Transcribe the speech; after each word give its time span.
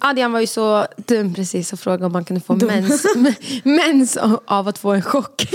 Adrian 0.00 0.32
var 0.32 0.40
ju 0.40 0.46
så 0.46 0.86
dum 0.96 1.34
precis 1.34 1.72
och 1.72 1.80
frågade 1.80 2.06
om 2.06 2.12
man 2.12 2.24
kunde 2.24 2.40
få 2.40 2.54
mens, 2.54 3.06
mens 3.62 4.16
av 4.46 4.68
att 4.68 4.78
få 4.78 4.92
en 4.92 5.02
chock. 5.02 5.46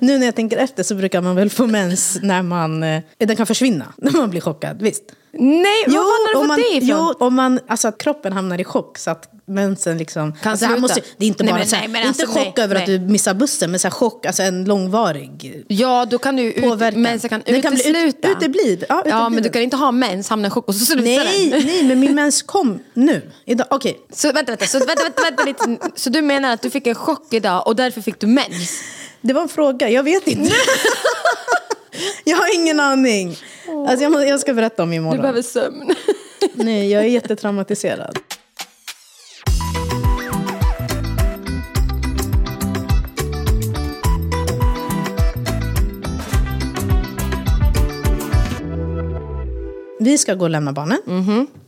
Nu 0.00 0.18
när 0.18 0.26
jag 0.26 0.36
tänker 0.36 0.56
efter 0.56 0.82
så 0.82 0.94
brukar 0.94 1.20
man 1.20 1.36
väl 1.36 1.50
få 1.50 1.66
mens 1.66 2.18
när 2.22 2.42
man... 2.42 2.82
Eh, 2.82 3.02
den 3.18 3.36
kan 3.36 3.46
försvinna 3.46 3.92
när 3.96 4.12
man 4.12 4.30
blir 4.30 4.40
chockad, 4.40 4.82
visst? 4.82 5.02
Nej, 5.32 5.84
var 5.86 5.94
har 5.94 6.42
du 6.42 6.48
fått 6.48 6.56
det 6.56 6.76
ifrån? 6.76 7.14
Jo, 7.18 7.26
om 7.26 7.34
man, 7.34 7.60
alltså 7.66 7.88
att 7.88 7.98
kroppen 7.98 8.32
hamnar 8.32 8.60
i 8.60 8.64
chock 8.64 8.98
så 8.98 9.10
att 9.10 9.30
mensen 9.48 9.98
liksom... 9.98 10.32
Kan 10.32 10.50
alltså, 10.50 10.66
sluta. 10.66 10.80
måste, 10.80 11.00
det 11.16 11.24
är 11.24 11.28
inte 11.28 11.42
Nej, 11.44 11.52
bara 11.52 11.58
men 11.58 11.68
så 11.68 11.76
här, 11.76 11.82
nej, 11.82 11.90
men 11.92 12.06
inte 12.08 12.22
alltså, 12.22 12.38
chock 12.38 12.56
nej, 12.56 12.64
över 12.64 12.76
att 12.76 12.86
nej. 12.88 12.98
du 12.98 13.06
missar 13.06 13.34
bussen, 13.34 13.70
men 13.70 13.80
så 13.80 13.88
här 13.88 13.92
chock, 13.92 14.26
alltså 14.26 14.42
en 14.42 14.64
långvarig 14.64 15.64
Ja, 15.68 16.06
då 16.10 16.18
kan 16.18 16.36
du 16.36 16.42
ut, 16.42 16.96
mensen 16.96 17.30
kan 17.30 17.42
Den 17.46 17.62
kan 17.62 17.74
bli 17.74 17.88
ut- 17.90 17.96
utesluta. 17.96 18.28
utebli. 18.28 18.84
Ja, 18.88 19.02
ja, 19.06 19.28
men 19.28 19.42
du 19.42 19.48
kan 19.48 19.62
inte 19.62 19.76
ha 19.76 19.92
mens, 19.92 20.28
hamna 20.28 20.48
i 20.48 20.50
chock 20.50 20.68
och 20.68 20.74
så 20.74 20.84
slutar 20.84 21.02
Nej, 21.04 21.50
den. 21.50 21.66
nej, 21.66 21.82
men 21.84 22.00
min 22.00 22.14
mens 22.14 22.42
kom 22.42 22.78
nu. 22.94 23.22
Idag. 23.46 23.66
Okej, 23.70 23.98
Så 24.12 24.32
vänta, 24.32 24.52
vänta, 24.52 24.66
så, 24.66 24.78
vänta, 24.78 25.02
vänta, 25.02 25.22
vänta 25.22 25.44
lite. 25.44 25.88
Så 25.94 26.10
du 26.10 26.22
menar 26.22 26.52
att 26.52 26.62
du 26.62 26.70
fick 26.70 26.86
en 26.86 26.94
chock 26.94 27.32
idag 27.32 27.66
och 27.66 27.76
därför 27.76 28.00
fick 28.00 28.20
du 28.20 28.26
mens? 28.26 28.82
det 29.20 29.32
var 29.32 29.42
en 29.42 29.48
fråga. 29.48 29.88
Jag 29.90 30.02
vet 30.02 30.26
inte. 30.26 30.54
jag 32.24 32.36
har 32.36 32.54
ingen 32.54 32.80
aning. 32.80 33.36
Alltså, 33.88 34.02
jag, 34.04 34.28
jag 34.28 34.40
ska 34.40 34.54
berätta 34.54 34.82
om 34.82 34.90
Du 34.90 34.96
imorgon. 34.96 35.20
behöver 35.20 35.42
sömn. 35.42 35.94
Nej, 36.54 36.90
jag 36.90 37.02
är 37.02 37.08
jättetraumatiserad. 37.08 38.18
Vi 50.00 50.18
ska 50.18 50.34
gå 50.34 50.44
och 50.44 50.50
lämna 50.50 50.72
barnen. 50.72 50.98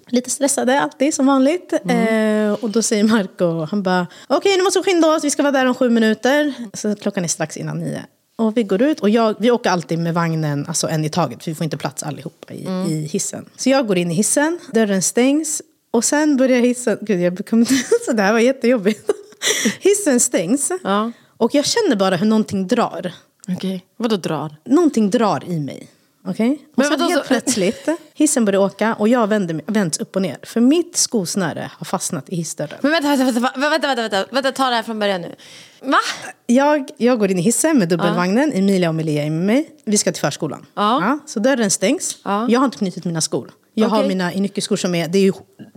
Lite 0.08 0.30
stressade 0.30 0.80
alltid 0.80 1.14
som 1.14 1.26
vanligt. 1.26 1.72
Eh, 1.72 2.52
och 2.64 2.70
då 2.70 2.82
säger 2.82 3.04
Marco, 3.04 3.64
han 3.64 3.82
bara, 3.82 4.06
okej 4.26 4.56
nu 4.56 4.62
måste 4.62 4.78
vi 4.78 4.84
skynda 4.84 5.14
oss, 5.16 5.24
vi 5.24 5.30
ska 5.30 5.42
vara 5.42 5.52
där 5.52 5.66
om 5.66 5.74
sju 5.74 5.90
minuter. 5.90 6.54
Så 6.74 6.94
klockan 6.94 7.24
är 7.24 7.28
strax 7.28 7.56
innan 7.56 7.78
nio. 7.78 8.04
Och 8.36 8.56
vi 8.56 8.62
går 8.62 8.82
ut 8.82 9.00
och 9.00 9.10
jag, 9.10 9.34
vi 9.38 9.50
åker 9.50 9.70
alltid 9.70 9.98
med 9.98 10.14
vagnen, 10.14 10.64
alltså 10.68 10.88
en 10.88 11.04
i 11.04 11.08
taget, 11.08 11.44
för 11.44 11.50
vi 11.50 11.54
får 11.54 11.64
inte 11.64 11.76
plats 11.76 12.02
allihopa 12.02 12.52
i, 12.54 12.64
i 12.88 13.08
hissen. 13.12 13.44
Så 13.56 13.70
jag 13.70 13.86
går 13.86 13.98
in 13.98 14.10
i 14.10 14.14
hissen, 14.14 14.58
dörren 14.72 15.02
stängs 15.02 15.62
och 15.90 16.04
sen 16.04 16.36
börjar 16.36 16.60
hissen, 16.60 16.98
gud 17.00 17.20
jag 17.20 17.46
kommer 17.48 17.64
så 18.06 18.12
det 18.12 18.22
här 18.22 18.32
var 18.32 18.40
jättejobbigt. 18.40 19.10
hissen 19.80 20.20
stängs 20.20 20.70
Ja. 20.82 21.12
och 21.36 21.54
jag 21.54 21.64
känner 21.66 21.96
bara 21.96 22.16
hur 22.16 22.26
någonting 22.26 22.66
drar. 22.68 23.12
Okej, 23.48 23.84
vadå 23.96 24.16
drar? 24.16 24.56
Någonting 24.64 25.10
drar 25.10 25.44
i 25.46 25.60
mig. 25.60 25.88
Okej? 26.24 26.50
Okay? 26.50 26.66
Men, 26.74 26.88
men 26.88 27.00
helt 27.00 27.16
alltså... 27.16 27.28
plötsligt, 27.28 27.88
hissen 28.14 28.44
började 28.44 28.64
åka 28.64 28.94
och 28.94 29.08
jag 29.08 29.26
vände, 29.26 29.60
vänds 29.66 29.98
upp 29.98 30.16
och 30.16 30.22
ner. 30.22 30.38
För 30.42 30.60
mitt 30.60 30.96
skosnöre 30.96 31.70
har 31.78 31.84
fastnat 31.84 32.28
i 32.28 32.36
hissdörren. 32.36 32.78
Men 32.82 32.90
vänta, 32.90 33.08
vänta, 33.08 33.24
vänta, 33.24 33.40
vänta, 33.40 33.68
vänta, 33.70 33.86
vänta, 33.86 34.02
vänta, 34.02 34.34
vänta 34.34 34.52
ta 34.52 34.68
det 34.68 34.76
här 34.76 34.82
från 34.82 34.98
början 34.98 35.20
nu. 35.20 35.34
Va? 35.82 35.98
Jag, 36.46 36.90
jag 36.96 37.18
går 37.18 37.30
in 37.30 37.38
i 37.38 37.42
hissen 37.42 37.78
med 37.78 37.88
dubbelvagnen, 37.88 38.52
Emilia 38.52 38.88
och 38.88 38.94
Melia 38.94 39.24
är 39.24 39.30
med 39.30 39.46
mig. 39.46 39.70
Vi 39.84 39.98
ska 39.98 40.12
till 40.12 40.20
förskolan. 40.20 40.66
Ja. 40.74 41.00
Ja, 41.02 41.18
så 41.26 41.40
dörren 41.40 41.70
stängs. 41.70 42.18
Ja. 42.24 42.46
Jag 42.48 42.60
har 42.60 42.64
inte 42.64 42.78
knutit 42.78 43.04
mina 43.04 43.20
skor. 43.20 43.50
Jag 43.74 43.88
har 43.88 43.98
Okej. 43.98 44.08
mina 44.08 44.30
nyckelskor 44.30 44.76
som 44.76 44.94
är, 44.94 45.08
det 45.08 45.18
är 45.18 45.22
ju, 45.22 45.32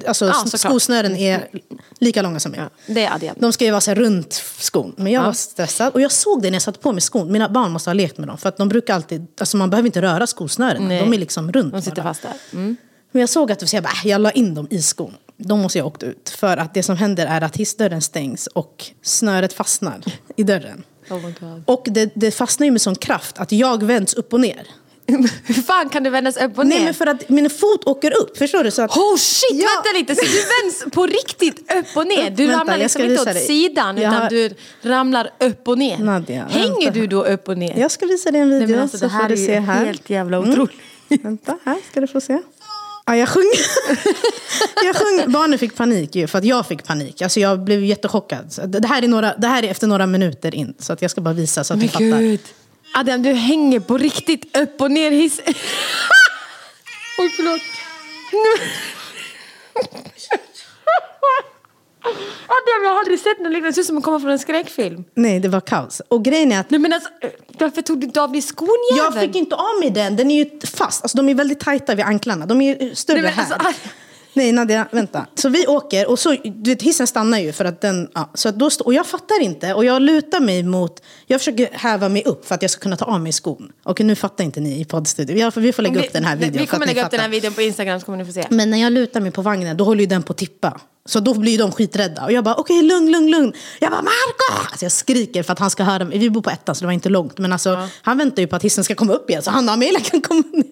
alltså 0.07 0.25
Ja, 0.25 0.33
skosnören 0.57 1.15
är 1.15 1.47
lika 1.99 2.21
långa 2.21 2.39
som 2.39 2.53
jag. 2.53 2.69
Det 2.87 3.03
är 3.05 3.13
Adrian. 3.13 3.35
De 3.39 3.53
ska 3.53 3.65
ju 3.65 3.71
vara 3.71 3.81
så 3.81 3.93
runt 3.93 4.43
skon. 4.59 4.93
Men 4.97 5.13
jag 5.13 5.23
var 5.23 5.33
stressad. 5.33 5.93
Och 5.93 6.01
jag 6.01 6.11
såg 6.11 6.41
det 6.41 6.49
när 6.49 6.55
jag 6.55 6.61
satte 6.61 6.79
på 6.79 6.91
mig 6.91 7.01
skon. 7.01 7.31
Mina 7.31 7.49
barn 7.49 7.71
måste 7.71 7.89
ha 7.89 7.93
lekt 7.93 8.17
med 8.17 8.27
dem. 8.27 8.37
För 8.37 8.49
att 8.49 8.57
de 8.57 8.69
brukar 8.69 8.93
alltid, 8.95 9.27
alltså 9.39 9.57
man 9.57 9.69
behöver 9.69 9.87
inte 9.87 10.01
röra 10.01 10.27
skosnören. 10.27 10.87
Nej. 10.87 10.99
De 10.99 11.13
är 11.13 11.17
liksom 11.17 11.51
runt 11.51 11.73
De 11.73 11.81
sitter 11.81 11.95
bara. 11.95 12.03
fast 12.03 12.21
där. 12.21 12.33
Mm. 12.53 12.75
Men 13.11 13.19
jag 13.19 13.29
såg 13.29 13.51
att 13.51 13.59
det 13.59 13.67
så 13.67 13.75
jag, 13.75 13.83
bara, 13.83 13.93
äh, 14.03 14.07
jag 14.07 14.21
la 14.21 14.31
in 14.31 14.55
dem 14.55 14.67
i 14.69 14.81
skon. 14.81 15.13
De 15.37 15.59
måste 15.59 15.77
jag 15.77 15.85
ha 15.85 15.89
åkt 15.89 16.03
ut. 16.03 16.29
För 16.29 16.57
att 16.57 16.73
det 16.73 16.83
som 16.83 16.97
händer 16.97 17.25
är 17.27 17.41
att 17.41 17.57
hissdörren 17.57 18.01
stängs 18.01 18.47
och 18.47 18.85
snöret 19.01 19.53
fastnar 19.53 20.01
i 20.35 20.43
dörren. 20.43 20.83
Oh. 21.09 21.59
Och 21.65 21.87
det, 21.91 22.11
det 22.15 22.31
fastnar 22.31 22.65
ju 22.65 22.71
med 22.71 22.81
sån 22.81 22.95
kraft 22.95 23.37
att 23.39 23.51
jag 23.51 23.83
vänds 23.83 24.13
upp 24.13 24.33
och 24.33 24.39
ner. 24.39 24.67
Hur 25.45 25.53
fan 25.53 25.89
kan 25.89 26.03
du 26.03 26.09
vändas 26.09 26.37
upp 26.37 26.57
och 26.57 26.65
ner? 26.67 26.75
Nej 26.75 26.85
men 26.85 26.93
för 26.93 27.07
att 27.07 27.29
min 27.29 27.49
fot 27.49 27.83
åker 27.85 28.17
upp, 28.21 28.37
förstår 28.37 28.63
du? 28.63 28.71
Så 28.71 28.81
att, 28.81 28.97
Oh 28.97 29.17
shit, 29.17 29.43
Ja. 29.51 29.67
vänta 29.75 29.97
lite! 29.99 30.15
Så 30.15 30.21
du 30.25 30.31
vänds 30.63 30.95
på 30.95 31.05
riktigt 31.07 31.71
upp 31.75 31.97
och 31.97 32.07
ner? 32.07 32.29
Du 32.29 32.45
Vänta, 32.45 32.59
ramlar 32.61 32.77
liksom 32.77 33.01
inte 33.01 33.19
åt 33.21 33.25
dig. 33.25 33.45
sidan 33.47 33.97
Jag 33.97 34.09
utan 34.11 34.21
har- 34.21 34.29
du 34.29 34.49
ramlar 34.81 35.29
upp 35.39 35.67
och 35.67 35.77
ner. 35.77 35.97
Nadja, 35.97 36.45
Hänger 36.49 36.91
du 36.91 37.07
då 37.07 37.23
upp 37.25 37.47
och 37.47 37.57
ner? 37.57 37.77
Jag 37.79 37.91
ska 37.91 38.05
visa 38.05 38.31
dig 38.31 38.41
en 38.41 38.49
video 38.49 38.67
Nej, 38.75 38.79
alltså, 38.79 38.97
så 38.97 39.09
får 39.09 39.29
du 39.29 39.37
se 39.37 39.59
här. 39.59 39.75
Mm. 39.75 39.85
helt 39.87 40.09
jävla 40.09 40.39
otroligt. 40.39 40.75
Vänta, 41.23 41.57
här 41.65 41.77
ska 41.91 42.01
du 42.01 42.07
få 42.07 42.21
se. 42.21 42.39
Ja, 43.05 43.15
jag 43.15 43.29
sjöng. 43.29 43.51
jag 44.85 44.95
sjöng. 44.95 45.31
Barnen 45.31 45.59
fick 45.59 45.75
panik 45.75 46.15
ju, 46.15 46.27
för 46.27 46.37
att 46.37 46.45
jag 46.45 46.67
fick 46.67 46.83
panik. 46.83 47.21
Alltså, 47.21 47.39
jag 47.39 47.59
blev 47.63 47.83
jättechockad. 47.83 48.53
Det 48.67 48.87
här, 48.87 49.01
är 49.03 49.07
några, 49.07 49.35
det 49.37 49.47
här 49.47 49.63
är 49.63 49.67
efter 49.67 49.87
några 49.87 50.05
minuter 50.07 50.55
in, 50.55 50.73
så 50.79 50.93
att 50.93 51.01
jag 51.01 51.11
ska 51.11 51.21
bara 51.21 51.33
visa 51.33 51.63
så 51.63 51.73
att 51.73 51.79
du 51.79 51.87
fattar. 51.87 52.19
gud. 52.19 52.39
Adam, 52.93 53.23
du 53.23 53.33
hänger 53.33 53.79
på 53.79 53.97
riktigt 53.97 54.57
upp 54.57 54.81
och 54.81 54.91
ner 54.91 55.11
hiss... 55.11 55.39
Oj, 57.19 57.29
förlåt. 57.35 57.61
Nu- 58.31 58.63
Adam, 62.45 62.83
jag 62.83 62.89
har 62.89 62.99
aldrig 62.99 63.19
sett 63.19 63.39
något 63.39 63.51
liknande. 63.51 63.69
Det 63.69 63.73
ser 63.73 63.81
ut 63.81 63.87
som 63.87 63.97
att 63.97 64.03
komma 64.03 64.19
från 64.19 64.31
en 64.31 64.39
skräckfilm. 64.39 65.03
Nej, 65.15 65.39
det 65.39 65.47
var 65.49 65.61
kaos. 65.61 66.01
Och 66.07 66.23
grejen 66.25 66.51
är 66.51 66.59
att 66.59 66.69
Nej 66.69 66.79
men 66.79 66.93
alltså, 66.93 67.09
varför 67.59 67.81
tog 67.81 67.99
du 67.99 68.05
inte 68.07 68.21
av 68.21 68.31
dig 68.31 68.41
skonjäveln? 68.41 69.13
jag 69.13 69.19
fick 69.21 69.35
inte 69.35 69.55
av 69.55 69.79
mig 69.79 69.89
den. 69.89 70.15
Den 70.15 70.31
är 70.31 70.43
ju 70.45 70.59
fast. 70.67 71.03
Alltså, 71.03 71.17
de 71.17 71.29
är 71.29 71.33
väldigt 71.35 71.59
tajta 71.59 71.95
vid 71.95 72.05
anklarna. 72.05 72.45
De 72.45 72.61
är 72.61 72.95
större 72.95 73.21
Nej, 73.21 73.23
men 73.23 73.33
här. 73.45 73.53
alltså, 73.53 73.67
aj. 73.67 73.75
Nej, 74.33 74.51
Nadia, 74.51 74.87
vänta. 74.91 75.25
Så 75.35 75.49
vi 75.49 75.67
åker 75.67 76.09
och 76.09 76.19
så, 76.19 76.35
du 76.43 76.71
vet, 76.71 76.81
hissen 76.81 77.07
stannar 77.07 77.39
ju 77.39 77.51
för 77.51 77.65
att 77.65 77.81
den, 77.81 78.09
ja, 78.13 78.29
så 78.33 78.49
att 78.49 78.55
då, 78.55 78.69
och 78.85 78.93
jag 78.93 79.07
fattar 79.07 79.41
inte. 79.41 79.73
Och 79.73 79.85
jag 79.85 80.01
lutar 80.01 80.39
mig 80.39 80.63
mot, 80.63 81.01
jag 81.25 81.41
försöker 81.41 81.69
häva 81.71 82.09
mig 82.09 82.23
upp 82.25 82.45
för 82.45 82.55
att 82.55 82.61
jag 82.61 82.71
ska 82.71 82.81
kunna 82.81 82.97
ta 82.97 83.05
av 83.05 83.21
mig 83.21 83.31
skon. 83.31 83.71
Och 83.83 83.99
nu 83.99 84.15
fattar 84.15 84.43
inte 84.43 84.59
ni 84.59 84.81
i 84.81 84.85
poddstudion. 84.85 85.51
Vi, 85.55 85.61
vi 85.61 85.73
får 85.73 85.83
lägga 85.83 85.99
upp 85.99 86.13
den 86.13 86.25
här 86.25 86.35
videon. 86.35 86.57
Vi 86.57 86.67
kommer 86.67 86.85
lägga 86.85 87.05
upp 87.05 87.11
den 87.11 87.19
här 87.19 87.27
fattar. 87.27 87.31
videon 87.31 87.53
på 87.53 87.61
Instagram 87.61 87.99
så 87.99 88.05
kommer 88.05 88.17
ni 88.17 88.25
få 88.25 88.31
se. 88.31 88.47
Men 88.49 88.69
när 88.69 88.77
jag 88.77 88.93
lutar 88.93 89.21
mig 89.21 89.31
på 89.31 89.41
vagnen, 89.41 89.77
då 89.77 89.83
håller 89.83 90.01
ju 90.01 90.07
den 90.07 90.23
på 90.23 90.31
att 90.31 90.37
tippa. 90.37 90.81
Så 91.09 91.19
då 91.19 91.33
blir 91.33 91.57
de 91.57 91.71
skiträdda. 91.71 92.23
Och 92.25 92.31
jag 92.31 92.43
bara, 92.43 92.55
okej, 92.55 92.81
lugn, 92.81 93.11
lugn, 93.11 93.31
lugn. 93.31 93.53
Jag 93.79 93.91
bara, 93.91 94.01
Marco! 94.01 94.67
Alltså 94.71 94.85
jag 94.85 94.91
skriker 94.91 95.43
för 95.43 95.53
att 95.53 95.59
han 95.59 95.69
ska 95.69 95.83
höra 95.83 96.05
mig. 96.05 96.17
Vi 96.17 96.29
bor 96.29 96.41
på 96.41 96.49
ettan, 96.49 96.75
så 96.75 96.79
det 96.81 96.85
var 96.85 96.93
inte 96.93 97.09
långt. 97.09 97.37
Men 97.37 97.53
alltså, 97.53 97.87
han 98.01 98.17
väntar 98.17 98.41
ju 98.41 98.47
på 98.47 98.55
att 98.55 98.63
hissen 98.63 98.83
ska 98.83 98.95
komma 98.95 99.13
upp 99.13 99.29
igen, 99.29 99.41
så 99.43 99.51
han 99.51 99.67
och 99.69 99.73
Amelia 99.73 99.99
kan 99.99 100.21
komma 100.21 100.43
ner. 100.53 100.65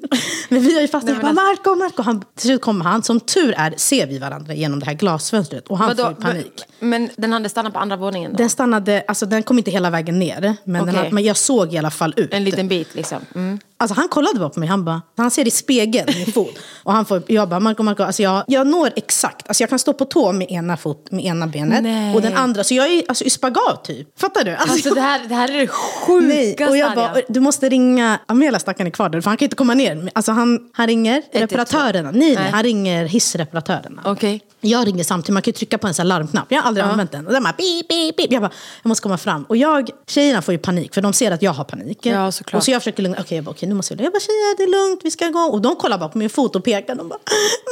Men 0.50 0.62
vi 0.62 0.74
har 0.74 0.82
ju 0.82 0.88
fastnat. 0.88 1.14
Jag 1.16 1.22
bara, 1.22 1.34
Marco, 1.34 1.76
Marco. 1.76 2.02
Han, 2.02 2.20
till 2.36 2.48
slut 2.48 2.62
kommer 2.62 2.86
han. 2.86 3.04
Som 3.04 3.20
tur 3.20 3.54
är 3.58 3.74
ser 3.78 4.08
vi 4.08 4.20
varandra 4.20 4.54
genom 4.54 4.80
det 4.80 4.86
här 4.86 4.94
glasfönstret. 4.94 5.68
Och 5.68 5.78
han 5.78 5.88
Vadå? 5.88 6.04
får 6.04 6.14
panik. 6.22 6.64
Men 6.80 7.10
den 7.18 7.34
hade 7.34 7.50
stannat 7.50 7.74
på 7.74 7.80
andra 7.80 7.96
våningen 7.96 8.32
då? 8.32 8.38
Den 8.38 8.50
stannade, 8.50 9.04
alltså 9.08 9.26
den 9.26 9.44
kom 9.44 9.58
inte 9.58 9.72
hela 9.72 9.90
vägen 9.90 10.20
ner. 10.20 10.56
Men, 10.64 10.82
Okej. 10.82 10.96
har- 10.96 11.12
men 11.12 11.24
jag 11.24 11.38
såg 11.38 11.74
i 11.74 11.78
alla 11.78 11.92
fall 11.92 12.14
ut. 12.18 12.34
En 12.34 12.44
liten 12.44 12.68
bit 12.68 12.96
liksom. 12.96 13.18
Mm. 13.36 13.60
Alltså 13.82 13.96
han 13.96 14.08
kollade 14.10 14.40
bara 14.40 14.50
på 14.50 14.60
mig, 14.60 14.70
han 14.70 14.86
bara, 14.86 15.02
han 15.18 15.32
ser 15.32 15.48
i 15.48 15.52
spegeln 15.52 16.08
min 16.18 16.26
fot. 16.34 16.60
Och 16.84 16.94
han 16.94 17.06
får, 17.06 17.24
jag 17.28 17.50
bara, 17.50 17.60
Marco, 17.60 17.84
Marco, 17.84 18.04
alltså 18.04 18.24
jag, 18.24 18.44
jag 18.48 18.68
når 18.68 18.90
exakt. 18.96 19.48
Alltså 19.48 19.64
jag 19.64 19.70
kan 19.70 19.80
stå 19.80 19.94
på 19.94 20.06
tå 20.06 20.32
med 20.32 20.52
ena 20.52 20.78
fot, 20.78 21.12
med 21.12 21.26
ena 21.26 21.48
benet. 21.48 21.84
Nej. 21.84 22.16
Och 22.16 22.22
den 22.22 22.38
andra, 22.38 22.64
så 22.64 22.74
jag 22.74 22.88
är 22.88 23.04
alltså, 23.08 23.24
i 23.24 23.30
spagat 23.30 23.84
typ. 23.86 24.20
Fattar 24.20 24.44
du? 24.44 24.52
Alltså, 24.56 24.74
Alltså 24.74 24.94
det 24.94 25.02
här, 25.02 25.22
det 25.28 25.36
här 25.36 25.52
är 25.52 25.60
det 25.62 25.68
sjukaste 25.68 26.72
och 26.72 26.78
jag 26.78 26.96
bara, 26.96 27.14
du 27.30 27.40
måste 27.40 27.70
ringa, 27.70 28.20
Amelia 28.26 28.60
stackaren 28.60 28.88
är 28.88 28.92
kvar 28.92 29.10
där, 29.10 29.22
för 29.22 29.30
han 29.30 29.38
kan 29.38 29.46
inte 29.46 29.56
komma 29.56 29.74
ner. 29.74 30.10
Alltså 30.16 30.32
han, 30.32 30.60
han 30.74 30.88
ringer 30.88 31.22
reparatörerna. 31.34 32.12
Nej, 32.12 32.36
nej, 32.36 32.52
han 32.52 32.64
ringer 32.64 33.06
hissreparatörerna. 33.06 34.02
Okej. 34.06 34.42
Jag 34.62 34.88
ringer 34.88 35.04
samtidigt, 35.04 35.34
man 35.34 35.42
kan 35.42 35.52
ju 35.52 35.56
trycka 35.58 35.78
på 35.78 35.88
en 35.88 35.94
sån 35.94 36.08
larmknapp. 36.08 36.46
Jag 36.50 36.62
har 36.62 36.68
aldrig 36.68 36.86
använt 36.86 37.12
den. 37.12 37.28
Och 37.28 37.34
den 37.34 37.44
bara 37.44 37.54
beep, 37.58 37.88
beep, 37.88 38.16
beep. 38.16 38.32
Jag 38.32 38.42
bara, 38.42 38.52
jag 38.84 38.90
måste 38.90 39.04
komma 39.04 39.18
fram. 39.18 39.44
Och 39.44 39.58
jag, 39.58 39.90
tjejerna 40.08 40.42
får 40.42 40.52
ju 40.52 40.58
panik, 40.58 40.94
för 40.94 41.02
de 41.02 41.14
ser 41.14 41.32
att 41.32 41.42
jag 41.42 41.52
har 41.52 41.64
panik. 41.64 42.06
Ja, 42.06 42.32
såklart. 42.32 42.60
Och 42.60 42.64
så 42.64 42.72
jag 42.72 42.82
försöker 42.82 43.04
lugna, 43.04 43.18
okej, 43.22 43.42
bara, 43.42 43.52
okej, 43.52 43.70
nu 43.72 43.76
måste 43.76 43.94
jag, 43.94 44.02
jag 44.06 44.14
bara, 44.14 44.20
tjejer, 44.20 44.58
det 44.58 44.64
är 44.64 44.68
lugnt, 44.90 45.02
vi 45.04 45.12
ska 45.12 45.28
gå. 45.28 45.40
Och 45.40 45.62
de 45.62 45.76
kollar 45.76 45.98
bara 45.98 46.10
på 46.10 46.18
min 46.18 46.30
fot 46.30 46.56
och 46.56 46.64
pekar. 46.64 46.96
De 46.96 47.10
bara, 47.10 47.20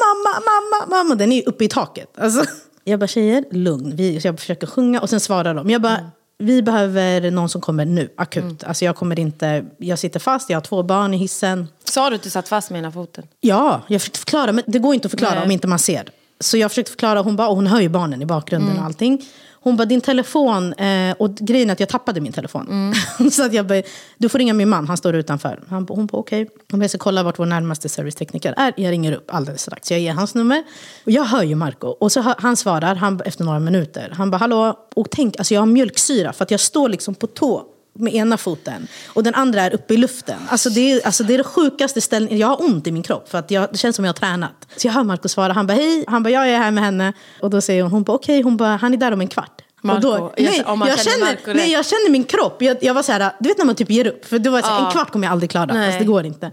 mamma, 0.04 0.46
mamma, 0.46 0.98
mamma. 0.98 1.16
Den 1.16 1.32
är 1.32 1.50
uppe 1.50 1.64
i 1.64 1.68
taket. 1.68 2.10
Alltså, 2.18 2.44
jag 2.84 3.00
bara, 3.00 3.08
tjejer, 3.08 3.46
lugn. 3.52 3.96
Vi, 3.96 4.22
så 4.22 4.28
jag 4.28 4.40
försöker 4.40 4.68
sjunga 4.68 5.02
och 5.02 5.10
sen 5.10 5.20
svarar 5.20 5.54
de. 5.56 5.70
Jag 5.70 5.82
bara, 5.82 5.98
Mm. 5.98 6.12
vi 6.38 6.62
behöver 6.62 7.32
någon 7.32 7.50
som 7.50 7.62
kommer 7.62 7.86
nu, 7.86 8.10
akut. 8.18 8.64
Alltså 8.64 8.86
jag 8.86 8.96
kommer 8.96 9.20
inte, 9.20 9.66
jag 9.78 10.00
sitter 10.00 10.20
fast, 10.20 10.50
jag 10.50 10.58
har 10.58 10.62
två 10.62 10.84
barn 10.84 11.14
i 11.14 11.18
hissen. 11.18 11.68
Sa 11.84 12.10
du 12.10 12.16
att 12.16 12.24
du 12.24 12.30
satt 12.30 12.48
fast 12.50 12.70
med 12.70 12.80
ena 12.80 12.92
foten? 12.92 13.24
Ja, 13.40 13.82
jag 13.88 14.02
försökte 14.02 14.20
förklara, 14.20 14.52
men 14.52 14.64
det 14.68 14.80
går 14.80 14.94
inte 14.94 15.06
att 15.06 15.12
förklara 15.12 15.36
Nej. 15.36 15.44
om 15.44 15.52
inte 15.52 15.68
man 15.68 15.80
ser. 15.80 16.10
Så 16.40 16.58
jag 16.58 16.72
försökte 16.72 16.92
förklara, 16.92 17.22
hon 17.22 17.36
bara, 17.36 17.48
och 17.48 17.56
hon 17.56 17.68
hör 17.68 17.80
ju 17.82 17.90
barnen 17.90 18.22
i 18.22 18.26
bakgrunden 18.26 18.78
och 18.80 18.86
allting. 18.86 19.26
Hon 19.62 19.78
bara, 19.78 19.86
din 19.86 20.02
telefon, 20.02 20.74
eh, 20.74 21.16
och 21.20 21.36
grejen 21.36 21.70
är 21.70 21.74
att 21.74 21.80
jag 21.80 21.90
tappade 21.90 22.22
min 22.22 22.34
telefon. 22.34 22.94
så 23.32 23.46
att 23.46 23.54
jag 23.54 23.68
bara, 23.68 23.82
du 24.18 24.30
får 24.30 24.40
ringa 24.40 24.54
min 24.54 24.70
man, 24.70 24.88
han 24.88 24.98
står 24.98 25.16
utanför. 25.16 25.64
Han, 25.70 25.88
hon 25.90 26.06
bara, 26.06 26.18
okej. 26.18 26.50
Hon 26.72 26.80
bara, 26.80 26.84
jag 26.84 26.90
ska 26.90 26.98
kolla 26.98 27.24
vart 27.24 27.40
vår 27.40 27.46
närmaste 27.46 27.90
servicetekniker 27.90 28.54
är. 28.58 28.74
Jag 28.78 28.92
ringer 28.92 29.12
upp 29.12 29.34
alldeles 29.34 29.62
strax. 29.62 29.88
Så 29.88 29.94
jag 29.94 30.02
ger 30.02 30.14
hans 30.14 30.36
nummer. 30.36 30.64
Och 31.06 31.12
jag 31.12 31.24
hör 31.24 31.44
ju 31.44 31.56
Marco. 31.56 31.88
Och 31.88 32.12
så 32.12 32.22
hör, 32.22 32.36
han 32.38 32.56
svarar, 32.56 32.96
han, 32.96 33.22
efter 33.26 33.44
några 33.44 33.60
minuter. 33.60 34.14
Han 34.18 34.32
bara, 34.32 34.38
hallå, 34.38 34.80
och 34.96 35.10
tänk, 35.10 35.38
alltså 35.38 35.54
jag 35.54 35.62
har 35.62 35.66
mjölksyra 35.66 36.34
för 36.34 36.44
att 36.44 36.52
jag 36.52 36.60
står 36.60 36.90
liksom 36.90 37.16
på 37.16 37.28
tå 37.28 37.66
med 38.00 38.16
ena 38.16 38.38
foten 38.38 38.88
och 39.08 39.24
den 39.24 39.36
andra 39.36 39.62
är 39.62 39.74
uppe 39.74 39.94
i 39.94 39.98
luften. 39.98 40.40
Alltså 40.50 40.70
det, 40.70 40.92
är, 40.92 41.06
alltså 41.06 41.24
det 41.24 41.34
är 41.34 41.38
det 41.38 41.44
sjukaste 41.44 42.02
ställningen. 42.02 42.40
Jag 42.40 42.48
har 42.48 42.66
ont 42.66 42.88
i 42.88 42.92
min 42.92 43.04
kropp 43.04 43.30
för 43.30 43.38
att 43.38 43.52
jag, 43.52 43.68
det 43.72 43.78
känns 43.78 43.96
som 43.96 44.06
jag 44.06 44.10
har 44.10 44.18
tränat. 44.18 44.68
Så 44.78 44.88
jag 44.88 44.94
hör 44.94 45.04
Marco 45.04 45.30
svara, 45.30 45.54
han 45.54 45.68
bara 45.68 45.74
hej, 45.74 46.06
han 46.08 46.24
bara 46.24 46.30
jag 46.30 46.50
är 46.50 46.58
här 46.58 46.72
med 46.72 46.84
henne. 46.84 47.14
Och 47.42 47.50
då 47.50 47.62
säger 47.62 47.84
hon, 47.84 47.92
hon 47.92 48.04
bara 48.04 48.16
okej, 48.16 48.42
hon 48.42 48.58
bara 48.58 48.76
han 48.76 48.94
är 48.94 48.98
där 48.98 49.12
om 49.12 49.22
en 49.22 49.28
kvart. 49.28 49.62
Marco, 49.82 50.02
då, 50.02 50.34
nej, 50.38 50.64
jag 50.66 51.00
känner 51.00 51.54
nej, 51.54 51.72
jag 51.72 51.86
känner 51.86 52.10
min 52.10 52.24
kropp. 52.24 52.62
Jag, 52.62 52.78
jag 52.82 52.94
var 52.94 53.04
så 53.04 53.12
här, 53.12 53.32
du 53.40 53.50
vet 53.50 53.58
när 53.58 53.66
man 53.66 53.76
typ 53.76 53.90
ger 53.90 54.08
upp. 54.08 54.26
För 54.26 54.40
då 54.40 54.52
var 54.52 54.62
så 54.62 54.68
här, 54.68 54.86
en 54.86 54.92
kvart 54.92 55.12
kommer 55.12 55.28
jag 55.28 55.32
aldrig 55.32 55.50
klara. 55.50 55.86
Fast 55.86 56.00
det 56.00 56.06
går 56.06 56.26
inte. 56.26 56.52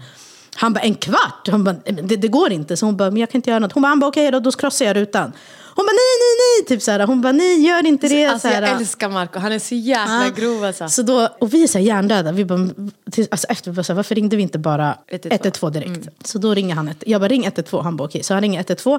Han 0.54 0.72
bara 0.72 0.81
en 0.81 0.94
kvart? 0.94 1.49
Hon 1.50 1.64
bara, 1.64 1.75
det, 1.84 2.16
det 2.16 2.28
går 2.28 2.52
inte. 2.52 2.76
Så 2.76 2.87
hon 2.87 2.96
bara, 2.96 3.10
men 3.10 3.20
jag 3.20 3.31
kan 3.31 3.38
inte 3.38 3.50
göra 3.50 3.58
något. 3.58 3.72
Hon 3.72 3.82
bara, 3.82 3.88
han 3.88 4.00
bara 4.00 4.08
okej 4.08 4.31
då, 4.31 4.40
då 4.40 4.52
krossar 4.52 4.87
jag 4.87 4.96
rutan. 4.96 5.32
Hon 5.76 5.84
bara 5.87 5.93
nej, 5.93 6.14
nej, 6.20 6.34
nej. 6.61 6.67
Typ 6.69 6.82
så 6.82 6.90
här, 6.90 7.06
hon 7.06 7.20
bara 7.20 7.32
nej, 7.32 7.67
gör 7.67 7.87
inte 7.87 8.08
det. 8.08 8.26
Alltså, 8.26 8.49
så 8.49 8.55
här, 8.55 8.62
jag 8.62 8.81
älskar 8.81 9.08
Marco, 9.08 9.38
han 9.38 9.52
är 9.52 9.58
så 9.58 9.75
jäkla 9.75 10.25
Ja. 10.25 10.31
grov 10.37 10.64
alltså. 10.64 10.88
Så 10.88 11.02
då, 11.02 11.28
och 11.40 11.55
vi 11.55 11.62
är 11.62 11.67
så 11.67 11.78
här 11.78 11.84
hjärndöda. 11.84 12.32
Vi 12.32 12.44
bara, 12.44 12.69
alltså 13.31 13.46
efter, 13.49 13.70
vi 13.70 13.75
bara 13.76 13.82
så 13.82 13.93
här, 13.93 13.96
varför 13.96 14.14
ringde 14.14 14.37
vi 14.37 14.43
inte 14.43 14.58
bara 14.58 14.99
112? 15.08 15.32
112 15.32 15.73
direkt? 15.73 16.08
Så 16.26 16.38
då 16.38 16.55
ringer 16.55 16.75
han, 16.75 16.88
ett, 16.88 17.05
jag 17.06 17.20
bara 17.20 17.28
ring 17.28 17.44
112. 17.44 17.84
Han 17.84 17.96
bara 17.96 18.05
okej. 18.05 18.23
Så 18.23 18.34
han 18.34 18.40
ringer 18.40 18.58
112. 18.61 18.99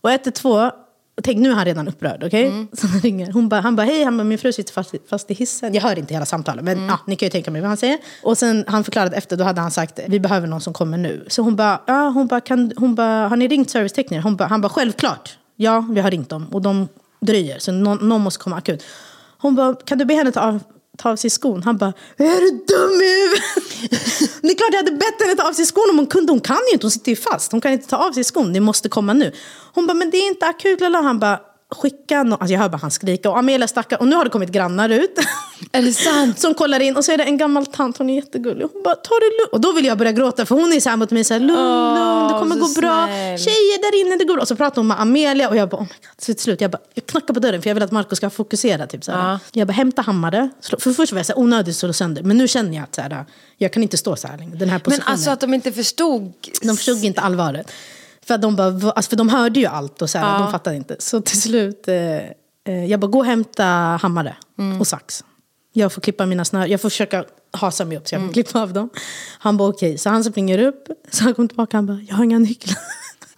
Och 0.00 0.10
112, 0.10 0.70
tänk 1.22 1.38
nu 1.38 1.50
är 1.50 1.54
han 1.54 1.64
redan 1.64 1.88
upprörd. 1.88 2.24
okej? 2.24 2.66
Så 2.72 2.86
han 2.86 3.00
ringer. 3.00 3.32
Hon 3.32 3.48
bara, 3.48 3.60
han 3.60 3.76
bara 3.76 3.82
hej, 3.86 4.04
han 4.04 4.16
bara, 4.16 4.24
min 4.24 4.38
fru 4.38 4.52
sitter 4.52 4.72
fast, 4.72 4.94
i- 4.94 4.98
fast 5.10 5.30
i 5.30 5.34
hissen. 5.34 5.74
Jag 5.74 5.82
hör 5.82 5.98
inte 5.98 6.14
hela 6.14 6.26
samtalet 6.26 6.64
men 6.64 6.86
ja, 6.86 6.98
ni 7.06 7.16
kan 7.16 7.26
ju 7.26 7.30
tänka 7.30 7.50
mig 7.50 7.60
vad 7.60 7.68
han 7.68 7.76
säger. 7.76 7.98
Och 8.22 8.38
sen 8.38 8.64
han 8.68 8.84
förklarade 8.84 9.16
efter, 9.16 9.36
då 9.36 9.44
hade 9.44 9.60
han 9.60 9.70
sagt 9.70 10.00
vi 10.08 10.20
behöver 10.20 10.46
någon 10.46 10.60
som 10.60 10.72
kommer 10.72 10.98
nu. 10.98 11.24
Så 11.28 11.42
hon 11.42 11.56
bara, 11.56 11.80
ja, 11.86 12.08
hon 12.08 12.26
bara, 12.26 12.40
kan, 12.40 12.72
hon 12.76 12.94
bara 12.94 13.28
har 13.28 13.36
ni 13.36 13.48
ringt 13.48 13.70
servicetekniker? 13.70 14.22
Hon 14.22 14.36
bara, 14.36 14.48
han 14.48 14.60
bara 14.60 14.68
självklart. 14.68 15.38
Ja, 15.60 15.84
vi 15.90 16.00
har 16.00 16.10
ringt 16.10 16.28
dem 16.28 16.46
och 16.52 16.62
de 16.62 16.88
dröjer 17.20 17.58
så 17.58 17.72
någon, 17.72 18.08
någon 18.08 18.20
måste 18.20 18.42
komma 18.42 18.56
akut. 18.56 18.84
Hon 19.38 19.54
bara, 19.54 19.74
kan 19.74 19.98
du 19.98 20.04
be 20.04 20.14
henne 20.14 20.32
ta 20.32 20.40
av, 20.40 20.60
ta 20.98 21.10
av 21.10 21.16
sig 21.16 21.30
skon? 21.30 21.62
Han 21.62 21.76
bara, 21.76 21.92
är 22.16 22.40
du 22.40 22.50
dum 22.50 23.02
i 23.02 23.22
huvudet? 23.22 23.44
Det 24.42 24.48
är 24.48 24.54
klart 24.54 24.68
jag 24.72 24.78
hade 24.78 24.92
bett 24.92 25.22
henne 25.22 25.34
ta 25.34 25.48
av 25.48 25.52
sig 25.52 25.66
skon 25.66 25.90
om 25.90 25.98
hon 25.98 26.06
kunde. 26.06 26.32
Hon 26.32 26.40
kan 26.40 26.56
ju 26.56 26.72
inte, 26.72 26.84
hon 26.84 26.90
sitter 26.90 27.10
ju 27.10 27.16
fast. 27.16 27.52
Hon 27.52 27.60
kan 27.60 27.72
inte 27.72 27.88
ta 27.88 27.96
av 27.96 28.12
sig 28.12 28.24
skon, 28.24 28.52
det 28.52 28.60
måste 28.60 28.88
komma 28.88 29.12
nu. 29.12 29.32
Hon 29.74 29.86
bara, 29.86 29.94
men 29.94 30.10
det 30.10 30.16
är 30.16 30.28
inte 30.28 30.46
akut. 30.46 30.80
Lala. 30.80 31.00
Han 31.00 31.18
bara, 31.18 31.40
skicka 31.70 32.22
no 32.22 32.32
alltså 32.34 32.52
jag 32.52 32.60
hör 32.60 32.68
bara 32.68 32.76
han 32.78 32.90
skrika. 32.90 33.30
Och 33.30 33.38
Amelia 33.38 33.68
stackar, 33.68 34.00
och 34.00 34.08
nu 34.08 34.16
har 34.16 34.24
det 34.24 34.30
kommit 34.30 34.50
grannar 34.50 34.88
ut. 34.88 35.18
Är 35.72 35.82
det 35.82 35.92
sant? 35.92 36.38
Som 36.38 36.54
kollar 36.54 36.80
in 36.80 36.96
och 36.96 37.04
så 37.04 37.12
är 37.12 37.16
det 37.18 37.24
en 37.24 37.36
gammal 37.36 37.66
tant, 37.66 37.98
hon 37.98 38.10
är 38.10 38.14
jättegullig. 38.14 38.66
Hon 38.72 38.82
bara, 38.82 38.94
ta 38.94 39.14
det 39.14 39.26
lugnt. 39.40 39.52
Och 39.52 39.60
då 39.60 39.72
vill 39.72 39.84
jag 39.84 39.98
börja 39.98 40.12
gråta 40.12 40.46
för 40.46 40.54
hon 40.54 40.72
är 40.72 40.80
så 40.80 40.88
här 40.88 40.96
mot 40.96 41.10
mig, 41.10 41.24
så 41.24 41.34
här, 41.34 41.40
lugn, 41.40 41.94
lugn, 41.94 42.32
det 42.32 42.38
kommer 42.38 42.56
gå 42.56 42.80
bra. 42.80 43.06
snäll. 43.06 43.38
Tjejer 43.38 43.82
där 43.82 44.00
inne, 44.06 44.16
det 44.16 44.24
går 44.24 44.34
bra. 44.34 44.42
Och 44.42 44.48
så 44.48 44.56
pratar 44.56 44.76
hon 44.76 44.86
med 44.86 45.00
Amelia 45.00 45.48
och 45.48 45.56
jag 45.56 45.68
bara, 45.68 45.76
oh 45.76 45.82
my 45.82 45.88
god. 45.88 46.14
Så 46.18 46.24
till 46.34 46.42
slut, 46.42 46.60
jag, 46.60 46.70
bara, 46.70 46.82
jag 46.94 47.06
knackar 47.06 47.34
på 47.34 47.40
dörren 47.40 47.62
för 47.62 47.70
jag 47.70 47.74
vill 47.74 47.82
att 47.82 47.92
Marco 47.92 48.16
ska 48.16 48.30
fokusera. 48.30 48.86
Typ, 48.86 49.04
så. 49.04 49.10
Ja. 49.10 49.38
Jag 49.52 49.66
bara, 49.66 49.72
hämta 49.72 50.02
hammare. 50.02 50.48
För 50.78 50.92
först 50.92 51.12
var 51.12 51.18
jag 51.18 51.26
så 51.26 51.32
här, 51.32 51.38
onödigt 51.40 51.76
slå 51.76 51.92
sönder. 51.92 52.22
Men 52.22 52.38
nu 52.38 52.48
känner 52.48 52.74
jag 52.74 52.82
att 52.84 52.94
så 52.94 53.00
här, 53.00 53.24
jag 53.56 53.72
kan 53.72 53.82
inte 53.82 53.96
stå 53.96 54.16
så 54.16 54.28
här 54.28 54.38
längre. 54.38 54.56
Den 54.56 54.68
här 54.68 54.76
Men 54.76 54.80
positionen. 54.80 55.12
alltså 55.12 55.30
att 55.30 55.40
de 55.40 55.54
inte 55.54 55.72
förstod. 55.72 56.32
De 56.62 56.76
förstod 56.76 57.04
inte 57.04 57.20
allvaret. 57.20 57.72
För, 58.28 58.38
de, 58.38 58.56
bara, 58.56 58.90
alltså, 58.92 59.08
för 59.10 59.16
de 59.16 59.28
hörde 59.28 59.60
ju 59.60 59.66
allt 59.66 60.02
och 60.02 60.10
så 60.10 60.18
här, 60.18 60.32
Ja. 60.34 60.38
de 60.42 60.52
fattade 60.52 60.76
inte. 60.76 60.96
Så 60.98 61.20
till 61.20 61.40
slut, 61.42 61.88
eh, 61.88 61.94
eh, 62.64 62.84
jag 62.86 63.00
bara 63.00 63.06
gå 63.06 63.18
och 63.18 63.24
hämta 63.24 63.64
hammare 64.02 64.36
Mm. 64.58 64.80
och 64.80 64.86
sax. 64.86 65.24
Jag 65.72 65.92
får 65.92 66.00
klippa 66.00 66.26
mina 66.26 66.44
snör. 66.44 66.66
Jag 66.66 66.80
får 66.80 66.90
försöka 66.90 67.24
hasa 67.52 67.84
mig 67.84 67.96
upp 67.98 68.08
så 68.08 68.14
jag 68.14 68.18
Mm. 68.20 68.28
kan 68.28 68.32
klippa 68.44 68.60
av 68.62 68.72
dem. 68.72 68.90
Han 69.38 69.56
bara 69.56 69.68
okej, 69.68 69.98
så 69.98 70.10
han 70.10 70.24
springer 70.24 70.58
upp. 70.58 70.88
Så 71.10 71.24
han 71.24 71.34
kommer 71.34 71.48
tillbaka 71.48 71.76
han 71.76 71.86
bara, 71.86 72.00
jag 72.08 72.14
har 72.16 72.24
inga 72.24 72.38
nycklar. 72.38 72.76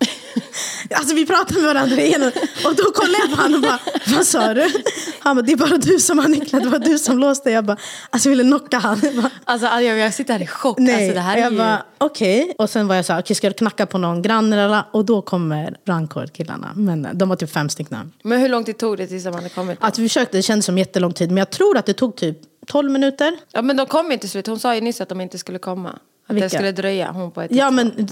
Alltså 0.94 1.14
vi 1.14 1.26
pratar 1.26 1.54
med 1.54 1.64
varandra 1.64 1.96
igen 2.02 2.22
och 2.64 2.74
då 2.76 2.82
kollar 2.92 3.18
jag 3.20 3.30
på 3.36 3.42
honom 3.42 3.54
och 3.54 3.60
bara, 3.62 3.78
vad 4.16 4.26
sa 4.26 4.54
du? 4.54 4.70
Han 5.18 5.36
bara, 5.36 5.42
det 5.42 5.52
är 5.52 5.56
bara 5.56 5.76
du 5.76 5.98
som 6.00 6.18
har 6.18 6.28
nycklar, 6.28 6.60
det 6.60 6.68
var 6.68 6.78
du 6.78 6.98
som 6.98 7.18
låste. 7.18 7.50
Jag 7.50 7.64
bara, 7.64 7.76
alltså 8.10 8.28
jag 8.28 8.36
ville 8.36 8.48
knocka 8.50 8.78
han. 8.78 9.00
Jag 9.02 9.14
bara, 9.16 9.30
Alltså 9.44 9.66
jag, 9.66 9.98
jag 9.98 10.14
sitter 10.14 10.32
här 10.32 10.42
i 10.42 10.46
chock. 10.46 10.78
Nej, 10.78 10.94
Alltså, 10.94 11.14
det 11.14 11.20
här 11.20 11.36
är 11.36 11.40
jag 11.40 11.52
ju... 11.52 11.58
bara 11.58 11.82
okej. 11.98 12.54
Och 12.58 12.70
sen 12.70 12.88
var 12.88 12.94
jag 12.94 13.04
så 13.04 13.12
här, 13.12 13.20
okej 13.20 13.36
ska 13.36 13.46
jag 13.46 13.56
knacka 13.56 13.86
på 13.86 13.98
någon 13.98 14.22
granne? 14.22 14.84
Och 14.92 15.04
då 15.04 15.22
kommer 15.22 15.76
brandkårkillarna. 15.86 16.72
Men 16.74 17.08
de 17.12 17.28
var 17.28 17.36
typ 17.36 17.50
fem 17.52 17.68
stycken. 17.68 18.12
Men 18.22 18.40
hur 18.40 18.48
lång 18.48 18.64
tid 18.64 18.78
tog 18.78 18.96
det 18.96 19.06
tills 19.06 19.24
de 19.24 19.34
hade 19.34 19.48
kommit? 19.48 19.78
Att 19.80 19.98
vi 19.98 20.08
försökte, 20.08 20.36
det 20.36 20.42
kändes 20.42 20.66
som 20.66 20.78
jättelång 20.78 21.12
tid. 21.12 21.28
Men 21.30 21.36
jag 21.38 21.50
tror 21.50 21.76
att 21.76 21.86
det 21.86 21.92
tog 21.94 22.16
typ 22.16 22.38
12 22.66 22.90
minuter. 22.90 23.32
Ja 23.52 23.62
men 23.62 23.76
de 23.76 23.86
kom 23.86 24.12
inte 24.12 24.20
till 24.20 24.30
slut. 24.30 24.46
Hon 24.46 24.58
sa 24.58 24.74
ju 24.74 24.80
nyss 24.80 25.00
att 25.00 25.08
de 25.08 25.20
inte 25.20 25.38
skulle 25.38 25.58
komma. 25.58 25.98
Vilka? 26.34 26.44
det 26.48 26.50
skulle 26.50 26.72
dröja. 26.72 27.10
Hon 27.10 27.30
på 27.30 27.42
ett 27.42 27.50
Ja 27.54 27.70
men 27.70 28.08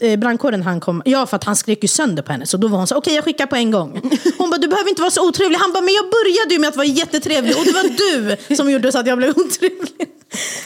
äh, 0.00 0.16
brandkåren 0.16 0.62
han 0.62 0.80
kom. 0.80 1.02
Ja 1.04 1.26
för 1.26 1.36
att 1.36 1.44
han 1.44 1.56
skrek 1.56 1.82
ju 1.82 1.88
sönder 1.88 2.22
på 2.22 2.32
henne. 2.32 2.46
Så 2.46 2.56
då 2.56 2.68
var 2.68 2.78
hon 2.78 2.86
så 2.86 2.96
okej 2.96 3.14
jag 3.14 3.24
skickar 3.24 3.46
på 3.46 3.56
en 3.56 3.70
gång. 3.70 4.00
Hon 4.38 4.50
bara 4.50 4.58
du 4.58 4.68
behöver 4.68 4.88
inte 4.88 5.02
vara 5.02 5.10
så 5.10 5.28
otrevlig. 5.28 5.58
Han 5.58 5.72
bara 5.72 5.82
men 5.82 5.94
jag 5.94 6.04
började 6.04 6.54
ju 6.54 6.60
med 6.60 6.68
att 6.68 6.76
vara 6.76 6.86
jättetrevlig. 6.86 7.56
Och 7.58 7.64
det 7.64 7.72
var 7.72 8.36
du 8.48 8.56
som 8.56 8.70
gjorde 8.70 8.92
så 8.92 8.98
att 8.98 9.06
jag 9.06 9.18
blev 9.18 9.30
otrevlig. 9.30 10.15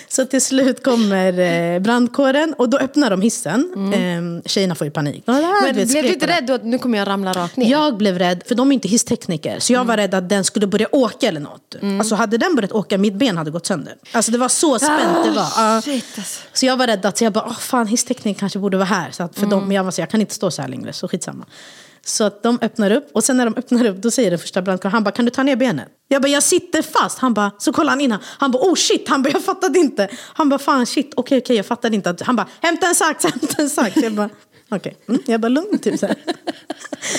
Så 0.09 0.25
till 0.25 0.43
slut 0.43 0.85
kommer 0.85 1.39
eh, 1.39 1.81
brandkåren 1.81 2.55
och 2.59 2.69
då 2.69 2.79
öppnar 2.79 3.11
de 3.11 3.21
hissen. 3.23 3.93
Eh, 3.95 4.49
tjejerna 4.49 4.75
får 4.75 4.85
ju 4.85 4.91
panik. 4.91 5.23
Men 5.27 5.75
blev 5.75 5.89
du 5.89 5.99
inte 5.99 6.27
dem. 6.27 6.35
rädd 6.35 6.47
då 6.47 6.55
att 6.55 6.65
nu 6.65 6.79
kommer 6.79 6.99
jag 6.99 7.09
ramla 7.09 7.33
rakt 7.33 7.57
ner? 7.57 7.71
Jag 7.71 7.97
blev 7.97 8.19
rädd, 8.19 8.43
för 8.47 8.55
de 8.55 8.71
är 8.71 8.75
inte 8.75 8.89
hisstekniker. 8.89 9.59
Så 9.59 9.73
jag 9.73 9.85
var 9.85 9.97
rädd 9.97 10.15
att 10.15 10.29
den 10.29 10.45
skulle 10.45 10.67
börja 10.67 10.87
åka 10.93 11.29
eller 11.29 11.41
något. 11.41 11.77
Alltså 11.99 12.15
hade 12.15 12.39
den 12.39 12.57
börjat 12.57 12.73
åka, 12.73 12.99
mitt 12.99 13.15
ben 13.15 13.37
hade 13.37 13.51
gått 13.51 13.67
sönder. 13.67 13.95
Alltså 14.13 14.33
det 14.33 14.39
var 14.39 14.49
så 14.49 14.79
spänt 14.79 15.25
det 15.25 15.31
var. 15.31 15.49
Ja. 15.57 15.81
Shit, 15.85 16.05
alltså. 16.17 16.41
Så 16.53 16.67
jag 16.67 16.77
var 16.77 16.87
rädd 16.87 17.07
att, 17.07 17.19
så 17.19 17.25
jag 17.25 17.33
bara, 17.33 17.45
åh 17.47 17.59
fan 17.59 17.87
hisstekniker 17.87 18.41
kanske 18.41 18.59
borde 18.59 18.77
vara 18.77 18.87
här. 18.87 19.11
Så 19.11 19.23
att 19.23 19.39
för 19.39 19.47
dem, 19.47 19.67
men 19.67 19.77
jag 19.77 19.85
var 19.85 19.91
så, 19.91 20.01
jag 20.01 20.11
kan 20.11 20.21
inte 20.21 20.35
stå 20.35 20.51
så 20.51 20.63
här 20.63 20.69
längre, 20.69 20.93
så 20.93 21.09
skitsamma. 21.09 21.47
Så 22.05 22.25
att 22.25 22.43
de 22.43 22.59
öppnar 22.63 22.91
upp, 22.91 23.09
och 23.15 23.25
sen 23.25 23.37
när 23.37 23.45
de 23.45 23.55
öppnar 23.57 23.87
upp, 23.87 23.97
då 23.97 24.11
säger 24.11 24.31
den 24.31 24.39
första 24.39 24.63
brandkåren, 24.63 24.93
han 24.93 25.05
bara, 25.05 25.11
kan 25.11 25.25
du 25.25 25.31
ta 25.31 25.43
ner 25.43 25.57
benet? 25.57 25.89
Jag 26.09 26.23
bara, 26.23 26.29
jag 26.29 26.43
sitter 26.43 26.83
fast. 26.83 27.19
Han 27.19 27.35
bara, 27.35 27.51
så 27.59 27.73
kollar 27.73 27.91
han 27.91 28.01
in, 28.01 28.11
han- 28.11 28.21
han 28.25 28.51
bara, 28.51 28.63
oh 28.63 28.75
shit, 28.75 29.09
han 29.09 29.23
bara, 29.23 29.31
jag 29.31 29.43
fattade 29.45 29.79
inte. 29.79 30.09
Han 30.35 30.49
bara, 30.49 30.59
fan 30.59 30.87
shit, 30.87 31.13
okej 31.17 31.39
okej, 31.39 31.57
jag 31.57 31.67
fattade 31.67 31.97
inte. 31.97 32.11
Att, 32.11 32.21
han 32.23 32.37
bara, 32.37 32.47
hämta 32.61 32.87
en 32.87 32.95
sax, 32.95 33.25
hämta 33.41 33.63
en 33.63 33.71
sax. 33.71 33.97
Jag 33.97 34.13
bara, 34.13 34.31
okej. 34.71 34.97
Mm, 35.09 35.21
jag 35.27 35.41
bara, 35.41 35.49
lugn 35.49 35.79
typ 35.79 35.99
så 36.01 36.07
här. 36.07 36.17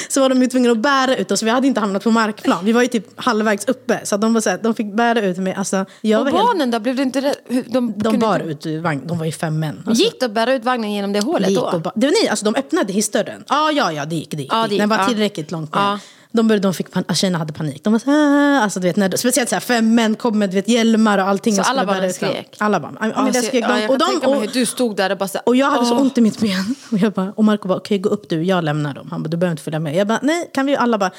Så 0.09 0.21
var 0.21 0.29
de 0.29 0.41
ju 0.41 0.47
tvungna 0.47 0.71
att 0.71 0.77
bära 0.77 1.15
ut 1.17 1.31
oss, 1.31 1.43
vi 1.43 1.49
hade 1.49 1.67
inte 1.67 1.79
hamnat 1.79 2.03
på 2.03 2.11
markplan. 2.11 2.65
Vi 2.65 2.71
var 2.71 2.81
ju 2.81 2.87
typ 2.87 3.07
halvvägs 3.15 3.65
uppe. 3.65 3.99
Så 4.03 4.17
de, 4.17 4.33
var 4.33 4.41
så 4.41 4.49
här, 4.49 4.59
de 4.63 4.73
fick 4.75 4.93
bära 4.95 5.21
ut 5.21 5.37
mig. 5.37 5.53
Alltså, 5.53 5.85
jag 6.01 6.19
Och 6.19 6.25
var 6.25 6.31
helt, 6.31 6.47
barnen 6.47 6.71
då? 6.71 6.79
Blev 6.79 6.95
du 6.95 7.03
inte 7.03 7.21
De, 7.49 7.63
de 7.67 7.93
kunde 8.03 8.17
bar 8.17 8.35
inte- 8.35 8.47
ut 8.49 8.65
ur 8.65 8.79
vagnen, 8.81 9.07
de 9.07 9.17
var 9.17 9.25
ju 9.25 9.31
fem 9.31 9.59
män. 9.59 9.83
Alltså, 9.87 10.03
Gick 10.03 10.19
det 10.19 10.25
att 10.25 10.31
bära 10.31 10.53
ut 10.53 10.63
vagnen 10.65 10.91
genom 10.93 11.13
det 11.13 11.19
hålet 11.19 11.47
det 11.47 11.55
då? 11.55 11.79
ba- 11.79 11.91
det 11.95 12.07
var 12.07 12.23
ni, 12.23 12.29
alltså 12.29 12.45
de 12.45 12.55
öppnade 12.55 12.93
hissdörren. 12.93 13.43
Ja, 13.49 13.71
ja, 13.71 13.91
ja, 13.91 14.05
det 14.05 14.15
gick. 14.15 14.31
Det 14.31 14.37
gick, 14.41 14.53
Ja, 14.53 14.61
det 14.61 14.67
det 14.67 14.73
gick. 14.73 14.81
Den 14.81 14.89
var 14.89 15.05
tillräckligt 15.07 15.51
långt 15.51 15.75
ner. 15.75 15.99
De, 16.31 16.47
började, 16.47 16.67
de 16.67 16.73
fick 16.73 16.89
pan- 16.91 17.03
alltså, 17.07 17.21
tjejerna 17.21 17.37
hade 17.37 17.53
panik. 17.53 17.83
De 17.83 17.93
var 17.93 17.99
så 17.99 18.11
här, 18.11 18.61
alltså, 18.61 18.79
du 18.79 18.87
vet, 18.87 18.95
när, 18.95 19.17
speciellt 19.17 19.49
så 19.49 19.55
här, 19.55 19.59
fem 19.59 19.95
män 19.95 20.15
kom 20.15 20.39
med 20.39 20.49
du 20.49 20.55
vet, 20.55 20.67
hjälmar 20.67 21.17
och 21.17 21.23
allting. 21.27 21.55
Så 21.55 21.61
alla 21.61 21.85
barnen 21.85 22.01
dem. 22.03 22.11
skrek? 22.13 22.55
Alla 22.57 22.79
barn. 22.79 22.97
Ja, 22.99 23.05
men 23.07 23.15
Alltså, 23.15 23.41
skrek 23.41 23.63
ja, 23.63 23.79
jag 23.79 23.91
och, 23.91 23.99
kan 23.99 24.07
de, 24.09 24.11
tänka 24.19 24.29
mig 24.29 24.39
hur 24.39 24.47
du 24.53 24.65
stod 24.65 24.95
där 24.95 25.09
och 25.11 25.17
bara 25.17 25.27
så 25.27 25.37
här, 25.37 25.43
och 25.49 25.55
jag 25.55 25.71
hade 25.71 25.85
så 25.85 25.93
åh. 25.95 26.01
ont 26.01 26.17
i 26.17 26.21
mitt 26.21 26.39
ben. 26.39 26.75
Och, 26.91 26.97
jag 26.97 27.13
bara, 27.13 27.33
och 27.35 27.43
Marco 27.43 27.67
bara, 27.67 27.77
okej 27.77 27.97
gå 27.97 28.09
upp 28.09 28.29
du, 28.29 28.43
jag 28.43 28.63
lämnar 28.63 28.93
dem. 28.93 29.07
Han 29.11 29.23
bara, 29.23 29.29
du 29.29 29.37
behöver 29.37 29.51
inte 29.51 29.63
följa 29.63 29.79
med. 29.79 29.95
Jag 29.95 30.07
bara, 30.07 30.19
nej, 30.21 30.49
kan 30.53 30.65
vi 30.65 30.75
alla 30.75 30.97
bara, 30.97 31.11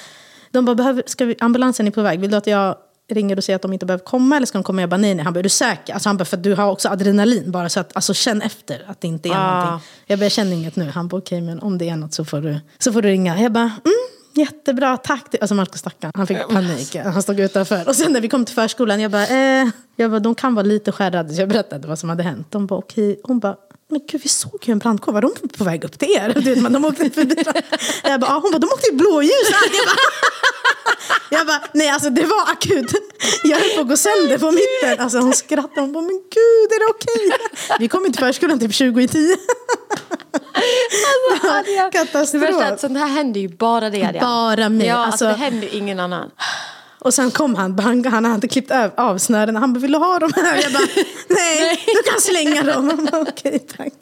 de 0.50 0.64
bara, 0.64 0.74
behöver, 0.74 1.02
ska 1.06 1.24
vi, 1.24 1.34
ambulansen 1.40 1.86
är 1.86 1.90
på 1.90 2.02
väg, 2.02 2.20
vill 2.20 2.30
du 2.30 2.36
att 2.36 2.46
jag 2.46 2.76
ringer 3.12 3.36
och 3.36 3.44
säger 3.44 3.54
att 3.56 3.62
de 3.62 3.72
inte 3.72 3.86
behöver 3.86 4.04
komma 4.04 4.36
eller 4.36 4.46
ska 4.46 4.58
de 4.58 4.62
komma? 4.64 4.80
Jag 4.82 4.90
bara, 4.90 4.96
nej, 4.96 5.14
nej. 5.14 5.24
Han 5.24 5.32
bara, 5.32 5.38
är 5.38 5.42
du 5.42 5.48
säker? 5.48 5.92
Alltså, 5.94 6.08
han 6.08 6.16
bara, 6.16 6.24
för 6.24 6.36
du 6.36 6.54
har 6.54 6.70
också 6.70 6.88
adrenalin 6.88 7.50
bara 7.50 7.68
så 7.68 7.80
att, 7.80 7.96
alltså 7.96 8.14
känn 8.14 8.42
efter 8.42 8.84
att 8.88 9.00
det 9.00 9.08
inte 9.08 9.28
är 9.28 9.32
Ah. 9.32 9.54
någonting. 9.64 9.88
Jag 10.06 10.18
bara, 10.18 10.24
jag 10.24 10.32
känner 10.32 10.52
inget 10.52 10.76
nu. 10.76 10.90
Han 10.90 11.08
bara, 11.08 11.16
okej, 11.18 11.40
men 11.40 11.60
om 11.60 11.78
det 11.78 11.88
är 11.88 11.96
något 11.96 12.14
så 12.14 12.24
får 12.24 12.40
du, 12.40 12.60
så 12.78 12.92
får 12.92 13.02
du 13.02 13.08
ringa. 13.08 13.40
Jag 13.40 13.52
bara, 13.52 13.62
mm. 13.62 13.94
Jättebra, 14.34 14.96
tack. 14.96 15.34
Alltså 15.40 15.54
Marco 15.54 15.78
stackarn, 15.78 16.12
han 16.14 16.26
fick 16.26 16.48
panik. 16.48 16.96
Han 16.96 17.22
stod 17.22 17.40
utanför. 17.40 17.88
Och 17.88 17.96
sen 17.96 18.12
när 18.12 18.20
vi 18.20 18.28
kom 18.28 18.44
till 18.44 18.54
förskolan, 18.54 19.00
jag 19.00 19.10
bara, 19.10 19.26
eh, 19.26 19.68
jag 19.96 20.10
bara 20.10 20.20
de 20.20 20.34
kan 20.34 20.54
vara 20.54 20.66
lite 20.66 20.92
skärrade. 20.92 21.34
Så 21.34 21.40
jag 21.42 21.48
berättade 21.48 21.88
vad 21.88 21.98
som 21.98 22.08
hade 22.08 22.22
hänt. 22.22 22.46
De 22.50 22.66
bara, 22.66 22.78
okej. 22.78 23.20
Hon 23.24 23.38
bara, 23.38 23.56
men 23.90 24.00
gud 24.08 24.20
vi 24.22 24.28
såg 24.28 24.58
ju 24.62 24.72
en 24.72 24.78
brandkår, 24.78 25.12
var 25.12 25.20
de 25.22 25.30
på 25.58 25.64
väg 25.64 25.84
upp 25.84 25.98
till 25.98 26.08
er? 26.10 26.32
Du 26.34 26.40
vet, 26.40 26.62
men 26.62 26.72
de 26.72 26.84
åkte 26.84 27.10
förbi. 27.10 27.36
Jag 28.04 28.20
bara, 28.20 28.32
hon 28.32 28.52
bara, 28.52 28.58
de 28.58 28.66
åkte 28.66 28.88
i 28.92 28.96
blåljus. 28.96 29.48
Jag 29.50 29.86
bara, 29.86 29.96
jag 31.38 31.46
bara, 31.46 31.62
nej 31.72 31.88
alltså 31.88 32.10
det 32.10 32.24
var 32.24 32.42
akut. 32.52 32.92
Jag 33.44 33.58
höll 33.58 33.70
på 33.74 33.80
att 33.80 33.88
gå 33.88 33.96
sönder 33.96 34.38
på 34.38 34.50
mitten. 34.50 35.04
Alltså 35.04 35.18
hon 35.18 35.32
skrattade, 35.32 35.80
hon 35.80 35.92
bara, 35.92 36.02
men 36.02 36.14
gud 36.34 36.68
är 36.72 36.78
det 36.86 36.90
okej? 36.90 37.38
Vi 37.78 37.88
kom 37.88 38.06
inte 38.06 38.18
till 38.18 38.26
förskolan 38.26 38.58
typ 38.58 38.74
20 38.74 39.00
i 39.02 39.08
10. 39.08 39.36
Det- 40.32 41.90
Katastrof. 41.92 42.30
Det 42.32 42.38
värsta 42.38 42.66
är 42.66 42.72
att 42.72 42.80
sånt 42.80 42.98
här 42.98 43.08
händer 43.08 43.40
ju 43.40 43.48
bara 43.48 43.90
det. 43.90 44.04
Adrian. 44.04 44.20
Bara 44.24 44.68
mig. 44.68 44.86
Ja, 44.86 44.94
Alltså- 44.96 45.26
alltså, 45.26 45.26
det 45.44 45.44
händer 45.50 45.68
ju 45.68 45.78
ingen 45.78 46.00
annan. 46.00 46.30
Och 46.98 47.14
sen 47.14 47.30
kom 47.30 47.54
han, 47.54 47.78
han, 47.78 48.04
han 48.04 48.24
hade 48.24 48.48
klippt 48.48 48.70
av, 48.70 48.90
av 48.96 49.18
snören. 49.18 49.56
Han 49.56 49.72
bara, 49.72 49.80
vill 49.80 49.92
du 49.92 49.98
ha 49.98 50.18
dem 50.18 50.32
här? 50.36 50.62
Jag 50.62 50.72
bara, 50.72 50.82
nej, 51.28 51.78
du 51.86 52.10
kan 52.10 52.20
slänga 52.20 52.62
dem. 52.62 53.08
Bara, 53.12 53.20
Okej, 53.22 53.58
tack. 53.76 53.92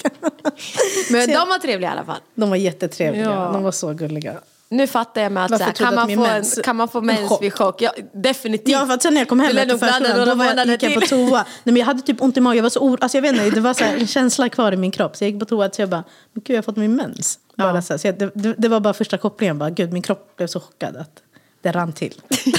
Men 1.11 1.27
Så 1.27 1.33
de 1.33 1.49
var 1.49 1.59
trevliga 1.59 1.91
i 1.91 1.93
alla 1.93 2.05
fall. 2.05 2.21
De 2.35 2.51
var 2.51 2.57
jättetrevliga. 2.57 3.25
Ja. 3.25 3.51
De 3.53 3.63
var 3.63 3.73
så 3.73 3.93
gulliga. 3.93 4.35
Nu 4.73 4.87
fattar 4.87 5.21
jag 5.23 5.33
med 5.33 5.45
att 5.45 5.51
Varför 5.51 5.65
så 5.65 5.69
här, 5.69 5.73
trodde 5.73 5.89
kan, 5.89 5.95
man 5.95 6.05
få 6.05 6.09
min 6.09 6.19
en, 6.19 6.43
mens- 6.43 6.63
kan 6.63 6.77
man 6.77 6.89
få 6.89 6.99
en 6.99 7.07
mens 7.07 7.29
chock? 7.29 7.43
vid 7.43 7.53
chock? 7.53 7.83
Ja, 7.83 7.93
definitivt. 8.13 8.69
Ja, 8.69 8.87
för 8.87 8.95
att 8.95 9.03
sen 9.03 9.15
när 9.15 9.21
jag 9.21 9.29
kom 9.29 9.41
hem 9.41 9.57
efter 9.57 9.79
förskolan, 9.79 10.29
då 10.29 10.35
var 10.35 10.45
jag, 10.45 10.67
gick 10.67 10.83
jag 10.83 10.95
på 10.95 11.01
toa. 11.01 11.31
Nej, 11.63 11.73
men 11.73 11.77
jag 11.77 11.87
hade 11.87 12.03
typ 12.03 12.23
ont 12.23 12.37
i 12.37 12.41
magen. 12.41 12.57
Jag 12.57 12.63
var 12.63 12.71
så 12.71 12.81
or... 12.81 12.99
alltså, 13.01 13.19
jag 13.19 13.23
vet 13.23 13.33
inte, 13.33 13.51
det 13.51 13.61
var 13.61 13.75
så 13.75 13.85
här, 13.85 13.97
en 13.97 14.07
känsla 14.07 14.49
kvar 14.49 14.73
i 14.73 14.77
min 14.77 14.91
kropp. 14.91 15.17
Så 15.17 15.25
jag 15.25 15.31
gick 15.31 15.41
på 15.41 15.47
toa 15.47 15.71
så 15.71 15.83
jag 15.83 15.89
bara, 15.89 16.05
men 16.33 16.43
gud 16.45 16.55
jag 16.55 16.59
har 16.59 16.63
fått 16.63 16.77
min 16.77 16.97
mens. 16.97 17.39
Bara 17.57 17.83
så 17.83 17.93
här, 17.93 17.99
så 17.99 18.07
jag, 18.07 18.19
det, 18.19 18.31
det, 18.35 18.55
det 18.59 18.69
var 18.69 18.81
bara 18.81 18.95
första 18.95 19.19
kopplingen. 19.19 19.59
Bara, 19.59 19.71
gud, 19.71 19.93
min 19.93 20.03
kropp 20.03 20.37
blev 20.37 20.47
så 20.47 20.61
chockad 20.61 20.97
att 20.97 21.23
det 21.63 21.73
rann 21.73 21.93
till. 21.93 22.23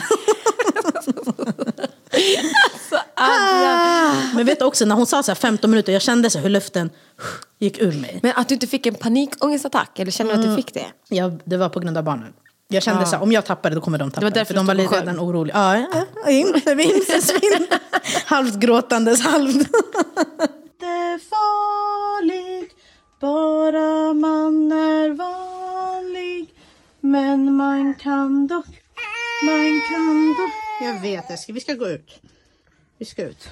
Ah. 3.15 4.11
Men 4.35 4.45
vet 4.45 4.59
du 4.59 4.65
också, 4.65 4.85
när 4.85 4.95
hon 4.95 5.05
sa 5.05 5.23
så 5.23 5.31
här 5.31 5.35
15 5.35 5.69
minuter, 5.69 5.93
jag 5.93 6.01
kände 6.01 6.29
så 6.29 6.37
här 6.37 6.43
hur 6.43 6.49
luften 6.49 6.89
gick 7.59 7.79
ur 7.81 7.91
mig. 8.01 8.19
Men 8.23 8.33
att 8.35 8.47
du 8.47 8.53
inte 8.53 8.67
fick 8.67 8.85
en 8.85 8.95
panikångestattack, 8.95 9.99
eller 9.99 10.11
känner 10.11 10.31
du 10.31 10.37
Mm. 10.39 10.49
att 10.51 10.57
du 10.57 10.63
fick 10.63 10.73
det? 10.73 10.85
Ja, 11.15 11.31
det 11.45 11.57
var 11.57 11.69
på 11.69 11.79
grund 11.79 11.97
av 11.97 12.03
barnen. 12.03 12.33
Jag 12.67 12.83
kände 12.83 13.01
Ja. 13.01 13.05
så 13.05 13.15
här, 13.15 13.23
om 13.23 13.31
jag 13.31 13.45
tappar 13.45 13.69
det 13.69 13.75
då 13.75 13.81
kommer 13.81 13.97
de 13.97 14.11
tappa 14.11 14.19
Det 14.19 14.25
var 14.25 14.31
därför 14.31 14.53
För 14.53 14.55
de 14.55 14.65
var 14.65 14.75
redan 14.99 15.19
oroliga. 15.19 15.55
Ja, 15.57 15.77
ja, 15.93 16.05
ja. 16.25 16.29
In, 16.31 16.47
in, 16.79 17.01
svinn. 17.21 17.67
Halvt 18.25 18.55
gråtandes, 18.55 19.21
halvt. 19.21 19.67
Det 20.79 20.85
är 20.85 21.19
farligt, 21.29 22.73
bara 23.21 24.13
man 24.13 24.71
är 24.71 25.09
vanlig. 25.09 26.53
Men 27.01 27.53
man 27.55 27.93
kan 27.93 28.47
dock, 28.47 28.65
man 29.45 29.81
kan 29.89 30.27
dock. 30.27 30.60
Jag 30.81 30.99
vet, 30.99 31.31
Eskil, 31.31 31.55
vi 31.55 31.61
ska 31.61 31.73
gå 31.73 31.87
ut. 31.87 32.21
Vi 32.97 33.05
ska 33.05 33.23
ut. 33.23 33.49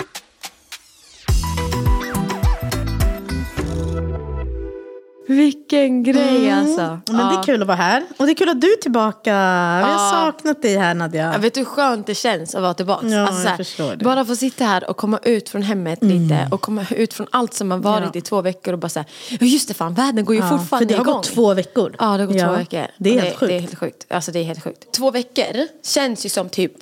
Vilken 5.30 6.04
grej 6.04 6.52
alltså. 6.52 6.82
Mm. 6.82 7.00
Men 7.08 7.18
det 7.18 7.40
är 7.40 7.44
kul 7.44 7.62
att 7.62 7.68
vara 7.68 7.78
här. 7.78 8.04
Och 8.18 8.26
det 8.26 8.32
är 8.32 8.36
kul 8.36 8.50
att 8.50 8.62
du 8.62 8.68
är 8.74 8.78
tillbaka. 8.82 9.32
Vi 9.80 9.84
har 9.84 9.92
Ja. 9.92 10.10
saknat 10.14 10.62
dig 10.62 10.78
här 10.78 10.94
Nadia. 10.94 11.32
Jag 11.34 11.40
vet 11.40 11.54
du 11.54 11.60
hur 11.60 11.66
skönt 11.66 12.08
det 12.08 12.16
känns 12.16 12.56
att 12.56 12.62
vara 12.62 12.74
tillbaka? 12.74 13.08
Ja, 13.08 13.28
alltså, 13.28 13.48
här, 13.48 13.58
det. 13.78 13.84
Mm. 13.84 13.98
Bara 14.04 14.26
få 14.26 14.36
sitta 14.36 14.66
här 14.66 14.90
och 14.90 14.98
komma 14.98 15.20
ut 15.24 15.50
från 15.50 15.62
hemmet 15.62 16.04
lite 16.04 16.48
och 16.52 16.62
komma 16.62 16.86
ut 16.96 17.14
från 17.14 17.28
allt 17.32 17.54
som 17.54 17.72
har 17.72 17.78
varit 17.78 18.10
Ja. 18.14 18.20
i 18.20 18.22
två 18.22 18.42
veckor 18.42 18.74
och 18.74 18.80
bara 18.80 18.90
säga, 18.90 19.06
ja 19.30 19.38
just 19.46 19.68
det 19.68 19.74
fan, 19.74 19.94
världen 19.94 20.26
går 20.26 20.36
ju 20.36 20.42
Ja, 20.42 20.50
fortfarande 20.50 20.86
för 20.88 20.94
det 20.94 20.98
har 20.98 21.06
igång. 21.06 21.16
gått 21.16 21.26
två 21.26 21.54
veckor. 21.54 21.96
Ja, 22.00 22.06
det 22.06 22.12
har 22.12 22.26
gått 22.26 22.36
Ja, 22.36 22.48
två 22.48 22.56
veckor. 22.56 22.86
det 22.98 23.10
är 23.10 23.16
Och 23.18 23.22
helt 23.24 23.38
sjukt. 23.38 23.50
Det 23.50 23.56
är 23.56 23.60
helt 23.60 23.78
sjukt. 23.80 24.06
Alltså 24.10 24.32
det 24.32 24.40
är 24.40 24.44
helt 24.44 24.64
sjukt. 24.64 24.92
Två 24.92 25.12
veckor 25.12 25.68
känns 25.86 26.26
ju 26.26 26.30
som 26.30 26.50
typ 26.50 26.74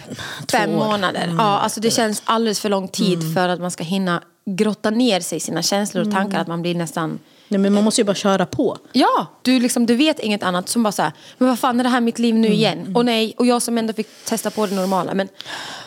fem 0.52 0.72
månader. 0.76 1.36
Ja, 1.38 1.44
alltså 1.60 1.80
det 1.80 1.92
känns 1.92 2.22
alldeles 2.26 2.60
för 2.60 2.70
lång 2.70 2.88
tid 2.88 3.34
för 3.36 3.50
att 3.50 3.60
man 3.62 3.72
ska 3.72 3.84
hinna 3.84 4.22
grotta 4.46 4.90
ner 4.90 5.20
sig 5.20 5.36
i 5.38 5.40
sina 5.40 5.62
känslor 5.62 6.06
och 6.08 6.14
tankar. 6.14 6.40
Att 6.40 6.48
man 6.48 6.62
blir 6.62 6.76
nästan 6.76 7.20
Nej, 7.48 7.60
men 7.60 7.74
man 7.74 7.84
måste 7.84 8.02
ju 8.02 8.06
bara 8.06 8.16
köra 8.16 8.46
på. 8.46 8.78
Ja, 8.94 9.28
du, 9.42 9.60
liksom, 9.60 9.86
du 9.86 9.96
vet 9.96 10.20
inget 10.20 10.44
annat 10.44 10.70
som 10.70 10.84
bara 10.84 10.92
så 10.92 11.02
här, 11.02 11.12
men 11.38 11.50
vad 11.50 11.60
fan 11.60 11.80
är 11.80 11.84
det 11.84 11.90
här 11.90 12.02
mitt 12.02 12.20
liv 12.20 12.36
nu 12.36 12.48
igen? 12.48 12.96
Och 12.96 13.06
nej, 13.06 13.34
och 13.38 13.46
jag 13.46 13.62
som 13.62 13.78
ändå 13.78 13.94
fick 13.94 14.08
testa 14.26 14.52
på 14.52 14.66
det 14.66 14.76
normala. 14.76 15.14
Men 15.14 15.28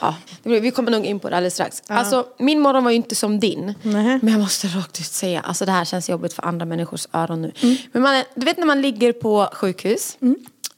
ja, 0.01 0.15
vi 0.43 0.71
kommer 0.71 0.91
nog 0.91 1.07
in 1.07 1.21
på 1.21 1.31
det 1.31 1.37
alldeles 1.37 1.55
strax. 1.55 1.83
Alltså, 1.87 2.27
min 2.39 2.61
morgon 2.61 2.85
var 2.85 2.91
ju 2.91 2.97
inte 2.97 3.15
som 3.15 3.41
din. 3.41 3.75
Nej. 3.83 4.19
Men 4.23 4.29
jag 4.33 4.41
måste 4.41 4.67
rakt 4.67 5.01
ut 5.01 5.07
säga, 5.07 5.41
alltså 5.41 5.65
det 5.65 5.73
här 5.73 5.85
känns 5.85 6.09
jobbigt 6.09 6.33
för 6.33 6.45
andra 6.45 6.67
människors 6.67 7.07
öron 7.13 7.43
nu. 7.43 7.53
Men 7.93 8.03
man, 8.03 8.25
du 8.35 8.45
vet 8.45 8.59
när 8.59 8.67
man 8.67 8.83
ligger 8.83 9.13
på 9.13 9.49
sjukhus. 9.53 10.17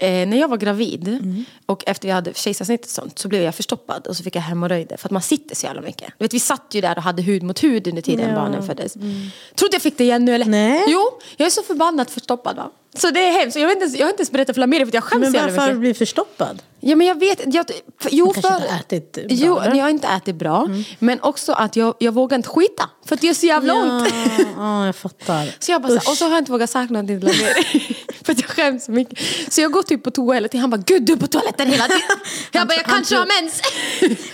Eh, 0.02 0.28
när 0.28 0.36
jag 0.36 0.48
var 0.48 0.56
gravid 0.56 1.18
och 1.66 1.82
efter 1.86 2.08
vi 2.08 2.12
hade 2.12 2.34
kejsarsnitt 2.34 2.84
och 2.84 2.90
sånt 2.90 3.18
så 3.18 3.28
blev 3.28 3.42
jag 3.42 3.54
förstoppad 3.54 4.06
och 4.06 4.16
så 4.16 4.22
fick 4.22 4.36
jag 4.36 4.42
hemorrojder 4.42 4.96
för 4.96 5.08
att 5.08 5.12
man 5.12 5.22
sitter 5.22 5.56
så 5.56 5.66
jävla 5.66 5.80
mycket. 5.80 6.12
Du 6.18 6.24
vet, 6.24 6.34
vi 6.34 6.40
satt 6.40 6.66
ju 6.70 6.80
där 6.80 6.96
och 6.96 7.02
hade 7.02 7.22
hud 7.22 7.42
mot 7.42 7.62
hud 7.64 7.86
under 7.88 8.02
tiden 8.02 8.28
Ja. 8.28 8.34
barnen 8.34 8.62
föddes. 8.66 8.94
Du 8.94 9.66
att 9.66 9.72
jag 9.72 9.82
fick 9.82 9.98
det 9.98 10.04
igen 10.04 10.24
nu 10.24 10.34
eller? 10.34 10.46
Nej. 10.46 10.84
Jo, 10.88 11.10
jag 11.36 11.46
är 11.46 11.50
så 11.50 11.62
förbannat 11.62 12.10
förstoppad 12.10 12.56
va. 12.56 12.70
Så 12.94 13.10
det 13.10 13.20
är 13.28 13.32
hemskt. 13.32 13.56
Jag, 13.56 13.66
vet 13.66 13.74
inte, 13.74 13.84
ens- 13.84 13.98
jag 13.98 14.06
har 14.06 14.10
inte 14.10 14.20
ens 14.20 14.30
berättat 14.30 14.56
för 14.56 14.60
Lamiri 14.60 14.80
för 14.80 14.88
att 14.88 14.94
jag 14.94 15.04
skäms 15.04 15.22
Men 15.22 15.32
varför 15.32 15.56
har 15.58 15.68
du 15.68 15.78
blivit 15.78 15.98
förstoppad? 15.98 16.62
Ja 16.84 16.96
men 16.96 17.06
jag 17.06 17.18
vet, 17.18 17.54
jag, 17.54 17.66
jo 18.10 18.34
för... 18.34 18.38
inte 18.38 18.68
ätit 18.68 19.12
bra, 19.12 19.24
Jo, 19.28 19.58
eller? 19.58 19.74
jag 19.74 19.82
har 19.82 19.90
inte 19.90 20.08
ätit 20.08 20.34
bra. 20.34 20.68
Men 20.98 21.20
också 21.20 21.52
att 21.52 21.76
jag, 21.76 21.94
jag 21.98 22.12
vågar 22.12 22.36
inte 22.36 22.48
skita. 22.48 22.90
För 23.06 23.14
att 23.14 23.20
det 23.20 23.26
gör 23.26 23.34
så 23.34 23.46
jävla 23.46 23.74
ont. 23.74 24.12
Ja, 24.38 24.44
ja, 24.56 24.86
jag 24.86 24.96
fattar. 24.96 25.54
Så 25.58 25.72
jag 25.72 25.82
bara, 25.82 25.88
här, 25.88 25.96
och 25.96 26.16
så 26.16 26.24
har 26.24 26.30
jag 26.32 26.38
inte 26.38 26.52
vågat 26.52 26.70
sagt 26.70 26.90
någonting 26.90 27.20
till 27.20 27.28
Lamiri. 27.28 27.96
för 28.24 28.32
att 28.32 28.40
jag 28.40 28.50
skäms 28.50 28.84
så 28.84 28.92
mycket. 28.92 29.18
Så 29.48 29.60
jag 29.60 29.72
går 29.72 29.82
typ 29.82 30.02
på 30.02 30.10
toa 30.10 30.34
hela 30.34 30.48
tiden. 30.48 30.60
Han 30.60 30.70
bara, 30.70 30.82
gud 30.86 31.02
du 31.02 31.12
är 31.12 31.16
på 31.16 31.26
toaletten 31.26 31.68
hela 31.70 31.84
tiden. 31.84 32.02
Jag 32.52 32.68
bara, 32.68 32.74
jag 32.74 32.84
kanske 32.84 33.16
har 33.16 33.42
mens. 33.42 33.60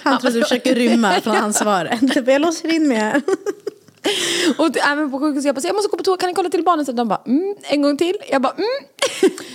Han 0.02 0.20
tror 0.20 0.30
du 0.30 0.42
försöker 0.42 0.74
rymma 0.74 1.20
från 1.20 1.36
ansvaret. 1.36 2.00
Jag 2.26 2.40
låser 2.40 2.74
in 2.74 2.88
mig 2.88 2.96
här. 2.96 3.22
Och 4.58 4.76
även 4.76 5.10
på 5.10 5.18
sjukhuset, 5.18 5.46
jag 5.46 5.54
bara, 5.54 5.66
jag 5.66 5.74
måste 5.74 5.90
gå 5.90 5.96
på 5.96 6.02
toa, 6.02 6.16
kan 6.16 6.28
ni 6.28 6.34
kolla 6.34 6.50
till 6.50 6.64
barnen? 6.64 6.86
Så 6.86 6.92
de 6.92 7.08
bara, 7.08 7.22
mm, 7.26 7.54
en 7.62 7.82
gång 7.82 7.96
till. 7.96 8.14
Jag 8.30 8.42
bara, 8.42 8.52
mm. 8.52 8.68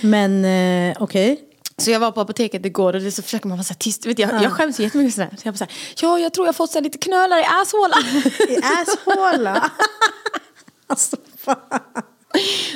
Men 0.00 0.44
eh, 0.90 1.02
okej. 1.02 1.40
Så 1.76 1.90
jag 1.90 2.00
var 2.00 2.12
på 2.12 2.20
apoteket 2.20 2.66
igår 2.66 2.94
och 2.94 3.00
det 3.00 3.12
så 3.12 3.22
försöker 3.22 3.48
man 3.48 3.58
vara 3.58 3.64
så 3.64 3.72
här 3.72 3.78
tyst. 3.78 4.06
Vet 4.06 4.18
jag, 4.18 4.42
jag 4.42 4.52
skäms 4.52 4.80
jättemycket 4.80 5.14
sådär. 5.14 5.28
Så 5.38 5.48
jag 5.48 5.54
bara 5.54 5.58
så 5.58 5.64
här, 5.64 5.72
ja 5.96 6.18
jag 6.18 6.32
tror 6.32 6.46
jag 6.46 6.48
har 6.48 6.54
fått 6.54 6.70
så 6.70 6.80
lite 6.80 6.98
knölar 6.98 7.38
i 7.38 7.44
asshålan. 7.44 8.02
I 8.48 8.58
asshåla. 8.62 9.70
alltså 10.86 11.16
fan. 11.36 11.56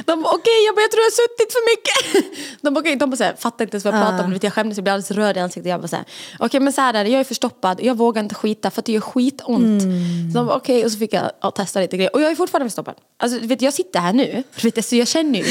De 0.04 0.22
bara 0.22 0.34
okej, 0.34 0.64
jag 0.66 0.74
bara 0.74 0.82
jag 0.82 0.90
tror 0.90 1.02
jag 1.02 1.10
har 1.10 1.20
suttit 1.22 1.52
för 1.52 1.62
mycket. 1.72 2.60
De 2.62 2.74
bara 2.74 2.80
okej, 2.80 2.96
de 2.96 3.10
bara 3.10 3.16
så 3.16 3.24
här, 3.24 3.34
fattar 3.38 3.64
inte 3.64 3.74
ens 3.74 3.84
vad 3.84 3.94
jag 3.94 4.08
pratar 4.08 4.24
om. 4.24 4.38
Jag 4.42 4.52
skämdes, 4.52 4.78
jag 4.78 4.84
blir 4.84 4.92
alldeles 4.92 5.10
röd 5.10 5.36
i 5.36 5.40
ansiktet. 5.40 5.70
Jag 5.70 5.80
bara 5.80 5.88
så 5.88 5.96
här, 5.96 6.04
okej 6.38 6.60
men 6.60 6.72
så 6.72 6.80
här 6.80 6.94
är 6.94 7.04
det, 7.04 7.10
jag 7.10 7.20
är 7.20 7.24
förstoppad, 7.24 7.80
jag 7.82 7.96
vågar 7.96 8.22
inte 8.22 8.34
skita 8.34 8.70
för 8.70 8.80
att 8.80 8.86
det 8.86 8.92
gör 8.92 9.00
skitont. 9.00 9.82
Mm. 9.82 10.30
Så 10.32 10.38
de 10.38 10.46
bara 10.46 10.56
okej, 10.56 10.84
och 10.84 10.92
så 10.92 10.98
fick 10.98 11.12
jag 11.12 11.30
ja, 11.40 11.50
testa 11.50 11.80
lite 11.80 11.96
grejer. 11.96 12.14
Och 12.14 12.22
jag 12.22 12.30
är 12.30 12.34
fortfarande 12.34 12.70
förstoppad. 12.70 12.94
Alltså 13.16 13.38
vet 13.38 13.62
jag 13.62 13.74
sitter 13.74 14.00
här 14.00 14.12
nu, 14.12 14.42
vet, 14.62 14.76
alltså, 14.78 14.96
jag 14.96 15.08
känner 15.08 15.38
ju, 15.38 15.44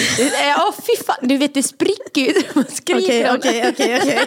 åh 0.58 0.74
fy 0.88 1.04
fan, 1.06 1.28
du 1.28 1.38
vet 1.38 1.54
det 1.54 1.64
spricker 1.64 2.22
ju. 2.22 2.34
Okej, 3.36 3.70
okej, 3.72 4.00
okej. 4.02 4.20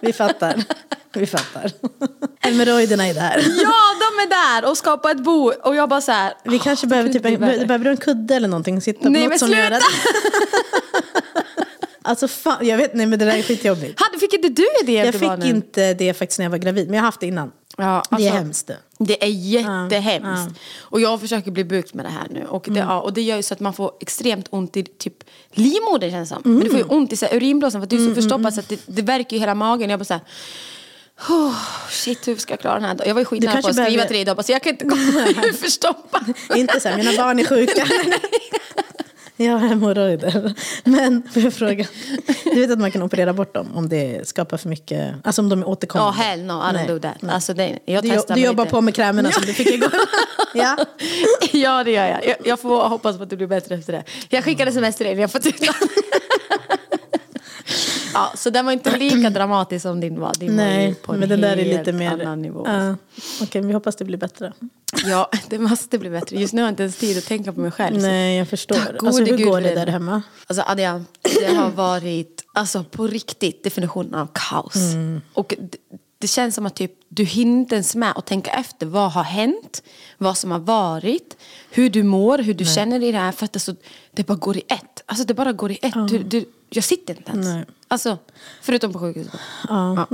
Vi 0.00 0.12
fattar. 0.12 0.64
Vi 1.20 1.26
fattar. 1.26 1.72
Hemorrojderna 2.40 3.06
är 3.08 3.14
där. 3.14 3.36
Ja, 3.62 3.74
de 4.00 4.22
är 4.22 4.28
där 4.60 4.70
och 4.70 4.76
skapar 4.76 5.10
ett 5.10 5.20
bo. 5.24 5.52
Och 5.62 5.74
jag 5.76 5.88
bara 5.88 6.00
så 6.00 6.12
här. 6.12 6.34
Vi 6.44 6.58
kanske 6.58 6.86
"Åh, 6.86 6.90
behöver, 6.90 7.12
typ 7.12 7.24
en, 7.26 7.40
värre." 7.40 7.66
behöver 7.66 7.84
du 7.84 7.90
en 7.90 7.96
kudde 7.96 8.34
eller 8.34 8.48
någonting? 8.48 8.80
Sitta 8.80 9.02
på 9.02 9.08
Nej, 9.08 9.22
något 9.22 9.28
men 9.28 9.38
som 9.38 9.48
sluta! 9.48 9.62
gör 9.62 9.70
att... 9.70 9.82
Alltså 12.02 12.28
fan, 12.28 12.66
jag 12.66 12.76
vet, 12.76 12.94
nej 12.94 13.06
men 13.06 13.18
det 13.18 13.24
där 13.24 13.36
är 13.38 13.42
skitjobbigt. 13.42 14.00
Hade, 14.00 14.18
fick 14.18 14.32
inte 14.34 14.48
du 14.48 14.66
det 14.86 14.92
Jag 14.92 15.14
fick 15.14 15.44
inte 15.44 15.94
det 15.94 16.14
faktiskt 16.14 16.38
när 16.38 16.44
jag 16.44 16.50
var 16.50 16.58
gravid, 16.58 16.86
men 16.86 16.94
jag 16.94 17.02
har 17.02 17.06
haft 17.06 17.20
det 17.20 17.26
innan. 17.26 17.52
Ja, 17.76 17.84
det 18.10 18.14
är 18.14 18.16
alltså, 18.16 18.30
hemskt. 18.30 18.70
det. 18.98 19.24
Är 19.24 19.28
jättehemskt. 19.28 20.24
Ja, 20.26 20.46
ja. 20.48 20.54
Och 20.80 21.00
jag 21.00 21.20
försöker 21.20 21.50
bli 21.50 21.64
bukt 21.64 21.94
med 21.94 22.04
det 22.04 22.08
här 22.10 22.26
nu. 22.30 22.44
Och 22.44 22.62
det, 22.64 22.70
Mm. 22.70 22.88
ja, 22.88 23.00
och 23.00 23.12
det 23.12 23.22
gör 23.22 23.36
ju 23.36 23.42
så 23.42 23.54
att 23.54 23.60
man 23.60 23.72
får 23.72 23.92
extremt 24.00 24.46
ont 24.50 24.76
i 24.76 24.82
typ 24.82 25.14
livmodern 25.52 26.10
känns 26.10 26.28
det 26.28 26.34
som. 26.34 26.42
Men 26.44 26.52
Mm. 26.52 26.64
du 26.64 26.70
får 26.70 26.78
ju 26.78 26.84
ont 26.84 27.12
i 27.12 27.16
så 27.16 27.26
här, 27.26 27.36
urinblåsan 27.36 27.80
för 27.80 27.86
att 27.86 27.90
du 27.90 28.04
är 28.04 28.08
så 28.08 28.14
förstoppad 28.14 28.54
så 28.54 28.60
att 28.60 28.68
det, 28.68 28.80
det 28.86 29.02
verkar 29.02 29.36
ju 29.36 29.40
hela 29.40 29.54
magen. 29.54 29.90
Jag 29.90 29.98
bara 29.98 30.04
så 30.04 30.14
här, 30.14 30.22
oh, 31.28 31.54
shit 31.90 32.28
hur 32.28 32.36
ska 32.36 32.52
jag 32.52 32.60
klara 32.60 32.74
den 32.74 32.84
här 32.84 32.94
dagen? 32.94 33.08
Jag 33.08 33.14
var 33.14 33.24
skitnära 33.24 33.52
på 33.62 33.68
att 33.68 33.74
skriva 33.74 33.84
behöver- 33.86 34.04
till 34.06 34.12
dig 34.14 34.20
idag. 34.22 34.44
Så 34.44 34.52
jag 34.52 34.62
kan 34.62 34.72
inte 34.72 34.84
komma, 34.84 35.02
jag 35.36 35.44
är 35.48 35.52
förstoppad. 35.52 36.32
Inte 36.56 36.80
så 36.80 36.88
här, 36.88 36.96
mina 36.96 37.12
barn 37.22 37.38
är 37.38 37.44
sjuka. 37.44 37.86
Jag 39.36 39.52
har 39.52 39.68
hemorrojder. 39.68 40.54
Men 40.84 41.22
får 41.32 41.42
jag 41.42 41.54
fråga, 41.54 41.84
du 42.44 42.60
vet 42.60 42.70
att 42.70 42.78
man 42.78 42.90
kan 42.92 43.02
operera 43.02 43.32
bort 43.32 43.54
dem 43.54 43.68
om 43.74 43.88
det 43.88 44.28
skapar 44.28 44.56
för 44.56 44.68
mycket, 44.68 45.14
alltså 45.24 45.42
om 45.42 45.48
de 45.48 45.58
är 45.62 45.66
Ja, 45.66 45.70
återkommande? 45.72 46.22
hell 46.22 46.42
no, 46.42 46.52
I 46.52 46.56
don't 46.56 46.72
Nej. 46.72 46.86
do 46.88 46.98
that. 46.98 47.30
Alltså, 47.30 47.54
det, 47.54 47.78
jag 47.84 48.02
Du, 48.02 48.20
du 48.34 48.40
jobbar 48.40 48.64
lite. 48.64 48.74
på 48.74 48.80
med 48.80 48.94
krämerna 48.94 49.32
som 49.32 49.42
du 49.46 49.52
fick 49.52 49.66
igår? 49.70 49.90
ja. 50.54 50.76
ja, 51.52 51.84
det 51.84 51.90
gör 51.90 52.06
jag. 52.06 52.26
jag. 52.26 52.36
Jag 52.44 52.60
får 52.60 52.88
hoppas 52.88 53.16
på 53.16 53.22
att 53.22 53.30
det 53.30 53.36
blir 53.36 53.46
bättre 53.46 53.74
efter 53.74 53.92
det. 53.92 54.04
Jag 54.28 54.44
skickade 54.44 54.70
sms 54.70 55.00
in, 55.00 55.18
jag 55.20 55.32
får 55.32 55.38
titta. 55.38 55.74
Ja, 58.14 58.32
så 58.34 58.50
den 58.50 58.64
var 58.66 58.72
inte 58.72 58.96
lika 58.98 59.30
dramatisk 59.38 59.82
som 59.82 60.00
din 60.00 60.20
var. 60.20 60.34
Din 60.34 60.56
var 60.56 60.64
Nej, 60.64 60.94
på 60.94 61.12
en 61.12 61.20
men 61.20 61.28
den 61.28 61.40
där 61.40 61.56
är 61.56 61.78
lite 61.78 61.92
mer... 61.92 62.12
annan 62.12 62.42
nivå. 62.42 62.66
Ja. 62.66 62.96
Okej, 63.42 63.62
vi 63.62 63.72
hoppas 63.72 63.96
det 63.96 64.04
blir 64.04 64.18
bättre. 64.18 64.52
Ja, 65.04 65.30
det 65.48 65.58
måste 65.58 65.98
bli 65.98 66.10
bättre. 66.10 66.36
Just 66.36 66.54
nu 66.54 66.62
har 66.62 66.66
jag 66.66 66.72
inte 66.72 66.82
ens 66.82 66.96
tid 66.96 67.18
att 67.18 67.26
tänka 67.26 67.52
på 67.52 67.60
mig 67.60 67.70
själv. 67.70 68.02
Nej, 68.02 68.38
jag 68.38 68.48
förstår. 68.48 68.76
Tack 68.76 69.02
Alltså, 69.02 69.24
hur 69.24 69.36
Gud 69.36 69.46
går 69.46 69.60
det 69.60 69.74
där 69.74 69.86
hemma? 69.86 70.22
Alltså 70.46 70.64
Adrian, 70.66 71.06
det 71.22 71.54
har 71.54 71.70
varit 71.70 72.44
alltså, 72.52 72.84
på 72.84 73.06
riktigt 73.06 73.64
definitionen 73.64 74.14
av 74.14 74.28
kaos. 74.34 74.76
Mm. 74.76 75.20
Och 75.32 75.54
det, 75.58 75.78
det 76.18 76.26
känns 76.26 76.54
som 76.54 76.66
att 76.66 76.74
typ, 76.74 76.92
du 77.08 77.24
hinner 77.24 77.60
inte 77.60 77.74
ens 77.74 77.94
med 77.94 78.12
att 78.16 78.26
tänka 78.26 78.50
efter. 78.50 78.86
Vad 78.86 79.12
har 79.12 79.22
hänt? 79.22 79.82
Vad 80.18 80.38
som 80.38 80.50
har 80.50 80.58
varit? 80.58 81.36
Hur 81.70 81.90
du 81.90 82.02
mår? 82.02 82.38
Hur 82.38 82.54
du 82.54 82.64
känner 82.64 83.02
i 83.02 83.12
det 83.12 83.18
här? 83.18 83.32
För 83.32 83.44
att 83.44 83.52
det, 83.52 83.58
så, 83.58 83.74
det 84.12 84.26
bara 84.26 84.38
går 84.38 84.56
i 84.56 84.62
ett. 84.68 85.02
Alltså 85.06 85.24
det 85.24 85.34
bara 85.34 85.52
går 85.52 85.70
i 85.70 85.78
ett. 85.82 86.08
Du, 86.08 86.18
du, 86.18 86.44
jag 86.70 86.84
sitter 86.84 87.16
inte 87.16 87.30
ens. 87.32 87.46
Nej. 87.46 87.64
Alltså, 87.92 88.18
förutom 88.62 88.92
på 88.92 88.98
sjukhuset. 88.98 89.32
Ja. 89.68 90.06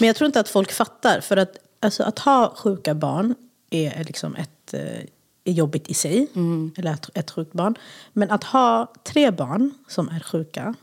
men 0.00 0.06
jag 0.06 0.16
tror 0.16 0.26
inte 0.26 0.40
att 0.40 0.48
folk 0.48 0.72
fattar. 0.72 1.20
För 1.20 1.36
att, 1.36 1.56
alltså, 1.80 2.02
att 2.02 2.18
ha 2.18 2.54
sjuka 2.56 2.94
barn 2.94 3.34
är 3.70 4.04
liksom 4.04 4.36
ett, 4.36 4.74
eh, 4.74 4.80
är 5.44 5.52
jobbigt 5.52 5.88
i 5.88 5.94
sig. 5.94 6.26
Eller 6.76 6.92
ett, 6.92 7.10
ett 7.14 7.30
sjukt 7.30 7.52
barn. 7.52 7.74
Men 8.12 8.30
att 8.30 8.44
ha 8.44 8.92
tre 9.04 9.30
barn 9.30 9.70
som 9.88 10.08
är 10.08 10.20
sjuka 10.20 10.74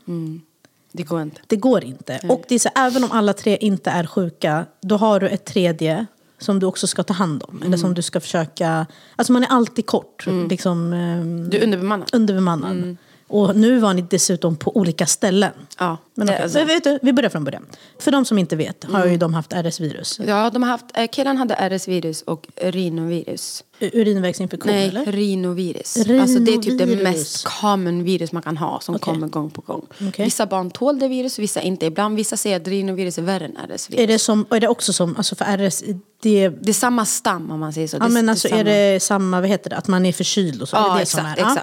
Det 0.92 1.02
går 1.02 1.22
inte. 1.22 1.40
Det 1.46 1.56
går 1.56 1.84
inte. 1.84 2.20
Och 2.28 2.44
det 2.48 2.54
är 2.54 2.58
så, 2.58 2.68
även 2.76 3.04
om 3.04 3.12
alla 3.12 3.32
tre 3.32 3.56
inte 3.60 3.90
är 3.90 4.06
sjuka, 4.06 4.66
då 4.80 4.96
har 4.96 5.20
du 5.20 5.28
ett 5.28 5.44
tredje 5.44 6.06
som 6.38 6.58
du 6.60 6.66
också 6.66 6.86
ska 6.86 7.02
ta 7.02 7.14
hand 7.14 7.42
om. 7.48 7.62
Eller 7.62 7.76
som 7.76 7.94
du 7.94 8.02
ska 8.02 8.20
försöka... 8.20 8.86
Alltså 9.16 9.32
man 9.32 9.42
är 9.42 9.48
alltid 9.48 9.86
kort. 9.86 10.26
Liksom, 10.50 10.92
ehm, 10.92 11.50
Du 11.50 11.58
är 11.58 11.62
underbemannad. 11.64 12.08
underbemannad. 12.12 12.96
Och 13.32 13.56
nu 13.56 13.78
var 13.78 13.94
ni 13.94 14.02
dessutom 14.02 14.56
på 14.56 14.76
olika 14.76 15.06
ställen. 15.06 15.52
Ja, 15.78 15.96
Men, 16.14 16.26
det 16.26 16.32
okej, 16.32 16.44
är 16.44 16.48
så. 16.48 16.58
men 16.58 16.66
vet 16.66 16.84
du, 16.84 16.98
vi 17.02 17.12
börjar 17.12 17.30
från 17.30 17.44
början. 17.44 17.66
För 17.98 18.10
de 18.12 18.24
som 18.24 18.38
inte 18.38 18.56
vet 18.56 18.84
har 18.84 19.06
ju 19.06 19.16
de 19.16 19.34
haft 19.34 19.52
RS-virus. 19.52 20.20
Ja, 20.26 20.50
de 20.50 20.62
har 20.62 20.70
haft, 20.70 20.84
eh, 20.94 21.06
killen 21.06 21.36
hade 21.36 21.54
RS-virus 21.54 22.22
och 22.22 22.48
rinovirus. 22.56 23.64
Urinvägsinfektion 23.80 24.72
Nej, 24.72 24.88
eller? 24.88 25.12
rinovirus. 25.12 25.96
Alltså 25.96 26.38
det 26.38 26.52
är 26.54 26.58
typ 26.58 26.78
det 26.78 26.84
Rinovirus. 26.86 27.02
mest 27.02 27.44
common 27.60 28.04
virus 28.04 28.32
man 28.32 28.42
kan 28.42 28.56
ha 28.56 28.80
som 28.80 28.94
Okej. 28.94 29.14
kommer 29.14 29.26
gång 29.26 29.50
på 29.50 29.60
gång. 29.60 29.86
Okej. 30.08 30.24
Vissa 30.24 30.46
barn 30.46 30.70
tål 30.70 30.98
det 30.98 31.08
virus, 31.08 31.38
vissa 31.38 31.60
inte. 31.60 31.86
Ibland 31.86 32.16
vissa 32.16 32.36
säger 32.36 32.56
att 32.56 32.68
rinovirus 32.68 33.18
är 33.18 33.22
värre 33.22 33.44
än 33.44 33.56
RS-virus. 33.56 34.00
Är 34.00 34.06
det, 34.06 34.18
som, 34.18 34.46
är 34.50 34.60
det 34.60 34.68
också 34.68 34.92
som, 34.92 35.16
alltså 35.16 35.34
för 35.34 35.44
RS, 35.44 35.82
det, 36.22 36.48
Det 36.48 36.68
är 36.68 36.72
samma 36.72 37.04
stam 37.06 37.50
om 37.50 37.60
man 37.60 37.72
säger 37.72 37.88
så. 37.88 37.96
ja 37.96 38.04
det, 38.04 38.08
men 38.10 38.26
det 38.26 38.32
alltså 38.32 38.48
samma. 38.48 38.60
är 38.60 38.64
det 38.94 39.00
samma, 39.00 39.40
vad 39.40 39.48
heter 39.50 39.70
det, 39.70 39.76
att 39.76 39.88
man 39.88 40.06
är 40.06 40.12
förkyld 40.12 40.62
och 40.62 40.68
så? 40.68 40.76
är 40.76 40.80
det 40.80 40.86
Ja, 40.88 40.94
det 40.94 41.02
exakt. 41.02 41.38
som 41.38 41.46
är? 41.46 41.54
Ja. 41.56 41.62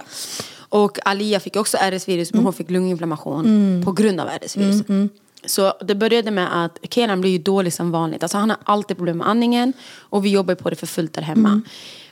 Och 0.68 0.98
Alia 1.04 1.40
fick 1.40 1.56
också 1.56 1.76
RS-virus 1.76 2.30
Mm. 2.30 2.38
men 2.38 2.44
hon 2.44 2.52
fick 2.52 2.70
lunginflammation 2.70 3.82
på 3.84 3.92
grund 3.92 4.20
av 4.20 4.28
RS-virus. 4.28 5.10
Så 5.44 5.72
det 5.80 5.94
började 5.94 6.30
med 6.30 6.64
att 6.64 6.78
Kenan 6.90 7.20
blir 7.20 7.30
ju 7.30 7.38
dålig 7.38 7.72
som 7.72 7.90
vanligt. 7.90 8.22
Alltså 8.22 8.38
han 8.38 8.50
har 8.50 8.58
alltid 8.64 8.96
problem 8.96 9.18
med 9.18 9.28
andningen 9.28 9.72
och 9.98 10.24
vi 10.24 10.30
jobbar 10.30 10.54
på 10.54 10.70
det 10.70 10.76
för 10.76 10.86
fullt 10.86 11.12
där 11.12 11.22
hemma. 11.22 11.48
Mm. 11.48 11.62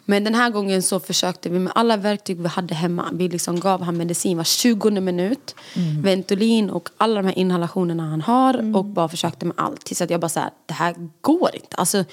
Men 0.08 0.24
den 0.24 0.34
här 0.34 0.50
gången 0.50 0.82
så 0.82 1.00
försökte 1.00 1.48
vi 1.48 1.58
med 1.58 1.72
alla 1.74 1.96
verktyg 1.96 2.40
vi 2.40 2.48
hade 2.48 2.74
hemma. 2.74 3.04
Vi 3.12 3.28
liksom 3.28 3.60
gav 3.60 3.82
han 3.82 3.96
medicin 3.96 4.36
var 4.36 4.44
20 4.44 4.90
minut. 4.90 5.54
Mm. 5.74 6.02
Ventolin 6.02 6.70
och 6.70 6.88
alla 6.96 7.14
de 7.22 7.26
här 7.26 7.38
inhalationerna 7.38 8.10
han 8.10 8.20
har. 8.20 8.76
Och 8.76 8.84
bara 8.84 9.08
försökte 9.08 9.46
med 9.46 9.54
allt. 9.58 9.84
Tills 9.84 10.00
att 10.02 10.10
jag 10.10 10.20
bara 10.20 10.28
så 10.28 10.40
här, 10.40 10.50
det 10.66 10.74
här 10.74 10.94
går 11.20 11.50
inte. 11.54 11.76
Alltså, 11.76 12.04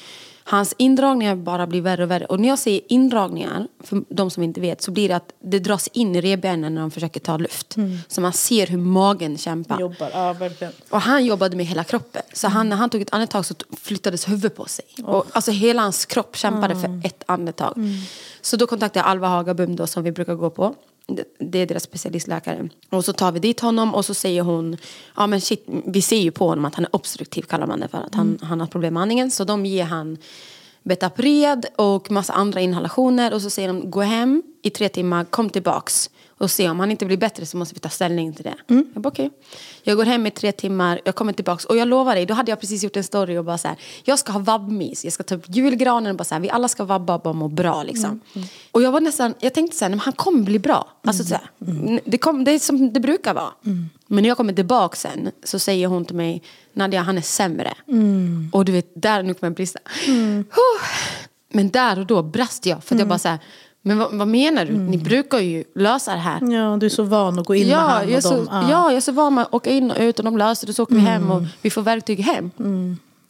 hans 0.43 0.75
indragningar 0.77 1.35
bara 1.35 1.67
blir 1.67 1.81
värre 1.81 2.03
och 2.03 2.11
värre. 2.11 2.25
Och 2.25 2.39
när 2.39 2.49
jag 2.49 2.59
säger 2.59 2.81
indragningar, 2.89 3.67
för 3.83 4.03
de 4.09 4.31
som 4.31 4.43
inte 4.43 4.61
vet, 4.61 4.81
så 4.81 4.91
blir 4.91 5.09
det 5.09 5.15
att 5.15 5.33
det 5.39 5.59
dras 5.59 5.87
in 5.87 6.15
i 6.15 6.21
revbenen 6.21 6.75
när 6.75 6.81
de 6.81 6.91
försöker 6.91 7.19
ta 7.19 7.37
luft. 7.37 7.75
Så 8.07 8.21
man 8.21 8.33
ser 8.33 8.67
hur 8.67 8.77
magen 8.77 9.37
kämpar. 9.37 9.79
Jobbar, 9.79 10.09
ja 10.13 10.33
verkligen. 10.33 10.73
Och 10.89 11.01
han 11.01 11.25
jobbade 11.25 11.57
med 11.57 11.65
hela 11.65 11.83
kroppen. 11.83 12.21
Så 12.33 12.47
han, 12.47 12.69
när 12.69 12.75
han 12.75 12.89
tog 12.89 13.01
ett 13.01 13.13
andetag 13.13 13.45
så 13.45 13.55
flyttades 13.77 14.29
huvudet 14.29 14.55
på 14.55 14.65
sig. 14.65 14.85
Och, 15.03 15.25
alltså 15.31 15.51
hela 15.51 15.81
hans 15.81 16.05
kropp 16.05 16.37
kämpade 16.37 16.75
för 16.75 17.01
ett 17.03 17.23
andetag. 17.25 17.73
Så 18.41 18.57
då 18.57 18.67
kontaktade 18.67 18.99
jag 18.99 19.11
Alva 19.11 19.27
Hagabum 19.27 19.75
då, 19.75 19.87
som 19.87 20.03
vi 20.03 20.11
brukar 20.11 20.35
gå 20.35 20.49
på. 20.49 20.75
Det- 21.39 21.59
är 21.59 21.65
deras 21.65 21.83
specialistläkare. 21.83 22.69
Och 22.89 23.05
så 23.05 23.13
tar 23.13 23.31
vi 23.31 23.39
dit 23.39 23.59
honom 23.59 23.95
och 23.95 24.05
så 24.05 24.13
säger 24.13 24.41
hon, 24.41 24.77
ja 25.15 25.27
men 25.27 25.41
shit, 25.41 25.63
vi 25.85 26.01
ser 26.01 26.17
ju 26.19 26.31
på 26.31 26.47
honom 26.47 26.65
att 26.65 26.75
han 26.75 26.85
är 26.85 26.95
obstruktiv 26.95 27.41
kallar 27.41 27.67
man 27.67 27.79
det 27.79 27.87
för. 27.87 27.97
Att 27.97 28.15
han, 28.15 28.39
han 28.41 28.59
har 28.59 28.67
problem 28.67 28.93
med 28.93 29.01
andningen. 29.03 29.31
Så 29.31 29.43
de 29.43 29.65
ger 29.65 29.83
han 29.83 30.17
Betapred 30.83 31.65
och 31.75 32.11
massa 32.11 32.33
andra 32.33 32.61
inhalationer 32.61 33.33
och 33.33 33.41
så 33.41 33.49
säger 33.49 33.67
de 33.67 33.91
gå 33.91 34.01
hem 34.01 34.43
i 34.61 34.69
tre 34.69 34.89
timmar, 34.89 35.25
kom 35.25 35.49
tillbaks 35.49 36.09
och 36.43 36.51
se 36.51 36.69
om 36.69 36.79
han 36.79 36.91
inte 36.91 37.05
blir 37.05 37.17
bättre 37.17 37.45
så 37.45 37.57
måste 37.57 37.75
vi 37.75 37.79
ta 37.79 37.89
ställning 37.89 38.33
till 38.33 38.43
det. 38.43 38.55
Jag 38.67 39.01
bara 39.01 39.09
okej. 39.09 39.31
Jag 39.83 39.97
går 39.97 40.05
hem 40.05 40.27
i 40.27 40.31
tre 40.31 40.51
timmar, 40.51 41.01
jag 41.05 41.15
kommer 41.15 41.33
tillbaks 41.33 41.65
och 41.65 41.77
jag 41.77 41.87
lovar 41.87 42.15
dig, 42.15 42.25
då 42.25 42.33
hade 42.33 42.51
jag 42.51 42.59
precis 42.59 42.83
gjort 42.83 42.95
en 42.95 43.03
story 43.03 43.37
och 43.37 43.45
bara 43.45 43.57
så 43.57 43.67
här, 43.67 43.77
jag 44.03 44.19
ska 44.19 44.31
ha 44.31 44.39
vabbmys, 44.39 45.03
jag 45.03 45.13
ska 45.13 45.23
ta 45.23 45.35
upp 45.35 45.45
julgranen 45.47 46.11
och 46.11 46.17
bara 46.17 46.23
så 46.23 46.35
här, 46.35 46.41
vi 46.41 46.49
alla 46.49 46.67
ska 46.67 46.83
vabba 46.83 47.15
och 47.15 47.21
bara 47.21 47.33
må 47.33 47.47
bra 47.47 47.83
liksom. 47.83 48.19
Och 48.71 48.81
jag 48.81 48.91
var 48.91 49.01
nästan, 49.01 49.33
jag 49.39 49.53
tänkte 49.53 49.77
så 49.77 49.85
här, 49.85 49.89
men 49.89 49.99
han 49.99 50.13
kommer 50.13 50.43
bli 50.43 50.59
bra. 50.59 50.87
Alltså 51.03 51.23
så 51.23 51.33
här, 51.35 51.49
det, 52.05 52.17
kom, 52.17 52.43
det 52.43 52.51
är 52.51 52.59
som 52.59 52.93
det 52.93 52.99
brukar 52.99 53.33
vara. 53.33 53.51
Men 54.07 54.21
när 54.21 54.27
jag 54.27 54.37
kommer 54.37 54.53
tillbaka 54.53 54.95
sen 54.95 55.31
så 55.43 55.59
säger 55.59 55.87
hon 55.87 56.05
till 56.05 56.15
mig, 56.15 56.41
Nadja 56.73 57.01
han 57.01 57.17
är 57.17 57.21
sämre. 57.21 57.73
Och 58.51 58.65
du 58.65 58.71
vet, 58.71 58.91
där 58.95 59.23
nu 59.23 59.33
kommer 59.33 59.49
jag 59.49 59.55
brista. 59.55 59.79
Men 61.55 61.69
där 61.69 61.99
och 61.99 62.05
då 62.05 62.23
brast 62.23 62.65
jag. 62.65 62.83
För 62.83 62.95
att 62.95 62.99
jag 62.99 63.07
bara 63.07 63.19
så 63.19 63.27
här, 63.27 63.39
men 63.85 63.97
vad, 63.97 64.13
vad 64.13 64.27
menar 64.27 64.65
du? 64.65 64.73
Ni 64.73 64.97
brukar 64.97 65.39
ju 65.39 65.63
lösa 65.75 66.11
det 66.13 66.17
här. 66.19 66.53
Ja, 66.53 66.77
du 66.79 66.85
är 66.85 66.89
så 66.89 67.03
van 67.03 67.39
att 67.39 67.45
gå 67.45 67.55
in 67.55 67.67
med 67.67 67.73
Ja, 67.75 67.79
han 67.79 68.09
jag 68.09 68.17
och 68.17 68.23
så, 68.23 68.35
dem. 68.35 68.47
ja. 68.51 68.69
jag 68.71 68.93
är 68.93 68.99
så 68.99 69.11
van 69.11 69.33
med 69.35 69.41
att 69.41 69.53
åka 69.53 69.69
in 69.69 69.91
och 69.91 69.97
ut 69.99 70.19
och 70.19 70.25
de 70.25 70.37
löser 70.37 70.67
det 70.67 70.73
så 70.73 70.83
åker 70.83 70.95
vi 70.95 71.01
hem 71.01 71.31
och 71.31 71.41
vi 71.61 71.69
får 71.69 71.81
verktyg 71.81 72.19
hem. 72.19 72.51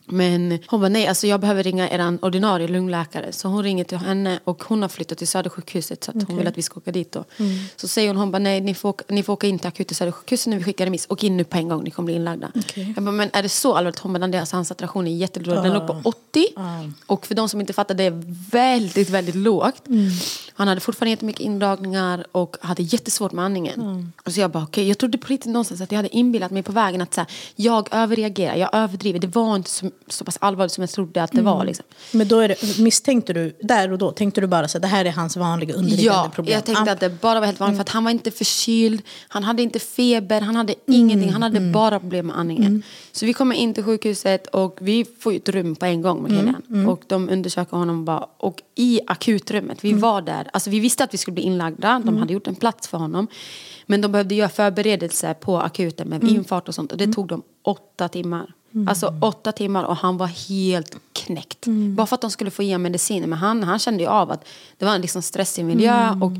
Men 0.05 0.59
hon 0.67 0.79
bara 0.79 0.89
nej, 0.89 1.07
alltså 1.07 1.27
jag 1.27 1.39
behöver 1.39 1.63
ringa 1.63 1.89
er 1.89 2.17
ordinarie 2.21 2.67
lungläkare. 2.67 3.31
Så 3.31 3.47
hon 3.47 3.63
ringer 3.63 3.83
till 3.83 3.97
henne 3.97 4.39
och 4.43 4.63
hon 4.63 4.81
har 4.81 4.89
flyttat 4.89 5.17
till 5.17 5.27
Södersjukhuset 5.27 6.03
så 6.03 6.11
att 6.11 6.27
hon 6.27 6.37
vill 6.37 6.47
att 6.47 6.57
vi 6.57 6.61
ska 6.61 6.77
åka 6.79 6.91
dit 6.91 7.11
då. 7.11 7.23
Så 7.75 7.87
säger 7.87 8.07
hon, 8.07 8.17
hon 8.17 8.31
bara 8.31 8.39
nej 8.39 8.61
ni 8.61 8.73
får, 8.73 8.89
åka- 8.89 9.03
ni 9.09 9.23
får 9.23 9.33
åka 9.33 9.47
in 9.47 9.59
till 9.59 9.67
akut 9.67 9.87
till 9.87 9.95
Södersjukhuset 9.95 10.47
när 10.47 10.57
vi 10.57 10.63
skickar 10.63 10.85
remiss. 10.85 11.05
Åk 11.09 11.23
in 11.23 11.37
nu 11.37 11.43
på 11.43 11.57
en 11.57 11.67
gång, 11.67 11.83
ni 11.83 11.91
kommer 11.91 12.05
bli 12.05 12.15
inlagda. 12.15 12.51
Jag 12.95 13.03
bara, 13.03 13.11
men 13.11 13.29
är 13.33 13.43
det 13.43 13.49
så 13.49 13.75
allvarligt? 13.75 13.99
Hon 13.99 14.13
bara, 14.13 14.27
deras 14.27 14.51
hans 14.51 14.67
saturation 14.67 15.07
är 15.07 15.11
jättedålig. 15.11 15.63
Den 15.63 15.73
låg 15.73 15.87
på 15.87 16.01
80. 16.03 16.47
Och 17.05 17.25
för 17.27 17.35
de 17.35 17.49
som 17.49 17.59
inte 17.61 17.73
fattar, 17.73 17.95
det 17.95 18.03
är 18.03 18.23
väldigt, 18.51 19.09
väldigt 19.09 19.35
lågt. 19.35 19.83
Han 20.55 20.67
hade 20.67 20.81
fortfarande 20.81 21.09
jättemycket 21.09 21.41
indragningar 21.41 22.25
och 22.31 22.57
hade 22.61 22.83
jättesvårt 22.83 23.31
med 23.31 23.45
andningen. 23.45 24.11
Och 24.25 24.31
så 24.33 24.39
jag 24.39 24.51
bara, 24.51 24.63
okej, 24.63 24.87
jag 24.87 24.97
trodde 24.97 25.17
på 25.17 25.27
riktigt 25.27 25.51
någonstans 25.51 25.81
att 25.81 25.91
jag 25.91 25.97
hade 25.97 26.15
inbillat 26.15 26.51
mig 26.51 26.63
på 26.63 26.71
vägen 26.71 27.01
att 27.01 27.13
så 27.13 27.21
här, 27.21 27.29
jag 27.55 27.87
överreagerar, 27.91 28.55
jag 28.55 28.69
överdriver. 28.73 29.19
Det 29.19 29.27
var 29.27 29.55
inte 29.55 29.69
så, 29.69 29.91
så 30.07 30.25
pass 30.25 30.37
allvarligt 30.41 30.71
som 30.73 30.81
jag 30.81 30.89
trodde 30.89 31.23
att 31.23 31.31
det 31.31 31.41
var. 31.41 31.65
Liksom. 31.65 31.85
Men 32.11 32.27
då 32.27 32.47
det, 32.47 32.79
misstänkte 32.79 33.33
du, 33.33 33.55
där 33.61 33.91
och 33.91 33.97
då, 33.97 34.11
tänkte 34.11 34.41
du 34.41 34.47
bara 34.47 34.67
så 34.67 34.79
det 34.79 34.87
här 34.87 35.05
är 35.05 35.11
hans 35.11 35.37
vanliga 35.37 35.73
underliggande 35.75 36.19
Ja, 36.25 36.31
problem? 36.35 36.53
jag 36.53 36.65
tänkte 36.65 36.83
Ja. 36.85 36.91
att 36.93 36.99
det 36.99 37.09
bara 37.21 37.39
var 37.39 37.45
helt 37.47 37.59
vanligt 37.59 37.77
för 37.77 37.81
att 37.81 37.89
han 37.89 38.03
var 38.03 38.11
inte 38.11 38.31
förkyld, 38.31 39.01
han 39.27 39.43
hade 39.43 39.61
inte 39.61 39.79
feber, 39.79 40.41
han 40.41 40.55
hade 40.55 40.75
ingenting, 40.87 41.29
han 41.33 41.43
hade 41.43 41.59
bara 41.59 41.99
problem 41.99 42.27
med 42.27 42.37
andningen. 42.37 42.83
Så 43.15 43.25
vi 43.25 43.33
kommer 43.33 43.55
in 43.55 43.73
till 43.73 43.83
sjukhuset 43.83 44.47
och 44.47 44.77
vi 44.81 45.05
får 45.19 45.33
ju 45.33 45.37
ett 45.37 45.49
rum 45.49 45.75
på 45.75 45.85
en 45.85 46.01
gång 46.01 46.21
med 46.23 46.31
killen. 46.31 46.87
Och 46.87 47.03
de 47.07 47.29
undersöker 47.29 47.77
honom 47.77 48.05
bara, 48.05 48.27
och 48.37 48.61
i 48.75 48.99
akutrummet, 49.07 49.83
vi 49.83 49.93
var 49.93 50.21
där, 50.21 50.47
alltså 50.53 50.69
vi 50.69 50.79
visste 50.79 51.03
att 51.03 51.13
vi 51.13 51.17
skulle 51.17 51.33
bli 51.33 51.43
inlagda, 51.43 52.01
de 52.05 52.17
hade 52.17 52.33
gjort 52.33 52.47
en 52.47 52.55
plats 52.55 52.87
för 52.87 52.97
honom. 52.97 53.27
Men 53.85 54.01
de 54.01 54.11
behövde 54.11 54.35
göra 54.35 54.49
förberedelser 54.49 55.33
på 55.33 55.59
akuten 55.59 56.07
med 56.07 56.23
infart 56.23 56.67
och 56.67 56.75
sånt 56.75 56.91
och 56.91 56.97
det 56.97 57.13
tog 57.13 57.27
dem 57.27 57.41
åtta 57.63 58.07
timmar. 58.07 58.53
Alltså 58.89 59.13
åtta 59.21 59.51
timmar 59.51 59.83
och 59.83 59.95
han 59.95 60.17
var 60.17 60.27
helt 60.27 60.97
knäckt. 61.13 61.65
Bara 61.95 62.07
för 62.07 62.15
att 62.15 62.21
de 62.21 62.31
skulle 62.31 62.51
få 62.51 62.63
ge 62.63 62.77
mediciner. 62.77 63.27
Men 63.27 63.39
han, 63.39 63.63
han 63.63 63.79
kände 63.79 64.03
ju 64.03 64.09
av 64.09 64.31
att 64.31 64.47
det 64.77 64.85
var 64.85 64.95
en 64.95 65.01
liksom 65.01 65.21
stressig 65.21 65.65
miljö. 65.65 66.09
Och 66.21 66.31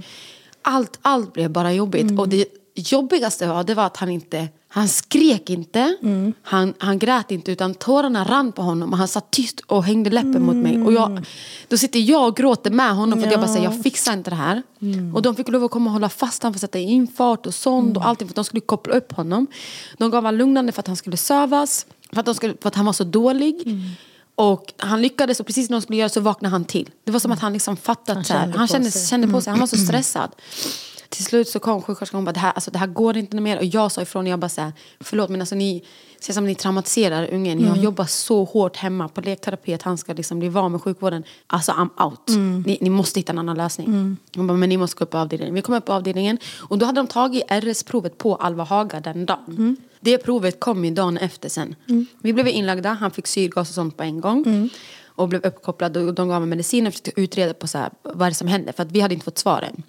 allt, 0.61 0.99
allt 1.01 1.33
blev 1.33 1.49
bara 1.51 1.73
jobbigt. 1.73 2.19
Och 2.19 2.29
det 2.29 2.45
jobbigaste 2.75 3.47
var, 3.47 3.63
det 3.63 3.73
var 3.73 3.85
att 3.85 3.97
han 3.97 4.09
inte 4.09 4.47
han 4.75 4.87
skrek 4.87 5.49
inte, 5.49 5.95
han, 6.41 6.73
han 6.77 6.99
grät 6.99 7.31
inte 7.31 7.51
utan 7.51 7.73
tårarna 7.75 8.23
rann 8.23 8.51
på 8.51 8.61
honom 8.61 8.91
och 8.91 8.97
han 8.97 9.07
satt 9.07 9.31
tyst 9.31 9.59
och 9.59 9.83
hängde 9.83 10.09
läppen 10.09 10.43
mot 10.43 10.55
mig. 10.55 10.81
Och 10.81 10.93
jag, 10.93 11.25
då 11.67 11.77
sitter 11.77 11.99
jag 11.99 12.27
och 12.27 12.35
gråter 12.35 12.71
med 12.71 12.95
honom 12.95 13.19
för 13.19 13.27
att 13.27 13.31
jag 13.31 13.41
bara 13.41 13.53
säger 13.53 13.65
jag 13.65 13.83
fixar 13.83 14.13
inte 14.13 14.29
det 14.29 14.35
här. 14.35 14.63
Och 15.15 15.21
de 15.21 15.35
fick 15.35 15.47
lov 15.49 15.63
att 15.63 15.71
komma 15.71 15.85
och 15.89 15.93
hålla 15.93 16.09
fast 16.09 16.43
honom 16.43 16.53
för 16.53 16.57
att 16.57 16.61
sätta 16.61 16.79
infart 16.79 17.45
och 17.45 17.53
sond 17.53 17.97
och 17.97 18.07
allting 18.07 18.27
för 18.27 18.31
att 18.31 18.35
de 18.35 18.45
skulle 18.45 18.61
koppla 18.61 18.93
upp 18.93 19.11
honom. 19.11 19.47
De 19.97 20.11
gav 20.11 20.23
honom 20.23 20.37
lugnande 20.37 20.71
för 20.71 20.79
att 20.79 20.87
han 20.87 20.95
skulle 20.95 21.17
sövas, 21.17 21.85
för 22.13 22.29
att, 22.29 22.35
skulle, 22.35 22.53
för 22.61 22.67
att 22.67 22.75
han 22.75 22.85
var 22.85 22.93
så 22.93 23.03
dålig. 23.03 23.55
Och 24.35 24.73
han 24.77 25.01
lyckades 25.01 25.39
och 25.39 25.45
precis 25.45 25.69
när 25.69 25.77
de 25.77 25.81
skulle 25.81 25.99
göra 25.99 26.09
så 26.09 26.21
vaknade 26.21 26.51
han 26.51 26.65
till. 26.65 26.89
Det 27.03 27.11
var 27.11 27.19
som 27.19 27.31
att 27.31 27.39
han 27.39 27.53
liksom 27.53 27.77
fattat 27.77 28.27
så 28.27 28.33
här. 28.33 28.41
kände 28.41 28.57
Han 28.57 28.67
på 28.67 28.71
kände, 28.73 28.91
sig. 28.91 29.07
kände 29.07 29.27
på 29.27 29.41
sig, 29.41 29.51
han 29.51 29.59
var 29.59 29.67
så 29.67 29.77
stressad. 29.87 30.31
Till 31.13 31.25
slut 31.25 31.47
så 31.47 31.59
kom 31.59 31.81
sjuksköterskan 31.81 32.17
och 32.17 32.23
bara, 32.23 32.31
det 32.31 32.39
här, 32.39 32.51
alltså, 32.51 32.71
det 32.71 32.77
här 32.79 32.87
går 32.87 33.17
inte 33.17 33.37
mer. 33.37 33.57
Och 33.57 33.65
jag 33.65 33.91
sa 33.91 34.01
ifrån 34.01 34.25
och 34.25 34.31
jag 34.31 34.39
bara 34.39 34.49
så 34.49 34.61
här, 34.61 34.71
förlåt 34.99 35.29
men 35.29 35.41
alltså 35.41 35.55
ni, 35.55 35.83
ser 36.19 36.33
som 36.33 36.45
ni 36.45 36.55
traumatiserar 36.55 37.33
ungen. 37.33 37.59
Jag 37.65 37.77
jobbar 37.77 38.05
så 38.05 38.43
hårt 38.43 38.77
hemma 38.77 39.07
på 39.07 39.21
lekterapi 39.21 39.73
att 39.73 39.81
han 39.81 39.97
ska 39.97 40.13
liksom 40.13 40.39
bli 40.39 40.49
van 40.49 40.71
med 40.71 40.81
sjukvården. 40.81 41.23
Alltså 41.47 41.71
I'm 41.71 42.03
out. 42.05 42.29
Ni, 42.65 42.77
ni 42.81 42.89
måste 42.89 43.19
hitta 43.19 43.31
en 43.31 43.39
annan 43.39 43.57
lösning. 43.57 44.17
Hon 44.35 44.47
bara, 44.47 44.57
men 44.57 44.69
ni 44.69 44.77
måste 44.77 44.97
gå 44.97 45.03
upp 45.03 45.11
på 45.11 45.17
avdelningen. 45.17 45.55
Vi 45.55 45.61
kom 45.61 45.75
upp 45.75 45.85
på 45.85 45.93
avdelningen 45.93 46.37
och 46.59 46.77
då 46.77 46.85
hade 46.85 46.99
de 46.99 47.07
tagit 47.07 47.43
RS-provet 47.49 48.17
på 48.17 48.35
Alva 48.35 48.63
Haga 48.63 48.99
den 48.99 49.25
dagen. 49.25 49.77
Det 49.99 50.17
provet 50.17 50.59
kom 50.59 50.85
ju 50.85 50.91
dagen 50.91 51.17
efter 51.17 51.49
sen. 51.49 51.75
Vi 52.21 52.33
blev 52.33 52.47
inlagda, 52.47 52.93
han 52.93 53.11
fick 53.11 53.27
syrgas 53.27 53.69
och 53.69 53.75
sånt 53.75 53.97
på 53.97 54.03
en 54.03 54.21
gång. 54.21 54.69
Och 55.15 55.27
blev 55.29 55.45
uppkopplad 55.45 55.97
och 55.97 56.13
de 56.13 56.29
gav 56.29 56.41
mig 56.41 56.49
medicin 56.49 56.87
och 56.87 56.93
försökte 56.93 57.21
utreda 57.21 57.53
på 57.53 57.67
så 57.67 57.77
här, 57.77 57.89
vad 58.01 58.29
det 58.31 58.33
som 58.33 58.47
hände. 58.47 58.73
För 58.73 58.83
att 58.83 58.91
vi 58.91 58.99
hade 58.99 59.13
inte 59.13 59.23
fått 59.23 59.37
svaren. 59.37 59.83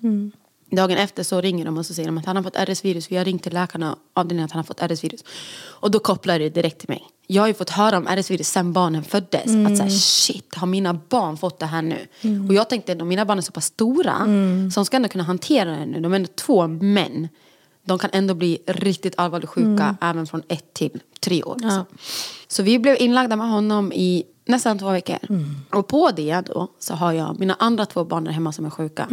Dagen 0.75 0.99
efter 0.99 1.23
så 1.23 1.41
ringer 1.41 1.65
de 1.65 1.79
och 1.79 1.87
så 1.87 1.95
säger 1.95 2.09
de 2.09 2.19
att 2.19 2.27
han 2.27 2.37
har 2.37 2.43
fått 2.43 2.57
RS-virus. 2.57 3.13
Vi 3.13 3.17
har 3.17 3.25
ringt 3.25 3.43
till 3.43 3.55
läkarna 3.55 3.97
avdelningen 4.15 4.45
att 4.45 4.53
han 4.53 4.59
har 4.59 4.65
fått 4.65 4.81
RS-virus. 4.83 5.25
Och 5.65 5.91
då 5.91 5.99
kopplar 5.99 6.39
det 6.39 6.51
direkt 6.51 6.79
till 6.79 6.89
mig. 6.89 7.03
Jag 7.27 7.43
har 7.43 7.49
ju 7.49 7.55
fått 7.55 7.71
höra 7.71 7.97
om 7.97 8.07
RS-virus 8.07 8.49
sedan 8.49 8.73
barnen 8.73 9.05
föddes. 9.05 9.45
Att 9.45 9.77
så 9.77 9.83
här, 9.83 9.91
shit, 9.91 10.55
har 10.55 10.67
mina 10.67 10.95
barn 11.09 11.37
fått 11.37 11.59
det 11.59 11.67
här 11.67 11.83
nu? 11.83 12.07
Och 12.49 12.55
jag 12.55 12.69
tänkte 12.69 12.93
att 12.93 13.07
mina 13.07 13.25
barn 13.25 13.39
är 13.39 13.43
så 13.43 13.53
pass 13.53 13.65
stora. 13.67 14.19
Så 14.75 14.81
de 14.81 14.85
ska 14.85 14.97
ändå 14.97 15.09
kunna 15.09 15.25
hantera 15.25 15.71
det 15.71 15.87
nu. 15.87 16.01
De 16.01 16.13
är 16.13 16.17
ändå 16.17 16.29
två 16.35 16.67
män. 16.67 17.29
De 17.87 17.99
kan 17.99 18.11
ändå 18.13 18.35
bli 18.35 18.59
riktigt 18.67 19.15
allvarligt 19.17 19.49
sjuka 19.51 19.97
även 20.01 20.27
från 20.27 20.43
ett 20.49 20.75
till 20.75 21.01
tre 21.21 21.43
år. 21.43 21.55
liksom. 21.55 21.85
Så 22.49 22.63
vi 22.63 22.79
blev 22.79 22.97
inlagda 23.01 23.37
med 23.37 23.49
honom 23.51 23.93
i 23.93 24.25
nästan 24.47 24.79
två 24.79 24.91
veckor. 24.91 25.19
Och 25.71 25.89
på 25.89 26.11
det 26.11 26.41
då 26.47 26.69
så 26.79 26.95
har 26.95 27.13
jag 27.13 27.39
mina 27.39 27.57
andra 27.59 27.87
två 27.87 28.05
barn 28.05 28.25
där 28.25 28.33
hemma 28.33 28.53
som 28.53 28.65
är 28.65 28.71
sjuka. 28.71 29.09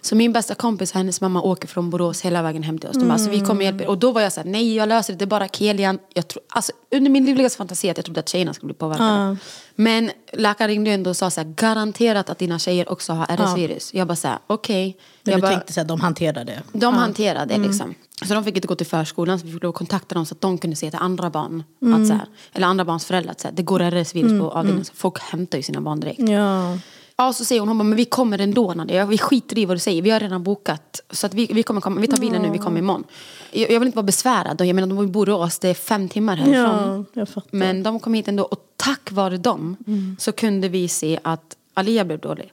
Så 0.00 0.16
min 0.16 0.32
bästa 0.32 0.54
kompis 0.54 0.90
och 0.90 0.96
hennes 0.96 1.20
mamma 1.20 1.42
åker 1.42 1.68
från 1.68 1.90
Borås 1.90 2.20
hela 2.22 2.42
vägen 2.42 2.62
hem 2.62 2.78
till 2.78 2.88
oss. 2.90 2.96
De 2.96 3.08
bara, 3.08 3.18
så 3.18 3.30
vi 3.30 3.40
kommer 3.40 3.64
hjälpa 3.64 3.84
er. 3.84 3.88
Och 3.88 3.98
då 3.98 4.12
var 4.12 4.20
jag 4.20 4.32
så 4.32 4.40
här, 4.40 4.48
nej 4.48 4.74
jag 4.76 4.88
löser 4.88 5.12
det, 5.12 5.18
det 5.18 5.24
är 5.24 5.26
bara 5.26 5.48
Kelian. 5.48 5.98
Jag 6.14 6.28
tro, 6.28 6.40
alltså, 6.48 6.72
under 6.94 7.10
min 7.10 7.24
livligaste 7.24 7.58
fantasi 7.58 7.90
att 7.90 7.98
jag 7.98 8.04
trodde 8.04 8.20
att 8.20 8.28
tjejerna 8.28 8.54
skulle 8.54 8.66
bli 8.66 8.74
påverkade. 8.74 9.36
Men 9.76 10.10
läkaren 10.32 10.68
ringde 10.68 10.90
ändå 10.90 11.10
och 11.10 11.16
sa 11.16 11.30
så 11.30 11.40
här, 11.40 11.48
garanterat 11.56 12.30
att 12.30 12.38
dina 12.38 12.58
tjejer 12.58 12.92
också 12.92 13.12
har 13.12 13.26
RS-virus. 13.26 13.94
Jag 13.94 14.06
bara 14.08 14.16
så 14.16 14.28
här, 14.28 14.38
okej. 14.46 14.96
Men 15.22 15.32
Jag 15.32 15.38
du 15.38 15.42
bara, 15.42 15.50
tänkte 15.50 15.72
så 15.72 15.80
här, 15.80 15.86
de 15.88 16.00
hanterar 16.00 16.44
det. 16.44 16.62
de 16.72 16.94
hanterade 16.94 17.54
det 17.54 17.60
liksom. 17.60 17.94
Så 18.28 18.34
de 18.34 18.44
fick 18.44 18.56
inte 18.56 18.68
gå 18.68 18.74
till 18.74 18.86
förskolan, 18.86 19.38
så 19.38 19.46
vi 19.46 19.52
fick 19.52 19.74
kontakta 19.74 20.14
dem 20.14 20.26
så 20.26 20.34
att 20.34 20.40
de 20.40 20.58
kunde 20.58 20.76
se 20.76 20.90
till 20.90 20.98
andra 21.02 21.30
barn, 21.30 21.64
att, 21.94 22.06
så 22.06 22.12
här, 22.12 22.26
eller 22.52 22.66
andra 22.66 22.84
barns 22.84 23.04
föräldrar 23.04 23.30
att 23.32 23.40
så 23.40 23.48
här, 23.48 23.54
det 23.54 23.62
går 23.62 23.80
RS-virus 23.80 24.40
på 24.40 24.50
avdelningen. 24.50 24.84
Så 24.84 24.92
folk 24.94 25.18
hämtar 25.18 25.58
ju 25.58 25.62
sina 25.62 25.80
barn 25.80 26.00
direkt. 26.00 26.28
Ja. 26.28 26.78
Ja, 27.18 27.32
så 27.32 27.44
säger 27.44 27.60
hon, 27.60 27.68
hon 27.68 27.78
bara, 27.78 27.84
men 27.84 27.96
vi 27.96 28.04
kommer 28.04 28.38
ändå 28.38 28.74
Nadia. 28.74 29.06
Vi 29.06 29.18
skiter 29.18 29.58
i 29.58 29.64
vad 29.64 29.76
du 29.76 29.80
säger, 29.80 30.02
vi 30.02 30.10
har 30.10 30.20
redan 30.20 30.42
bokat. 30.42 31.00
Så 31.10 31.26
att 31.26 31.34
vi, 31.34 31.46
vi, 31.52 31.62
kommer 31.62 31.80
komma, 31.80 32.00
vi 32.00 32.06
tar 32.06 32.18
bilen 32.18 32.42
nu, 32.42 32.50
vi 32.50 32.58
kommer 32.58 32.78
imorgon. 32.78 33.04
Jag, 33.52 33.70
jag 33.70 33.80
vill 33.80 33.86
inte 33.86 33.96
vara 33.96 34.06
besvärad, 34.06 34.60
jag 34.60 34.74
menar 34.74 34.88
de 34.88 34.96
bor 34.96 35.04
i 35.04 35.08
Borås, 35.08 35.58
det 35.58 35.68
är 35.68 35.74
fem 35.74 36.08
timmar 36.08 36.36
härifrån. 36.36 37.06
Ja, 37.14 37.20
jag 37.20 37.28
fattar. 37.28 37.56
Men 37.56 37.82
de 37.82 38.00
kom 38.00 38.14
hit 38.14 38.28
ändå 38.28 38.44
och 38.44 38.60
tack 38.76 39.12
vare 39.12 39.36
dem 39.36 39.76
så 40.18 40.32
kunde 40.32 40.68
vi 40.68 40.88
se 40.88 41.18
att 41.22 41.56
Alia 41.74 42.04
blev 42.04 42.20
dålig. 42.20 42.52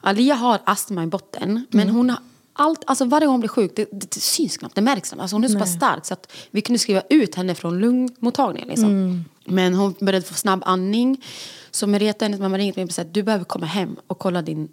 Alia 0.00 0.34
har 0.34 0.60
astma 0.64 1.02
i 1.02 1.06
botten, 1.06 1.66
men 1.70 1.88
hon 1.88 2.10
har 2.10 2.18
allt, 2.52 2.82
alltså 2.86 3.04
varje 3.04 3.26
gång 3.26 3.32
hon 3.32 3.40
blir 3.40 3.48
sjuk, 3.48 3.72
det, 3.76 3.88
det, 3.92 4.10
det 4.10 4.20
syns 4.20 4.56
knappt, 4.56 4.74
det 4.74 4.80
märks 4.80 5.08
knappt. 5.08 5.22
Alltså 5.22 5.36
hon 5.36 5.44
är 5.44 5.48
så 5.48 5.58
pass 5.58 5.72
stark 5.72 6.06
så 6.06 6.14
att 6.14 6.32
vi 6.50 6.60
kunde 6.60 6.78
skriva 6.78 7.02
ut 7.10 7.34
henne 7.34 7.54
från 7.54 7.78
lungmottagningen. 7.78 8.68
Liksom. 8.68 9.24
Men 9.44 9.74
hon 9.74 9.94
började 10.00 10.26
få 10.26 10.34
snabb 10.34 10.62
andning. 10.64 11.24
Så 11.78 11.86
Mereta, 11.86 12.24
hennes 12.24 12.40
mamma, 12.40 12.58
ringde 12.58 12.76
mig 12.76 12.84
och 12.84 12.92
sa 12.92 13.02
att 13.02 13.14
du 13.14 13.22
behöver 13.22 13.44
komma 13.44 13.66
hem 13.66 13.96
och 14.06 14.18
kolla 14.18 14.42
din 14.42 14.68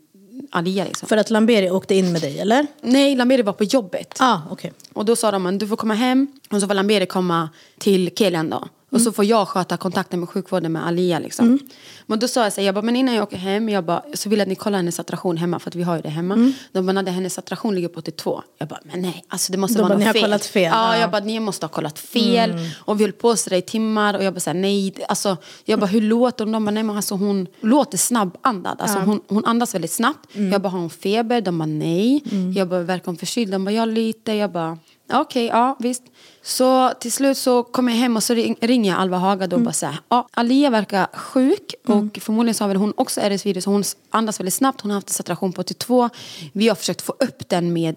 Alia. 0.51 0.83
Liksom. 0.85 1.07
För 1.09 1.17
att 1.17 1.29
Lamberi 1.29 1.69
åkte 1.69 1.95
in 1.95 2.11
med 2.11 2.21
dig, 2.21 2.39
eller? 2.39 2.67
Nej, 2.81 3.15
Lamberi 3.15 3.41
var 3.41 3.53
på 3.53 3.63
jobbet. 3.63 4.17
Ah, 4.19 4.37
okej. 4.51 4.73
Och 4.93 5.05
då 5.05 5.15
sa 5.15 5.31
de 5.31 5.45
att 5.45 5.59
du 5.59 5.67
får 5.67 5.75
komma 5.75 5.93
hem 5.93 6.27
och 6.51 6.61
så 6.61 6.67
får 6.67 6.73
Lamberi 6.73 7.05
komma 7.05 7.49
till 7.77 8.11
Kelian 8.15 8.49
då. 8.49 8.67
Och 8.95 9.01
så 9.01 9.11
får 9.11 9.25
jag 9.25 9.47
sköta 9.47 9.77
kontakten 9.77 10.19
med 10.19 10.29
sjukvården 10.29 10.71
med 10.71 10.87
Alia 10.87 11.19
liksom. 11.19 11.59
Men 12.05 12.19
då 12.19 12.27
sa 12.27 12.43
jag 12.43 12.53
så 12.53 12.61
här, 12.61 12.65
jag 12.65 12.75
bara, 12.75 12.81
men 12.81 12.95
innan 12.95 13.15
jag 13.15 13.23
åker 13.23 13.37
hem, 13.37 13.69
jag 13.69 13.85
bara, 13.85 14.03
så 14.13 14.29
vill 14.29 14.39
jag 14.39 14.43
att 14.45 14.49
ni 14.49 14.55
kollar 14.55 14.77
hennes 14.77 14.95
saturation 14.95 15.37
hemma 15.37 15.59
för 15.59 15.69
att 15.69 15.75
vi 15.75 15.83
har 15.83 15.95
ju 15.95 16.01
det 16.01 16.09
hemma. 16.09 16.51
De 16.71 16.85
bara, 16.85 16.93
"Nadja, 16.93 17.11
hennes 17.13 17.33
saturation 17.33 17.75
ligger 17.75 17.87
på 17.87 17.99
82. 17.99 18.41
Jag 18.57 18.67
bara, 18.67 18.79
men 18.83 19.01
nej, 19.01 19.25
alltså 19.27 19.51
det 19.51 19.57
måste 19.57 19.77
De 19.77 19.81
vara 19.81 19.89
bara, 19.89 19.93
något 19.93 19.99
"Ni 20.01 20.05
har 20.07 20.13
fel. 20.13 20.21
kollat 20.23 20.45
fel." 20.45 20.63
Ja, 20.63 20.93
Ja. 20.95 20.99
jag 21.01 21.11
bara, 21.11 21.23
ni 21.23 21.39
måste 21.39 21.65
ha 21.65 21.69
kollat 21.71 21.99
fel. 21.99 22.53
Och 22.85 22.99
vi 22.99 23.03
höll 23.03 23.11
på 23.13 23.35
sådär 23.35 23.57
i 23.57 23.61
timmar 23.61 24.13
och 24.13 24.23
jag 24.23 24.33
bara, 24.33 24.39
så 24.39 24.49
här, 24.49 24.57
nej, 24.57 24.93
alltså, 25.07 25.37
jag 25.65 25.79
bara, 25.79 25.85
hur 25.85 26.01
låter 26.01 26.45
hon? 26.45 26.51
De 26.51 26.65
bara, 26.65 26.71
nej 26.71 26.83
men 26.83 26.95
alltså 26.95 27.15
hon 27.15 27.47
låter 27.61 27.97
snabbandad. 27.97 28.77
Alltså 28.81 28.99
hon, 28.99 29.21
hon 29.27 29.45
andas 29.45 29.75
väldigt 29.75 29.91
snabbt. 29.91 30.29
Jag 30.51 30.61
bara, 30.61 30.69
har 30.69 30.79
hon 30.79 30.89
feber? 30.89 31.41
De 31.41 31.57
bara, 31.59 31.65
nej. 31.65 32.23
Jag 32.55 32.67
bara, 32.69 32.81
verkar 32.83 33.05
hon 33.05 33.17
förkyld? 33.17 33.51
De 33.51 33.65
bara, 33.65 33.71
ja 33.71 33.85
lite. 33.85 34.33
Jag 34.33 34.51
bara, 34.51 34.77
Okej, 35.13 35.45
ja 35.45 35.75
visst. 35.79 36.03
Så 36.45 36.93
till 36.99 37.11
slut 37.11 37.37
så 37.37 37.63
kom 37.63 37.87
jag 37.87 37.95
hem 37.95 38.15
och 38.15 38.23
så 38.23 38.33
ring, 38.33 38.55
ringer 38.61 38.91
jag 38.91 38.99
Alva 38.99 39.17
Haga 39.17 39.47
då 39.47 39.55
och 39.55 39.61
bara 39.61 39.73
så 39.73 39.85
här, 39.85 39.99
ja, 40.09 40.27
Alia 40.31 40.69
verkar 40.69 41.07
sjuk 41.13 41.75
och 41.87 42.17
förmodligen 42.21 42.55
så 42.55 42.63
har 42.63 42.67
väl 42.67 42.77
hon 42.77 42.93
också 42.97 43.21
RS-virus. 43.21 43.65
Hon 43.65 43.83
andas 44.09 44.39
väldigt 44.39 44.53
snabbt, 44.53 44.81
hon 44.81 44.91
har 44.91 44.95
haft 44.95 45.09
en 45.09 45.13
saturation 45.13 45.53
på 45.53 45.61
82. 45.61 46.09
Vi 46.53 46.67
har 46.67 46.75
försökt 46.75 47.01
få 47.01 47.15
upp 47.19 47.49
den 47.49 47.73
med 47.73 47.95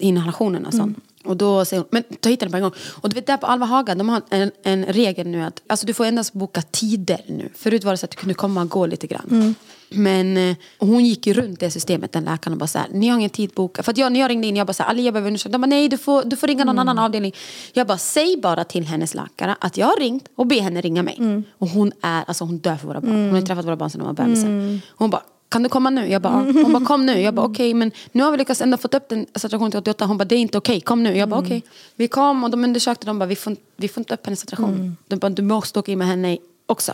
inhalationen 0.00 0.66
och 0.66 0.74
sånt. 0.74 0.98
Och 1.24 1.36
då 1.36 1.64
säger 1.64 1.80
hon, 1.82 1.88
men 1.90 2.02
ta 2.20 2.28
hit 2.28 2.40
den 2.40 2.50
på 2.50 2.56
en 2.56 2.62
gång. 2.62 2.72
Och 3.02 3.08
du 3.08 3.14
vet 3.14 3.26
där 3.26 3.36
på 3.36 3.46
Alva 3.46 3.66
Haga, 3.66 3.94
de 3.94 4.08
har 4.08 4.22
en, 4.30 4.50
en 4.62 4.84
regel 4.84 5.26
nu 5.26 5.42
att 5.42 5.62
alltså, 5.66 5.86
du 5.86 5.94
får 5.94 6.04
endast 6.04 6.32
boka 6.32 6.62
tider 6.62 7.20
nu. 7.26 7.48
Förut 7.54 7.84
var 7.84 7.92
det 7.92 7.96
så 7.96 8.04
att 8.06 8.10
du 8.10 8.16
kunde 8.16 8.34
komma 8.34 8.62
och 8.62 8.68
gå 8.68 8.86
lite 8.86 9.06
grann. 9.06 9.54
Men 9.88 10.36
eh, 10.36 10.56
hon 10.78 11.04
gick 11.04 11.26
ju 11.26 11.34
runt 11.34 11.60
det 11.60 11.70
systemet, 11.70 12.12
den 12.12 12.24
läkaren, 12.24 12.52
och 12.52 12.58
bara 12.58 12.66
så 12.66 12.78
här, 12.78 12.88
ni 12.90 13.08
har 13.08 13.18
ingen 13.18 13.30
tid 13.30 13.50
bokad. 13.50 13.84
För 13.84 13.92
att 13.92 13.98
jag, 13.98 14.12
när 14.12 14.20
jag 14.20 14.30
ringde 14.30 14.46
in, 14.46 14.56
jag 14.56 14.66
bara 14.66 14.72
så 14.72 14.82
här, 14.82 14.90
Alia 14.90 15.12
behöver 15.12 15.28
undersöka. 15.28 15.52
De 15.52 15.60
bara, 15.60 15.66
nej 15.66 15.88
du 15.88 15.98
får, 15.98 16.24
du 16.24 16.36
får 16.36 16.46
ringa 16.46 16.64
någon 16.64 16.78
annan 16.78 16.98
avdelning. 16.98 17.34
Jag 17.72 17.86
bara, 17.86 17.98
säg 17.98 18.36
bara 18.36 18.64
till 18.64 18.84
hennes 18.86 19.14
läkare 19.14 19.56
att 19.60 19.76
jag 19.76 19.86
har 19.86 19.96
ringt 20.00 20.28
och 20.36 20.46
be 20.46 20.60
henne 20.60 20.80
ringa 20.80 21.02
mig. 21.02 21.16
Och 21.58 21.68
hon 21.68 21.92
är, 22.02 22.24
alltså 22.26 22.44
hon 22.44 22.58
dör 22.58 22.76
för 22.76 22.86
våra 22.86 23.00
barn. 23.00 23.10
Hon 23.10 23.30
har 23.30 23.38
ju 23.40 23.46
träffat 23.46 23.64
våra 23.64 23.76
barn 23.76 23.90
sedan 23.90 23.98
de 23.98 24.06
var 24.06 24.12
bebisar. 24.24 24.80
Hon 24.96 25.10
bara, 25.10 25.22
kan 25.48 25.62
du 25.62 25.68
komma 25.68 25.90
nu? 25.90 26.08
Jag 26.08 26.22
bara. 26.22 26.32
Hon 26.32 26.72
bara, 26.72 26.84
kom 26.84 27.06
nu. 27.06 27.20
Jag 27.20 27.34
bara, 27.34 27.46
okej, 27.46 27.74
men 27.74 27.90
nu 28.12 28.22
har 28.22 28.30
vi 28.30 28.36
lyckats 28.38 28.60
ändå 28.60 28.76
fått 28.76 28.94
upp 28.94 29.08
den 29.08 29.26
saturationen 29.34 29.70
till 29.70 29.78
88. 29.78 30.06
Hon 30.06 30.18
bara, 30.18 30.24
det 30.24 30.34
är 30.34 30.38
inte 30.38 30.58
okej, 30.58 30.80
kom 30.80 31.02
nu. 31.02 31.16
Jag 31.16 31.28
bara, 31.28 31.40
okej. 31.40 31.62
Vi 31.96 32.08
kom 32.08 32.44
och 32.44 32.50
de 32.50 32.64
undersökte, 32.64 33.06
de 33.06 33.18
bara, 33.18 33.26
vi 33.26 33.36
får, 33.36 33.56
vi 33.76 33.88
får 33.88 34.00
inte 34.00 34.14
upp 34.14 34.26
hennes 34.26 34.40
saturation. 34.40 34.96
De 35.08 35.16
bara, 35.16 35.30
du 35.30 35.42
måste 35.42 35.78
åka 35.78 35.92
in 35.92 35.98
med 35.98 36.06
henne 36.08 36.38
också. 36.66 36.92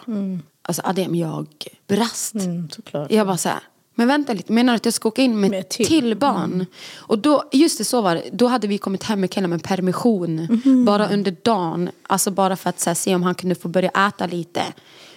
Alltså 0.62 0.82
Adem, 0.84 1.14
jag 1.14 1.46
brast. 1.88 2.34
Mm. 2.34 2.68
Jag 3.08 3.26
bara 3.26 3.36
så 3.36 3.48
här, 3.48 3.60
men 3.94 4.08
vänta 4.08 4.32
lite, 4.32 4.52
menar 4.52 4.72
du 4.72 4.76
att 4.76 4.84
jag 4.84 4.94
ska 4.94 5.08
åka 5.08 5.22
in 5.22 5.40
med, 5.40 5.50
Med 5.50 5.68
till, 5.68 5.86
till? 5.86 6.16
barn? 6.16 6.66
Och 6.96 7.18
då, 7.18 7.44
just 7.52 7.78
det 7.78 7.84
så 7.84 8.00
var 8.00 8.14
det, 8.14 8.22
då 8.32 8.46
hade 8.46 8.66
vi 8.66 8.78
kommit 8.78 9.02
hem 9.02 9.20
med 9.20 9.30
killen 9.30 9.50
med 9.50 9.62
permission. 9.62 10.62
Bara 10.86 11.08
under 11.08 11.36
dagen, 11.42 11.90
alltså 12.06 12.30
bara 12.30 12.56
för 12.56 12.70
att 12.70 12.84
här, 12.84 12.94
se 12.94 13.14
om 13.14 13.22
han 13.22 13.34
kunde 13.34 13.54
få 13.54 13.68
börja 13.68 13.90
äta 14.08 14.26
lite. 14.26 14.62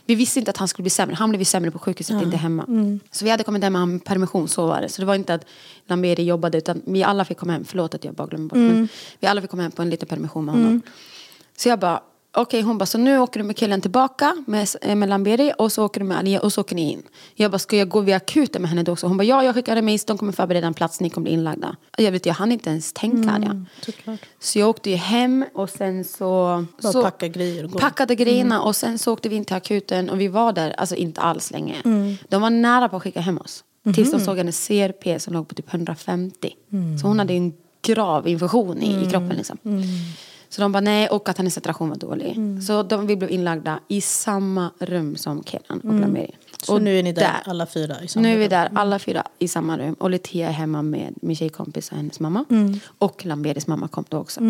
Vi 0.06 0.16
visste 0.16 0.40
inte 0.40 0.52
att 0.52 0.58
han 0.58 0.68
skulle 0.68 0.84
bli 0.84 0.90
sämre, 0.90 1.16
han 1.16 1.30
blev 1.30 1.42
ju 1.42 1.46
sämre 1.46 1.72
på 1.72 1.80
sjukhuset, 1.80 2.22
inte 2.24 2.38
hemma. 2.38 2.66
Så 3.12 3.26
vi 3.26 3.32
hade 3.32 3.44
kommit 3.44 3.64
hem 3.64 3.74
med 3.92 4.04
permission, 4.04 4.48
så 4.48 4.66
var 4.68 4.82
det. 4.82 4.90
Så 4.90 5.02
det 5.02 5.06
var 5.06 5.16
inte 5.16 5.34
att 5.34 5.46
Lamberi 5.88 6.24
jobbade, 6.24 6.58
utan 6.58 6.82
vi 6.86 7.04
alla 7.04 7.26
fick 7.26 7.38
komma 7.38 7.54
hem, 7.54 7.66
förlåt 7.66 7.94
att 7.96 8.06
jag 8.06 8.14
bara 8.14 8.28
glömmer 8.28 8.48
bort. 8.50 8.58
Men 8.58 8.88
vi 9.20 9.28
alla 9.28 9.42
fick 9.42 9.50
komma 9.50 9.64
hem 9.64 9.72
på 9.72 9.82
en 9.82 9.90
liten 9.90 10.08
permission 10.08 10.46
med 10.46 10.56
honom. 10.56 10.82
Så 11.58 11.70
jag 11.70 11.80
bara, 11.80 12.02
okej 12.36 12.62
hon 12.62 12.78
bara, 12.78 12.86
så 12.86 12.98
nu 12.98 13.20
åker 13.20 13.40
du 13.40 13.44
med 13.46 13.58
killen 13.58 13.82
tillbaka 13.82 14.44
med, 14.48 14.68
eh, 14.82 14.96
med 14.96 15.10
Lamberi 15.10 15.54
och 15.58 15.72
så 15.72 15.86
åker 15.86 16.00
du 16.00 16.06
med 16.06 16.18
Alia 16.18 16.40
och 16.40 16.54
så 16.54 16.62
åker 16.62 16.76
ni 16.76 16.92
in. 16.92 17.04
Jag 17.36 17.52
bara, 17.52 17.60
ska 17.60 17.78
jag 17.78 17.90
gå 17.90 18.00
via 18.02 18.16
akuten 18.16 18.62
med 18.62 18.70
henne 18.70 18.84
då 18.84 18.92
också? 18.92 19.08
Hon 19.08 19.18
bara, 19.18 19.24
ja 19.24 19.44
jag 19.44 19.56
skickar 19.56 19.76
remiss, 19.76 20.06
de 20.06 20.18
kommer 20.18 20.32
förbereda 20.32 20.68
en 20.68 20.74
plats, 20.74 21.00
ni 21.00 21.10
kommer 21.10 21.24
bli 21.26 21.34
inlagda. 21.34 21.76
Jag 21.98 22.12
vet, 22.12 22.26
jag 22.26 22.34
hann 22.34 22.52
inte 22.52 22.70
ens 22.70 22.94
tänka 22.94 23.30
mm, 23.30 23.66
såklart. 23.86 24.20
Så 24.40 24.60
jag 24.60 24.70
åkte 24.70 24.90
ju 24.90 24.96
hem 24.96 25.46
och 25.54 25.70
sen 25.70 26.04
så... 26.06 26.66
Bara 26.82 26.92
så 26.92 27.04
packa 27.04 27.28
grejer 27.28 27.66
och. 27.66 27.80
Packade 27.80 28.16
grejerna 28.16 28.62
och 28.62 28.76
sen 28.76 28.98
så 29.00 29.14
åkte 29.14 29.30
vi 29.30 29.36
in 29.36 29.46
till 29.46 29.56
akuten 29.56 30.10
och 30.10 30.22
vi 30.22 30.28
var 30.28 30.54
där, 30.54 30.72
alltså 30.78 30.96
inte 30.96 31.22
alls 31.22 31.52
länge. 31.52 31.76
Mm. 31.86 32.16
De 32.30 32.42
var 32.42 32.50
nära 32.50 32.90
på 32.90 32.96
att 32.98 33.04
skicka 33.04 33.22
hem 33.22 33.38
oss. 33.38 33.64
Tills 33.94 34.12
Mhm. 34.12 34.20
de 34.20 34.26
såg 34.26 34.38
hennes 34.38 34.68
CRP 34.68 35.20
som 35.20 35.34
låg 35.34 35.48
på 35.48 35.56
typ 35.56 35.74
150. 35.74 36.56
Mm. 36.74 36.98
Så 36.98 37.08
hon 37.08 37.20
hade 37.20 37.34
en 37.34 37.54
grav 37.82 38.28
infektion 38.28 38.82
i, 38.84 39.04
i 39.06 39.10
kroppen 39.10 39.36
liksom. 39.38 39.58
Så 40.54 40.62
de 40.62 40.72
bara 40.72 40.82
nej 40.82 41.10
och 41.10 41.30
att 41.30 41.38
hennes 41.38 41.54
saturation 41.54 41.90
var 41.90 41.96
dålig. 41.96 42.32
Mm. 42.38 42.62
Så 42.62 42.84
de, 42.84 43.08
vi 43.08 43.16
blev 43.16 43.32
inlagda 43.32 43.80
i 43.88 44.02
samma 44.02 44.72
rum 44.80 45.16
som 45.16 45.44
Kenan 45.44 45.80
och 45.80 45.94
Lameri. 46.00 46.24
Mm. 46.24 46.36
Så 46.64 46.74
och 46.74 46.82
nu 46.82 47.00
är 47.00 47.04
ni 47.04 47.12
där, 47.14 47.42
alla 47.46 47.66
fyra 47.66 47.96
i 48.04 48.08
samma 48.08 48.22
Nu 48.24 48.34
är 48.34 48.38
vi 48.38 48.48
där 48.48 48.70
alla 48.76 49.00
fyra 49.00 49.24
i 49.40 49.48
samma 49.48 49.78
rum. 49.78 49.94
Och 49.94 50.10
Letia 50.10 50.48
är 50.48 50.52
hemma 50.52 50.82
med 50.82 51.14
min 51.22 51.36
tjejkompis 51.36 51.92
och 51.92 51.98
hennes 51.98 52.20
mamma. 52.20 52.46
Mm. 52.50 52.80
Och 52.98 53.26
Lamberis 53.26 53.68
mamma 53.68 53.88
kom 53.88 54.06
då 54.10 54.18
också. 54.18 54.42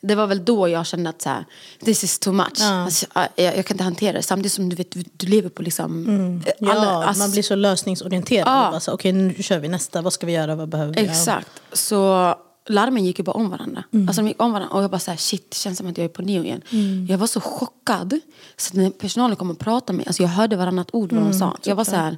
Det 0.00 0.14
var 0.14 0.26
väl 0.26 0.44
då 0.44 0.68
jag 0.68 0.86
kände 0.86 1.10
att 1.10 1.22
så 1.22 1.28
här, 1.28 1.44
this 1.84 2.04
is 2.04 2.18
too 2.18 2.32
much. 2.32 2.62
Alltså, 2.62 3.06
jag, 3.34 3.56
jag 3.56 3.66
kan 3.66 3.74
inte 3.74 3.84
hantera 3.84 4.12
det. 4.12 4.22
Samtidigt 4.22 4.52
som 4.52 4.68
du 4.68 4.76
vet, 4.76 4.90
du, 4.90 5.04
du 5.12 5.26
lever 5.26 5.48
på 5.48 5.62
liksom... 5.62 6.08
eh, 6.46 6.52
Ja, 6.58 6.72
alla- 6.72 7.04
alltså- 7.04 7.22
man 7.22 7.30
blir 7.30 7.42
så 7.42 7.54
lösningsorienterad. 7.54 8.48
Ja. 8.86 8.92
Okej, 8.92 9.12
nu 9.12 9.34
kör 9.42 9.58
vi 9.58 9.68
nästa. 9.68 10.02
Vad 10.02 10.12
ska 10.12 10.26
vi 10.26 10.32
göra? 10.32 10.54
Vad 10.54 10.68
behöver 10.68 10.94
vi 10.94 11.00
göra? 11.00 11.10
Exakt. 11.12 11.48
Så 11.72 12.34
larmen 12.68 13.04
gick 13.04 13.18
ju 13.18 13.24
bara 13.24 13.32
om 13.36 13.50
varandra. 13.50 13.84
Mm. 13.92 14.08
Alltså 14.08 14.22
de 14.22 14.28
gick 14.28 14.42
om 14.42 14.52
varandra 14.52 14.76
och 14.76 14.82
jag 14.82 14.90
bara 14.90 14.98
så 14.98 15.10
här, 15.10 15.18
shit, 15.18 15.50
det 15.50 15.56
känns 15.56 15.78
som 15.78 15.86
att 15.86 15.98
jag 15.98 16.04
är 16.04 16.08
på 16.08 16.22
neo 16.22 16.44
igen. 16.44 16.60
Mm. 16.70 17.06
Jag 17.10 17.18
var 17.18 17.26
så 17.26 17.40
chockad. 17.40 18.20
Så 18.56 18.76
när 18.76 18.90
personalen 18.90 19.36
kom 19.36 19.50
och 19.50 19.58
pratade 19.58 19.92
med 19.92 19.96
mig, 19.96 20.06
alltså 20.06 20.22
jag 20.22 20.30
hörde 20.30 20.56
varannat 20.56 20.88
ord 20.92 21.12
vad 21.12 21.20
Mm, 21.20 21.32
de 21.32 21.38
sa. 21.38 21.56
Jag 21.64 21.76
var 21.76 21.84
så 21.84 21.96
här, 21.96 22.16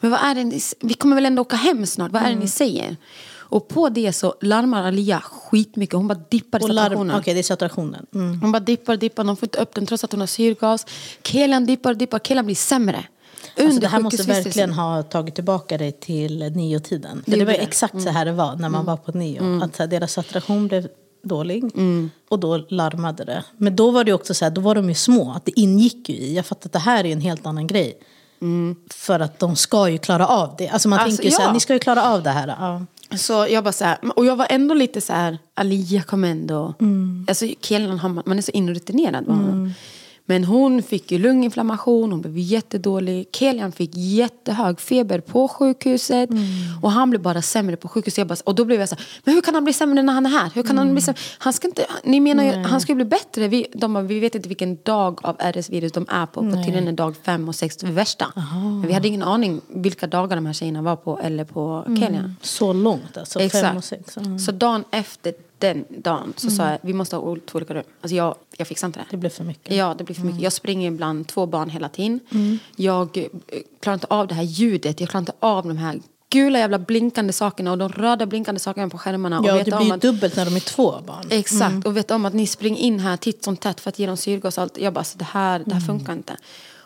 men 0.00 0.10
vad 0.10 0.20
är 0.20 0.34
det 0.34 0.44
ni, 0.44 0.60
vi 0.80 0.94
kommer 0.94 1.14
väl 1.14 1.26
ändå 1.26 1.42
åka 1.42 1.56
hem 1.56 1.86
snart, 1.86 2.12
vad 2.12 2.22
är 2.22 2.26
Mm. 2.26 2.38
det 2.38 2.44
ni 2.44 2.50
säger? 2.50 2.96
Och 3.36 3.68
på 3.68 3.88
det 3.88 4.12
så 4.12 4.34
larmar 4.40 4.82
Alia 4.82 5.20
skitmycket, 5.20 5.94
hon 5.96 6.08
bara 6.08 6.18
dippar 6.30 6.58
i 6.58 6.62
saturationen. 6.62 7.16
okej, 7.18 7.34
det 7.34 7.40
är 7.40 7.42
saturationen. 7.42 8.06
Mm. 8.14 8.40
Hon 8.40 8.52
bara 8.52 8.60
dippar, 8.60 8.96
dippar, 8.96 9.24
de 9.24 9.36
får 9.36 9.46
inte 9.46 9.58
upp 9.58 9.74
den 9.74 9.86
trots 9.86 10.04
att 10.04 10.12
hon 10.12 10.20
har 10.20 10.26
syrgas. 10.26 10.86
Kelan 11.22 11.66
dippar, 11.66 11.94
dippar, 11.94 12.18
Kelan 12.18 12.44
blir 12.46 12.56
sämre. 12.56 13.04
Alltså 13.58 13.80
det 13.80 13.88
här 13.88 14.00
måste 14.00 14.22
verkligen 14.22 14.72
ha 14.72 15.02
tagit 15.02 15.34
tillbaka 15.34 15.78
dig 15.78 15.92
till 15.92 16.52
niotiden. 16.54 17.22
För 17.24 17.30
Det 17.30 17.36
det 17.38 17.44
var 17.44 17.52
det. 17.52 17.58
exakt 17.58 18.02
så 18.02 18.10
här 18.10 18.24
det 18.24 18.32
var 18.32 18.56
när 18.56 18.68
man 18.68 18.84
var 18.84 18.96
på 18.96 19.12
nio. 19.12 19.62
Att 19.64 19.76
så 19.76 19.82
här, 19.82 19.88
deras 19.90 20.12
saturation 20.12 20.68
blev 20.68 20.88
dålig. 21.22 21.64
Och 22.28 22.38
då 22.38 22.56
larmade 22.68 23.24
det. 23.24 23.44
Men 23.56 23.76
då 23.76 23.90
var 23.90 24.04
det 24.04 24.12
också 24.12 24.34
så 24.34 24.44
här, 24.44 24.52
då 24.52 24.60
var 24.60 24.74
de 24.74 24.88
ju 24.88 24.94
små. 24.94 25.32
Att 25.32 25.44
det 25.44 25.60
ingick 25.60 26.08
ju 26.08 26.14
i. 26.16 26.36
Jag 26.36 26.46
fattar 26.46 26.68
att 26.68 26.72
det 26.72 26.78
här 26.78 27.04
är 27.06 27.12
en 27.12 27.20
helt 27.20 27.46
annan 27.46 27.66
grej. 27.66 27.98
För 28.90 29.20
att 29.20 29.38
de 29.38 29.56
ska 29.56 29.88
ju 29.88 29.98
klara 29.98 30.26
av 30.26 30.54
det. 30.58 30.68
Alltså 30.68 30.88
man 30.88 30.98
Alltså, 30.98 31.16
tänker 31.16 31.24
ju 31.24 31.30
så 31.30 31.40
här, 31.40 31.48
ja. 31.48 31.52
ni 31.52 31.60
ska 31.60 31.72
ju 31.72 31.78
klara 31.78 32.02
av 32.12 32.22
det 32.22 32.30
här. 32.30 32.48
Ja. 32.48 32.84
Så 33.16 33.46
jag 33.50 33.64
bara 33.64 33.72
så 33.72 33.84
här, 33.84 33.98
och 34.16 34.26
jag 34.26 34.36
var 34.36 34.46
ändå 34.50 34.74
lite 34.74 35.00
så 35.00 35.12
här, 35.12 35.38
Alia 35.54 36.02
kom 36.02 36.24
ändå. 36.24 36.74
Mm. 36.80 37.26
Alltså 37.28 37.46
killen, 37.60 38.22
man 38.26 38.38
är 38.38 38.42
så 38.42 38.50
inrutinerad 38.50 39.26
med 39.26 39.36
honom. 39.36 39.72
Men 40.26 40.44
hon 40.44 40.82
fick 40.82 41.12
ju 41.12 41.18
lunginflammation, 41.18 42.10
hon 42.10 42.20
blev 42.20 42.38
jättedålig. 42.38 43.28
Kelian 43.32 43.72
fick 43.72 43.90
jättehög 43.94 44.80
feber 44.80 45.20
på 45.20 45.48
sjukhuset. 45.48 46.30
Mm. 46.30 46.44
Och 46.82 46.90
han 46.90 47.10
blev 47.10 47.22
bara 47.22 47.42
sämre 47.42 47.76
på 47.76 47.88
sjukhuset. 47.88 48.18
Jag 48.18 48.26
bara, 48.26 48.36
och 48.44 48.54
då 48.54 48.64
blev 48.64 48.80
jag 48.80 48.88
så 48.88 48.94
här, 48.94 49.04
men 49.24 49.34
hur 49.34 49.42
kan 49.42 49.54
han 49.54 49.64
bli 49.64 49.72
sämre 49.72 50.02
när 50.02 50.12
han 50.12 50.26
är 50.26 50.30
här? 50.30 50.50
Hur 50.54 50.62
kan 50.62 50.78
han 50.78 50.92
bli 50.92 51.02
sämre? 51.02 51.20
Han 51.38 51.52
ska 51.52 51.68
inte, 51.68 51.86
ni 52.04 52.20
menar 52.20 52.44
ju, 52.44 52.52
han 52.52 52.80
ska 52.80 52.92
ju 52.92 52.96
bli 52.96 53.04
bättre. 53.04 53.48
Vi, 53.48 53.66
de 53.74 53.94
bara, 53.94 54.04
vi 54.04 54.20
vet 54.20 54.34
inte 54.34 54.48
vilken 54.48 54.78
dag 54.82 55.20
av 55.22 55.36
RS-virus 55.36 55.92
de 55.92 56.06
är 56.08 56.26
på. 56.26 56.50
På 56.50 56.56
tydligen 56.56 56.88
är 56.88 56.92
dag 56.92 57.14
fem 57.22 57.48
och 57.48 57.54
sex 57.54 57.76
det 57.76 57.86
värsta. 57.86 58.32
Men 58.34 58.86
vi 58.86 58.92
hade 58.92 59.08
ingen 59.08 59.22
aning 59.22 59.60
vilka 59.68 60.06
dagar 60.06 60.36
de 60.36 60.46
här 60.46 60.52
tjejerna 60.52 60.82
var 60.82 60.96
på 60.96 61.18
eller 61.18 61.44
på 61.44 61.84
Kelian. 61.86 62.36
Så 62.42 62.72
långt 62.72 63.16
alltså, 63.16 63.38
fem 63.38 63.46
Exakt. 63.46 63.76
och 63.76 63.84
sex. 63.84 64.16
Mm. 64.16 64.38
Så 64.38 64.52
dagen 64.52 64.84
efter 64.90 65.32
den 65.64 65.84
dagen 65.88 66.32
så 66.36 66.50
sa 66.50 66.70
jag 66.70 66.78
vi 66.82 66.92
måste 66.92 67.16
ha 67.16 67.36
två 67.46 67.56
olika 67.56 67.74
rum. 67.74 67.82
Alltså 68.00 68.16
jag, 68.16 68.34
jag 68.56 68.66
fixar 68.68 68.86
inte 68.86 68.98
det. 68.98 69.04
Det 69.10 69.16
blev 69.16 69.30
för 69.30 69.44
mycket. 69.44 69.76
Ja, 69.76 69.94
det 69.98 70.04
blir 70.04 70.14
för 70.16 70.22
mycket. 70.22 70.42
Jag 70.42 70.52
springer 70.52 70.90
bland 70.90 71.26
två 71.26 71.46
barn 71.46 71.70
hela 71.70 71.88
tiden. 71.88 72.20
Jag 72.76 73.16
eh, 73.18 73.24
klarar 73.80 73.94
inte 73.94 74.06
av 74.10 74.26
det 74.26 74.34
här 74.34 74.42
ljudet. 74.42 75.00
Jag 75.00 75.08
klarar 75.08 75.22
inte 75.22 75.32
av 75.40 75.66
de 75.68 75.76
här 75.76 76.00
gula 76.30 76.58
jävla 76.58 76.78
blinkande 76.78 77.32
sakerna 77.32 77.70
och 77.72 77.78
de 77.78 77.88
röda 77.88 78.26
blinkande 78.26 78.58
sakerna 78.60 78.88
på 78.88 78.98
skärmarna. 78.98 79.38
och 79.40 79.46
Ja, 79.46 79.54
vet 79.54 79.64
det 79.64 79.76
blir 79.76 79.86
ju 79.86 79.92
att, 79.92 80.00
dubbelt 80.00 80.36
när 80.36 80.44
de 80.44 80.56
är 80.56 80.60
två 80.60 80.94
barn. 81.06 81.26
Exakt, 81.30 81.86
och 81.86 81.96
vet 81.96 82.10
om 82.10 82.24
att 82.24 82.34
ni 82.34 82.46
springer 82.46 82.80
in 82.80 83.00
här 83.00 83.16
titt 83.16 83.44
som 83.44 83.56
tätt 83.56 83.80
för 83.80 83.88
att 83.88 83.98
ge 83.98 84.06
dem 84.06 84.16
syrgas 84.16 84.58
och 84.58 84.62
allt. 84.62 84.78
Jag 84.78 84.92
bara, 84.92 85.04
så 85.04 85.18
det 85.18 85.24
här, 85.24 85.62
det 85.66 85.74
här 85.74 85.80
funkar 85.80 86.12
inte. 86.12 86.36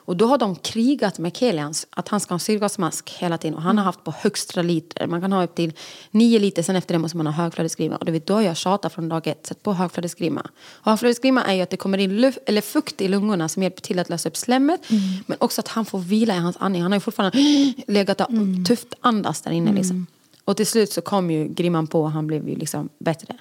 Och 0.09 0.17
då 0.17 0.27
har 0.27 0.39
de 0.39 0.57
krigat 0.57 1.19
med 1.19 1.37
Kelians 1.37 1.87
att 1.91 2.09
han 2.09 2.21
ska 2.21 2.33
ha 2.33 2.37
en 2.37 2.41
syrgasmask 2.41 3.11
hela 3.11 3.39
tiden. 3.39 3.55
Och 3.55 3.63
han 3.63 3.79
har 3.79 3.85
haft 3.85 4.05
på 4.05 4.15
högsta 4.19 4.63
liter. 4.63 5.07
Man 5.07 5.21
kan 5.21 5.33
ha 5.33 5.45
upp 5.45 5.55
till 5.55 5.73
nio 6.11 6.39
liter, 6.39 6.63
sen 6.63 6.77
efter 6.77 6.95
det 6.95 6.99
måste 6.99 7.17
man 7.17 7.27
ha 7.27 7.33
högflödesgrima. 7.33 7.97
Och 7.97 8.05
du 8.05 8.13
vet, 8.13 8.27
då 8.27 8.43
jag 8.43 8.57
tjatat 8.57 8.93
från 8.93 9.09
dag 9.09 9.27
ett, 9.27 9.47
sätt 9.47 9.63
på 9.63 9.73
högflödesgrima. 9.73 10.47
Högflödesgrima 10.83 11.45
är 11.45 11.55
ju 11.55 11.63
att 11.63 11.71
det 11.71 11.77
kommer 11.77 11.99
in 11.99 12.17
luft, 12.17 12.39
eller 12.47 12.61
fukt 12.61 13.01
i 13.01 13.09
lungorna 13.09 13.49
som 13.49 13.63
hjälper 13.63 13.83
till 13.83 13.99
att 13.99 14.09
lösa 14.09 14.29
upp 14.29 14.37
slemmet. 14.37 14.81
Men 15.27 15.37
också 15.41 15.61
att 15.61 15.69
han 15.69 15.85
får 15.85 15.99
vila 15.99 16.37
i 16.37 16.39
hans 16.39 16.57
andning. 16.61 16.83
Han 16.83 16.93
har 16.93 16.97
ju 16.97 17.01
fortfarande 17.01 17.39
legat 17.87 18.21
och 18.21 18.29
tufft 18.69 18.95
andas 19.01 19.41
där 19.41 19.51
inne 19.51 19.73
liksom. 19.73 20.07
Och 20.45 20.57
till 20.57 20.67
slut 20.67 20.93
så 20.93 21.01
kom 21.01 21.31
ju 21.31 21.49
grimman 21.49 21.87
på 21.87 22.03
och 22.03 22.11
han 22.11 22.27
blev 22.27 22.49
ju 22.49 22.57
liksom 22.57 22.89
bättre. 22.99 23.37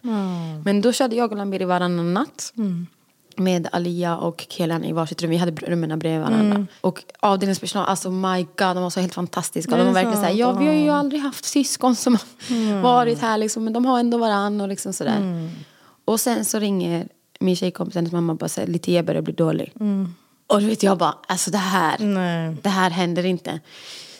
Men 0.65 0.81
då 0.81 0.91
körde 0.91 1.15
jag 1.15 1.31
och 1.31 1.37
Lambiri 1.37 1.65
varannan 1.65 2.13
natt. 2.13 2.53
Med 3.37 3.67
Alia 3.71 4.17
och 4.17 4.45
Kelan 4.49 4.83
i 4.83 4.93
varsitt 4.93 5.21
rum. 5.21 5.29
Vi 5.29 5.37
hade 5.37 5.51
rummen 5.51 5.99
bredvid 5.99 6.21
varandra. 6.21 6.65
Och 6.81 7.03
avdelningspersonal, 7.19 7.87
alltså 7.87 8.11
my 8.11 8.43
god, 8.43 8.75
de 8.75 8.83
var 8.83 8.89
så 8.89 8.99
helt 8.99 9.13
fantastiska. 9.13 9.77
De 9.77 9.85
var 9.85 9.93
verkligen 9.93 10.17
såhär, 10.17 10.33
ja 10.33 10.51
vi 10.51 10.67
har 10.67 10.73
ju 10.73 10.89
aldrig 10.89 11.21
haft 11.21 11.45
syskon 11.45 11.95
som 11.95 12.13
har 12.13 12.81
varit 12.81 13.19
här 13.19 13.37
liksom. 13.37 13.63
Men 13.63 13.73
de 13.73 13.85
har 13.85 13.99
ändå 13.99 14.17
varandra 14.17 14.63
och 14.63 14.69
liksom 14.69 14.93
sådär. 14.93 15.49
Och 16.05 16.19
sen 16.19 16.45
så 16.45 16.59
ringer 16.59 17.07
min 17.39 17.55
tjejkompis, 17.55 17.95
hennes 17.95 18.11
mamma 18.11 18.35
bara 18.35 18.49
säger, 18.49 18.67
Litia 18.67 19.03
börjar 19.03 19.21
bli 19.21 19.33
dålig. 19.33 19.73
Och 20.47 20.59
du 20.59 20.67
vet 20.67 20.83
jag 20.83 20.97
bara, 20.97 21.15
alltså 21.27 21.51
det 21.51 21.57
här, 21.57 21.97
Nej. 21.99 22.57
det 22.61 22.69
här 22.69 22.89
händer 22.89 23.25
inte. 23.25 23.59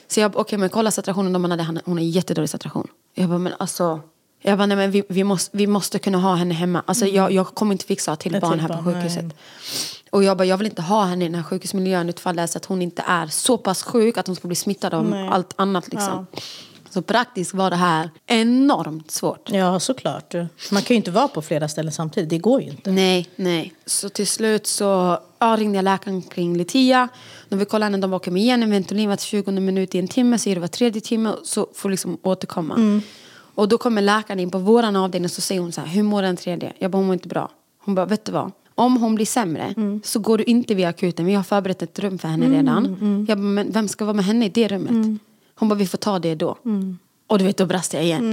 Så 0.07 0.19
jag 0.19 0.31
bara, 0.31 0.41
okej 0.41 0.59
men 0.59 0.69
kolla 0.69 0.91
saturationen 0.91 1.33
de 1.33 1.43
hade, 1.43 1.81
hon 1.85 1.97
har 1.97 2.03
jättedålig 2.03 2.49
saturation. 2.49 2.87
Jag 3.13 3.29
bara, 3.29 3.39
men 3.39 3.53
alltså. 3.59 4.01
Jag 4.41 4.57
bara, 4.57 4.65
nej 4.65 4.77
men 4.77 4.91
vi, 4.91 5.03
vi, 5.09 5.23
måste, 5.23 5.57
vi 5.57 5.67
måste 5.67 5.99
kunna 5.99 6.17
ha 6.17 6.35
henne 6.35 6.53
hemma. 6.53 6.83
Alltså 6.85 7.05
jag, 7.05 7.31
jag 7.31 7.47
kommer 7.47 7.71
inte 7.71 7.85
fixa 7.85 8.15
till 8.15 8.35
Ett 8.35 8.41
barn 8.41 8.51
till 8.51 8.61
här 8.61 8.67
på 8.67 8.73
barn, 8.73 8.85
nej. 8.85 8.93
sjukhuset. 8.93 9.37
Och 10.11 10.23
jag 10.23 10.37
bara, 10.37 10.45
jag 10.45 10.57
vill 10.57 10.67
inte 10.67 10.81
ha 10.81 11.05
henne 11.05 11.25
i 11.25 11.27
den 11.27 11.35
här 11.35 11.43
sjukhusmiljön 11.43 12.09
utifall 12.09 12.35
det 12.35 12.41
är 12.41 12.47
så 12.47 12.57
att 12.57 12.65
hon 12.65 12.81
inte 12.81 13.03
är 13.07 13.27
så 13.27 13.57
pass 13.57 13.83
sjuk 13.83 14.17
att 14.17 14.27
hon 14.27 14.35
ska 14.35 14.47
bli 14.47 14.55
smittad 14.55 14.93
av 14.93 15.09
Nej. 15.09 15.29
allt 15.29 15.53
annat 15.55 15.87
liksom. 15.91 16.27
Så 16.89 17.01
praktiskt 17.01 17.53
var 17.53 17.69
det 17.69 17.75
här 17.75 18.09
enormt 18.27 19.11
svårt. 19.11 19.49
Ja, 19.51 19.79
såklart. 19.79 20.33
Man 20.71 20.81
kan 20.81 20.87
ju 20.87 20.95
inte 20.95 21.11
vara 21.11 21.27
på 21.27 21.41
flera 21.41 21.67
ställen 21.67 21.91
samtidigt. 21.91 22.29
Det 22.29 22.37
går 22.37 22.61
ju 22.61 22.69
inte. 22.69 22.91
Nej, 22.91 23.29
nej. 23.35 23.73
Så 23.85 24.09
till 24.09 24.27
slut 24.27 24.67
så 24.67 25.19
ja, 25.39 25.55
ringde 25.59 25.77
jag 25.77 25.83
läkaren 25.83 26.21
kring 26.21 26.57
Litia. 26.57 27.07
När 27.49 27.57
vi 27.57 27.65
kollade 27.65 27.85
henne, 27.85 27.97
de 27.97 28.13
åker 28.13 28.31
med 28.31 28.41
igen 28.41 28.63
en 28.63 28.71
Ventolin 28.71 29.09
var 29.09 29.17
20 29.17 29.51
minut 29.51 29.95
i 29.95 29.99
en 29.99 30.07
timme, 30.07 30.37
säger 30.39 30.55
det 30.55 30.61
var 30.61 30.67
tredje 30.67 31.01
timme, 31.01 31.33
så 31.43 31.67
får 31.73 31.89
liksom 31.89 32.17
återkomma. 32.23 33.01
Och 33.57 33.67
då 33.67 33.77
kommer 33.77 34.01
läkaren 34.01 34.39
in 34.39 34.49
på 34.51 34.57
våran 34.57 34.95
avdelning 34.95 35.25
och 35.25 35.31
så 35.31 35.41
säger 35.41 35.61
hon 35.61 35.71
så 35.71 35.81
här, 35.81 35.87
hur 35.87 36.03
mår 36.03 36.21
den 36.21 36.35
tredje? 36.37 36.73
Jag 36.79 36.91
bara, 36.91 36.97
hon 36.97 37.05
mår 37.05 37.13
inte 37.13 37.27
bra. 37.27 37.49
Hon 37.85 37.95
bara, 37.95 38.05
vet 38.05 38.25
du 38.25 38.31
vad? 38.31 38.51
Om 38.75 38.97
hon 38.97 39.15
blir 39.15 39.25
sämre 39.25 39.73
så 40.03 40.19
går 40.19 40.37
du 40.37 40.43
inte 40.43 40.75
via 40.75 40.89
akuten. 40.89 41.25
Vi 41.25 41.33
har 41.33 41.43
förberett 41.43 41.81
ett 41.81 41.99
rum 41.99 42.17
för 42.17 42.27
henne 42.27 42.49
redan. 42.49 42.85
Jag 43.29 43.37
bara, 43.37 43.43
men 43.43 43.71
vem 43.71 43.87
ska 43.87 44.05
vara 44.05 44.13
med 44.13 44.25
henne 44.25 44.45
i 44.45 44.49
det 44.49 44.67
rummet? 44.67 45.19
Hon 45.55 45.69
bara, 45.69 45.75
vi 45.75 45.87
får 45.87 45.97
ta 45.97 46.19
det 46.19 46.35
då. 46.35 46.57
Och 47.27 47.39
du 47.39 47.45
vet, 47.45 47.57
då 47.57 47.65
brast 47.65 47.93
jag 47.93 48.03
igen. 48.03 48.31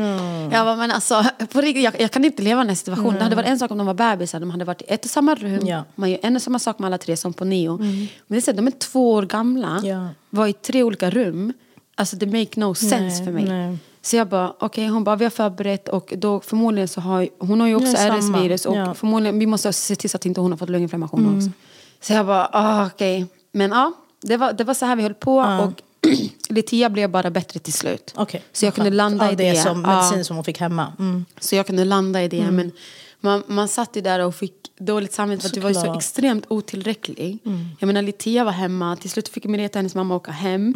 Jag 0.52 0.66
bara, 0.66 0.76
men 0.76 0.90
alltså, 0.90 1.24
på 1.52 1.60
riktigt, 1.60 1.84
jag, 1.84 2.00
jag 2.00 2.10
kan 2.10 2.24
inte 2.24 2.42
leva 2.42 2.60
i 2.60 2.62
den 2.62 2.68
här 2.68 2.76
situationen. 2.76 3.14
Det 3.14 3.22
hade 3.22 3.37
varit 3.37 3.48
en 3.48 3.58
sak 3.58 3.70
om 3.70 3.78
de 3.78 3.87
var 3.87 3.94
bebisar, 3.94 4.40
de 4.40 4.50
hade 4.50 4.64
varit 4.64 4.82
i 4.82 4.84
ett 4.88 5.04
och 5.04 5.10
samma 5.10 5.34
rum. 5.34 5.66
Ja. 5.66 5.84
Man 5.94 6.10
gör 6.10 6.18
en 6.22 6.37
och 6.37 6.42
samma 6.42 6.58
sak 6.58 6.78
med 6.78 6.87
alla 6.87 6.98
tre 6.98 7.16
som 7.16 7.32
på 7.32 7.44
Neo. 7.44 7.76
Men 7.78 8.08
det 8.26 8.37
är 8.37 8.40
så, 8.40 8.52
de 8.52 8.66
är 8.66 8.70
två 8.70 9.12
år 9.12 9.22
gamla, 9.22 9.80
Ja. 9.84 10.08
var 10.30 10.46
i 10.46 10.52
tre 10.52 10.82
olika 10.82 11.10
rum. 11.10 11.52
Alltså 11.94 12.16
det 12.16 12.26
make 12.26 12.60
no 12.60 12.74
sense 12.74 12.98
Nej, 12.98 13.24
för 13.24 13.32
mig. 13.32 13.44
nej. 13.44 13.78
Så 14.04 14.16
jag 14.16 14.28
bara, 14.28 14.54
okej, 14.60 14.86
hon 14.86 15.04
bara, 15.04 15.16
vi 15.16 15.24
har 15.24 15.30
förberett 15.30 15.88
och 15.88 16.12
då 16.16 16.40
förmodligen 16.40 16.88
så 16.88 17.00
har, 17.00 17.28
hon 17.38 17.60
har 17.60 17.68
ju 17.68 17.74
också 17.76 17.96
Ja. 17.96 18.18
RS-virus 18.18 18.66
och 18.66 18.76
Ja. 18.76 18.94
förmodligen, 18.94 19.38
vi 19.38 19.46
måste 19.46 19.72
se 19.72 19.96
till 19.96 20.10
så 20.10 20.16
att 20.16 20.26
inte 20.26 20.40
hon 20.40 20.50
har 20.52 20.58
fått 20.58 20.68
lunginflammation 20.70 21.36
också. 21.36 21.50
Så 22.00 22.12
jag 22.12 22.26
bara, 22.26 22.48
ah, 22.52 22.86
okej. 22.86 23.26
Men 23.52 23.70
ja, 23.70 23.92
det 24.20 24.36
var, 24.36 24.52
det 24.52 24.64
var 24.64 24.74
så 24.74 24.86
här 24.86 24.96
vi 24.96 25.02
höll 25.02 25.14
på 25.14 25.36
och 25.36 25.82
Litia 26.48 26.90
blev 26.90 27.10
bara 27.10 27.30
bättre 27.30 27.60
till 27.60 27.72
slut. 27.72 28.14
Okej. 28.16 28.42
Så 28.52 28.64
jag 28.64 28.74
kunde 28.74 28.90
landa 28.90 29.32
i 29.32 29.34
det. 29.34 29.50
det. 29.50 29.56
som 29.56 29.82
Ja. 29.84 29.96
medicin 29.96 30.24
som 30.24 30.36
hon 30.36 30.44
fick 30.44 30.60
hemma. 30.60 30.92
Mm. 30.98 31.24
Så 31.40 31.56
jag 31.56 31.66
kunde 31.66 31.84
landa 31.84 32.22
i 32.22 32.28
det. 32.28 32.50
Men 32.50 32.72
man, 33.20 33.42
man 33.46 33.68
satt 33.68 33.96
ju 33.96 34.00
där 34.00 34.20
och 34.20 34.34
fick 34.34 34.54
dåligt 34.78 35.12
samvete 35.12 35.42
för 35.42 35.48
att 35.48 35.54
du 35.54 35.60
var 35.60 35.68
ju 35.68 35.74
så 35.74 35.94
extremt 35.96 36.44
otillräcklig. 36.48 37.38
Jag 37.78 37.86
menar 37.86 38.02
Litia 38.02 38.44
var 38.44 38.52
hemma, 38.52 38.96
till 38.96 39.10
slut 39.10 39.28
fick 39.28 39.44
Mereta 39.44 39.78
hennes 39.78 39.94
mamma 39.94 40.16
åka 40.16 40.30
hem. 40.30 40.74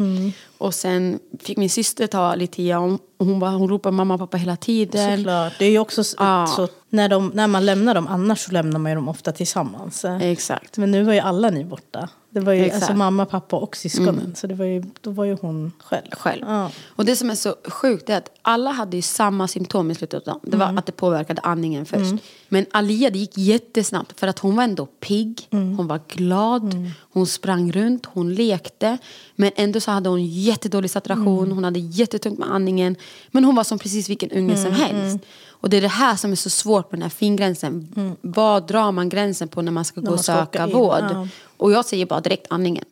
Och 0.58 0.74
sen 0.74 1.18
fick 1.40 1.56
min 1.56 1.70
syster 1.70 2.06
ta 2.06 2.34
Litia 2.34 2.80
och 2.80 3.00
hon, 3.18 3.38
bara, 3.40 3.50
hon 3.50 3.68
ropade 3.68 3.96
mamma 3.96 4.14
och 4.14 4.20
pappa 4.20 4.36
hela 4.36 4.56
tiden. 4.56 5.16
Såklart. 5.18 5.52
Det 5.58 5.64
är 5.64 5.70
ju 5.70 5.78
också 5.78 6.02
Ja. 6.18 6.46
så, 6.56 6.68
när, 6.88 7.08
de, 7.08 7.30
när 7.34 7.46
man 7.46 7.66
lämnar 7.66 7.94
dem, 7.94 8.06
annars 8.06 8.38
så 8.44 8.52
lämnar 8.52 8.78
man 8.78 8.90
ju 8.92 8.94
dem 8.96 9.08
ofta 9.08 9.32
tillsammans. 9.32 10.04
Exakt. 10.20 10.76
Men 10.76 10.90
nu 10.90 11.02
var 11.04 11.12
ju 11.12 11.20
alla 11.20 11.50
ni 11.50 11.64
borta. 11.64 12.08
Det 12.30 12.40
var 12.40 12.52
ju 12.52 12.64
Exakt. 12.64 12.82
alltså 12.82 12.96
mamma, 12.96 13.26
pappa 13.26 13.56
och 13.56 13.76
syskonen. 13.76 14.34
Så 14.36 14.46
det 14.46 14.54
var 14.54 14.64
ju, 14.64 14.84
då 15.00 15.10
var 15.10 15.24
ju 15.24 15.36
hon 15.40 15.72
själv. 15.78 16.06
själv. 16.12 16.44
Ja. 16.48 16.70
Och 16.88 17.04
det 17.04 17.16
som 17.16 17.30
är 17.30 17.34
så 17.34 17.54
sjukt 17.64 18.10
är 18.10 18.16
att 18.18 18.30
alla 18.42 18.70
hade 18.70 18.96
ju 18.96 19.02
samma 19.02 19.48
symptom 19.48 19.90
i 19.90 19.94
slutet 19.94 20.14
av 20.18 20.24
dagen. 20.34 20.40
Det 20.42 20.56
var 20.56 20.66
Mm. 20.66 20.78
att 20.78 20.86
det 20.86 20.92
påverkade 20.92 21.40
andningen 21.40 21.86
först. 21.86 22.14
Men 22.48 22.66
Alia, 22.70 23.10
det 23.10 23.18
gick 23.18 23.38
jättesnabbt 23.38 24.20
för 24.20 24.26
att 24.26 24.38
hon 24.38 24.56
var 24.56 24.64
ändå 24.64 24.86
pigg, 24.86 25.48
Mm. 25.50 25.76
hon 25.76 25.86
var 25.86 26.00
glad, 26.08 26.74
hon 27.12 27.26
sprang 27.26 27.72
runt, 27.72 28.06
hon 28.06 28.34
lekte. 28.34 28.98
Men 29.36 29.50
ändå 29.56 29.80
så 29.80 29.90
hade 29.90 30.08
hon 30.08 30.26
jättedålig 30.48 30.90
saturation, 30.90 31.38
Mm. 31.44 31.54
hon 31.54 31.64
hade 31.64 31.78
jättetungt 31.78 32.38
med 32.38 32.50
andningen. 32.50 32.96
Men 33.30 33.44
hon 33.44 33.54
var 33.54 33.64
som 33.64 33.78
precis 33.78 34.08
vilken 34.08 34.30
unge 34.30 34.56
som 34.56 34.66
Mm, 34.66 34.80
helst. 34.80 35.18
Och 35.50 35.70
det 35.70 35.76
är 35.76 35.80
det 35.80 35.88
här 35.88 36.16
som 36.16 36.32
är 36.32 36.36
så 36.36 36.50
svårt 36.50 36.90
med 36.92 36.98
den 36.98 37.02
här 37.02 37.10
fingränsen. 37.10 37.88
Vad 38.20 38.66
drar 38.68 38.92
man 38.92 39.08
gränsen 39.08 39.48
på 39.48 39.62
när 39.62 39.72
man 39.72 39.84
ska 39.84 40.00
gå 40.00 40.06
Mm. 40.06 40.10
man 40.10 40.18
och 40.18 40.24
ska 40.24 40.32
söka 40.34 40.66
vård? 40.66 41.04
ja. 41.10 41.28
Och 41.56 41.72
jag 41.72 41.84
säger 41.84 42.06
bara 42.06 42.20
direkt 42.20 42.46
andningen. 42.50 42.84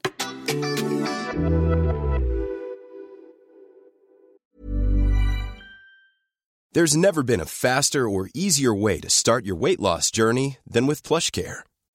There's 6.74 6.96
never 6.96 7.22
been 7.22 7.40
a 7.40 7.46
faster 7.46 8.08
or 8.08 8.28
easier 8.34 8.74
way 8.74 9.00
to 9.00 9.08
start 9.08 9.46
your 9.46 9.56
weight 9.56 9.80
loss 9.80 10.10
journey 10.10 10.58
than 10.68 10.86
with 10.86 11.02
PlushCare. 11.02 11.60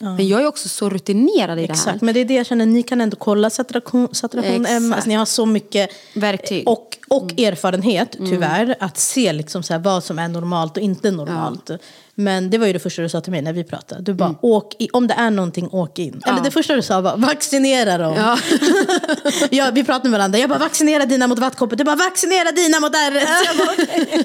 Men 0.00 0.28
jag 0.28 0.42
är 0.42 0.46
också 0.46 0.68
så 0.68 0.90
rutinerad 0.90 1.58
i 1.58 1.66
det 1.66 1.66
här. 1.66 1.74
Exakt, 1.74 2.00
men 2.02 2.14
det 2.14 2.20
är 2.20 2.24
det 2.24 2.34
jag 2.34 2.46
känner, 2.46 2.66
ni 2.66 2.82
kan 2.82 3.00
ändå 3.00 3.16
kolla 3.16 3.50
saturation, 3.50 4.08
saturation 4.12 4.54
M, 4.54 4.62
Exakt. 4.62 4.94
alltså, 4.94 5.08
ni 5.08 5.14
har 5.14 5.24
så 5.24 5.46
mycket 5.46 5.90
Verktyg. 6.14 6.60
Mm. 6.60 6.72
och, 6.72 6.98
och 7.08 7.40
erfarenhet 7.40 8.16
tyvärr 8.18 8.76
att 8.80 8.98
se 8.98 9.32
liksom 9.32 9.62
så 9.62 9.72
här, 9.72 9.80
vad 9.80 10.04
som 10.04 10.18
är 10.18 10.28
normalt 10.28 10.76
och 10.76 10.82
inte 10.82 11.10
normalt. 11.10 11.70
Men 12.20 12.50
det 12.50 12.58
var 12.58 12.66
ju 12.66 12.72
det 12.72 12.78
första 12.78 13.02
du 13.02 13.08
sa 13.08 13.20
till 13.20 13.30
mig 13.32 13.42
när 13.42 13.52
vi 13.52 13.64
pratade. 13.64 14.02
Du 14.02 14.14
bara, 14.14 14.24
Mm. 14.28 14.38
åk 14.42 14.74
i, 14.78 14.88
om 14.92 15.06
det 15.06 15.14
är 15.14 15.30
någonting, 15.30 15.68
åk 15.72 15.98
in. 15.98 16.22
Eller 16.26 16.40
det 16.44 16.50
första 16.50 16.74
du 16.74 16.82
sa 16.82 17.00
var, 17.00 17.16
vaccinera 17.16 17.98
dem. 17.98 18.14
Ja. 18.16 18.38
ja, 19.50 19.70
vi 19.74 19.84
pratade 19.84 20.08
med 20.10 20.18
varandra, 20.18 20.38
jag 20.38 20.48
bara, 20.50 20.58
vaccinera 20.58 21.06
dina 21.06 21.26
mot 21.26 21.38
vattkoppor. 21.38 21.76
Du 21.76 21.84
bara, 21.84 21.96
vaccinera 21.96 22.52
dina 22.52 22.80
mot 22.80 22.92
bara, 22.92 23.72
"Okej." 23.72 24.24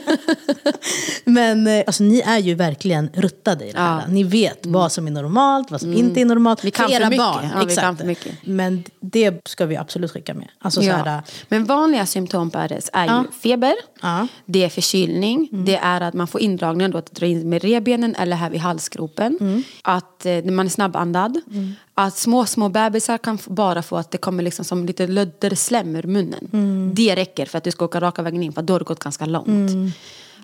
Men 1.25 1.67
eh, 1.67 1.83
alltså, 1.87 2.03
ni 2.03 2.19
är 2.19 2.37
ju 2.39 2.55
verkligen 2.55 3.09
ruttade 3.13 3.65
i 3.65 3.71
det 3.71 3.79
här. 3.79 4.01
Ja. 4.01 4.07
Ni 4.07 4.23
vet 4.23 4.65
vad 4.65 4.91
som 4.91 5.07
är 5.07 5.11
normalt, 5.11 5.71
vad 5.71 5.81
som 5.81 5.93
inte 5.93 6.21
är 6.21 6.25
normalt. 6.25 6.59
Mm. 6.63 6.67
Vi 6.67 6.71
kan 6.71 6.89
för 6.89 6.95
för 6.99 7.09
mycket. 7.09 7.17
barn. 7.17 7.49
Ja, 7.55 7.61
Exakt. 7.69 7.99
för 7.99 8.05
mycket. 8.07 8.33
Men 8.43 8.83
det 8.99 9.47
ska 9.49 9.65
vi 9.65 9.77
absolut 9.77 10.11
skicka 10.11 10.33
med. 10.33 10.47
Alltså, 10.59 10.81
så 10.81 10.87
Ja. 10.87 10.93
här, 10.95 11.21
Men 11.49 11.65
vanliga 11.65 12.05
symptom 12.05 12.49
på 12.51 12.59
RS 12.59 12.89
är 12.93 13.05
Ja. 13.05 13.23
ju 13.25 13.39
feber, 13.39 13.73
Ja. 14.01 14.13
Mm. 14.15 14.27
det 14.45 14.63
är 14.63 14.69
förkylning, 14.69 15.49
det 15.65 15.75
är 15.75 16.01
att 16.01 16.13
man 16.13 16.27
får 16.27 16.41
indragningar 16.41 16.89
då 16.89 16.97
att 16.97 17.11
dra 17.11 17.25
in 17.25 17.49
med 17.49 17.61
revbenen 17.83 18.15
eller 18.15 18.35
här 18.35 18.49
vid 18.49 18.59
halsgropen. 18.61 19.37
Mm. 19.41 19.63
Att 19.81 20.25
eh, 20.25 20.43
man 20.43 20.65
är 20.65 20.69
snabbandad. 20.69 21.41
Att 21.95 22.17
små, 22.17 22.45
små 22.45 22.69
bebisar 22.69 23.17
kan 23.17 23.37
bara 23.47 23.81
få 23.81 23.97
att 23.97 24.11
det 24.11 24.17
kommer 24.17 24.43
liksom 24.43 24.65
som 24.65 24.85
lite 24.85 25.07
lödderslem 25.07 25.95
ur 25.95 26.03
munnen. 26.03 26.47
Mm. 26.53 26.91
Det 26.95 27.15
räcker 27.15 27.45
för 27.45 27.57
att 27.57 27.63
du 27.63 27.71
ska 27.71 27.85
åka 27.85 27.99
raka 27.99 28.21
vägen 28.21 28.43
in 28.43 28.53
för 28.53 28.61
då 28.61 28.73
har 28.73 28.79
det 28.79 28.85
gått 28.85 29.03
ganska 29.03 29.25
långt. 29.25 29.71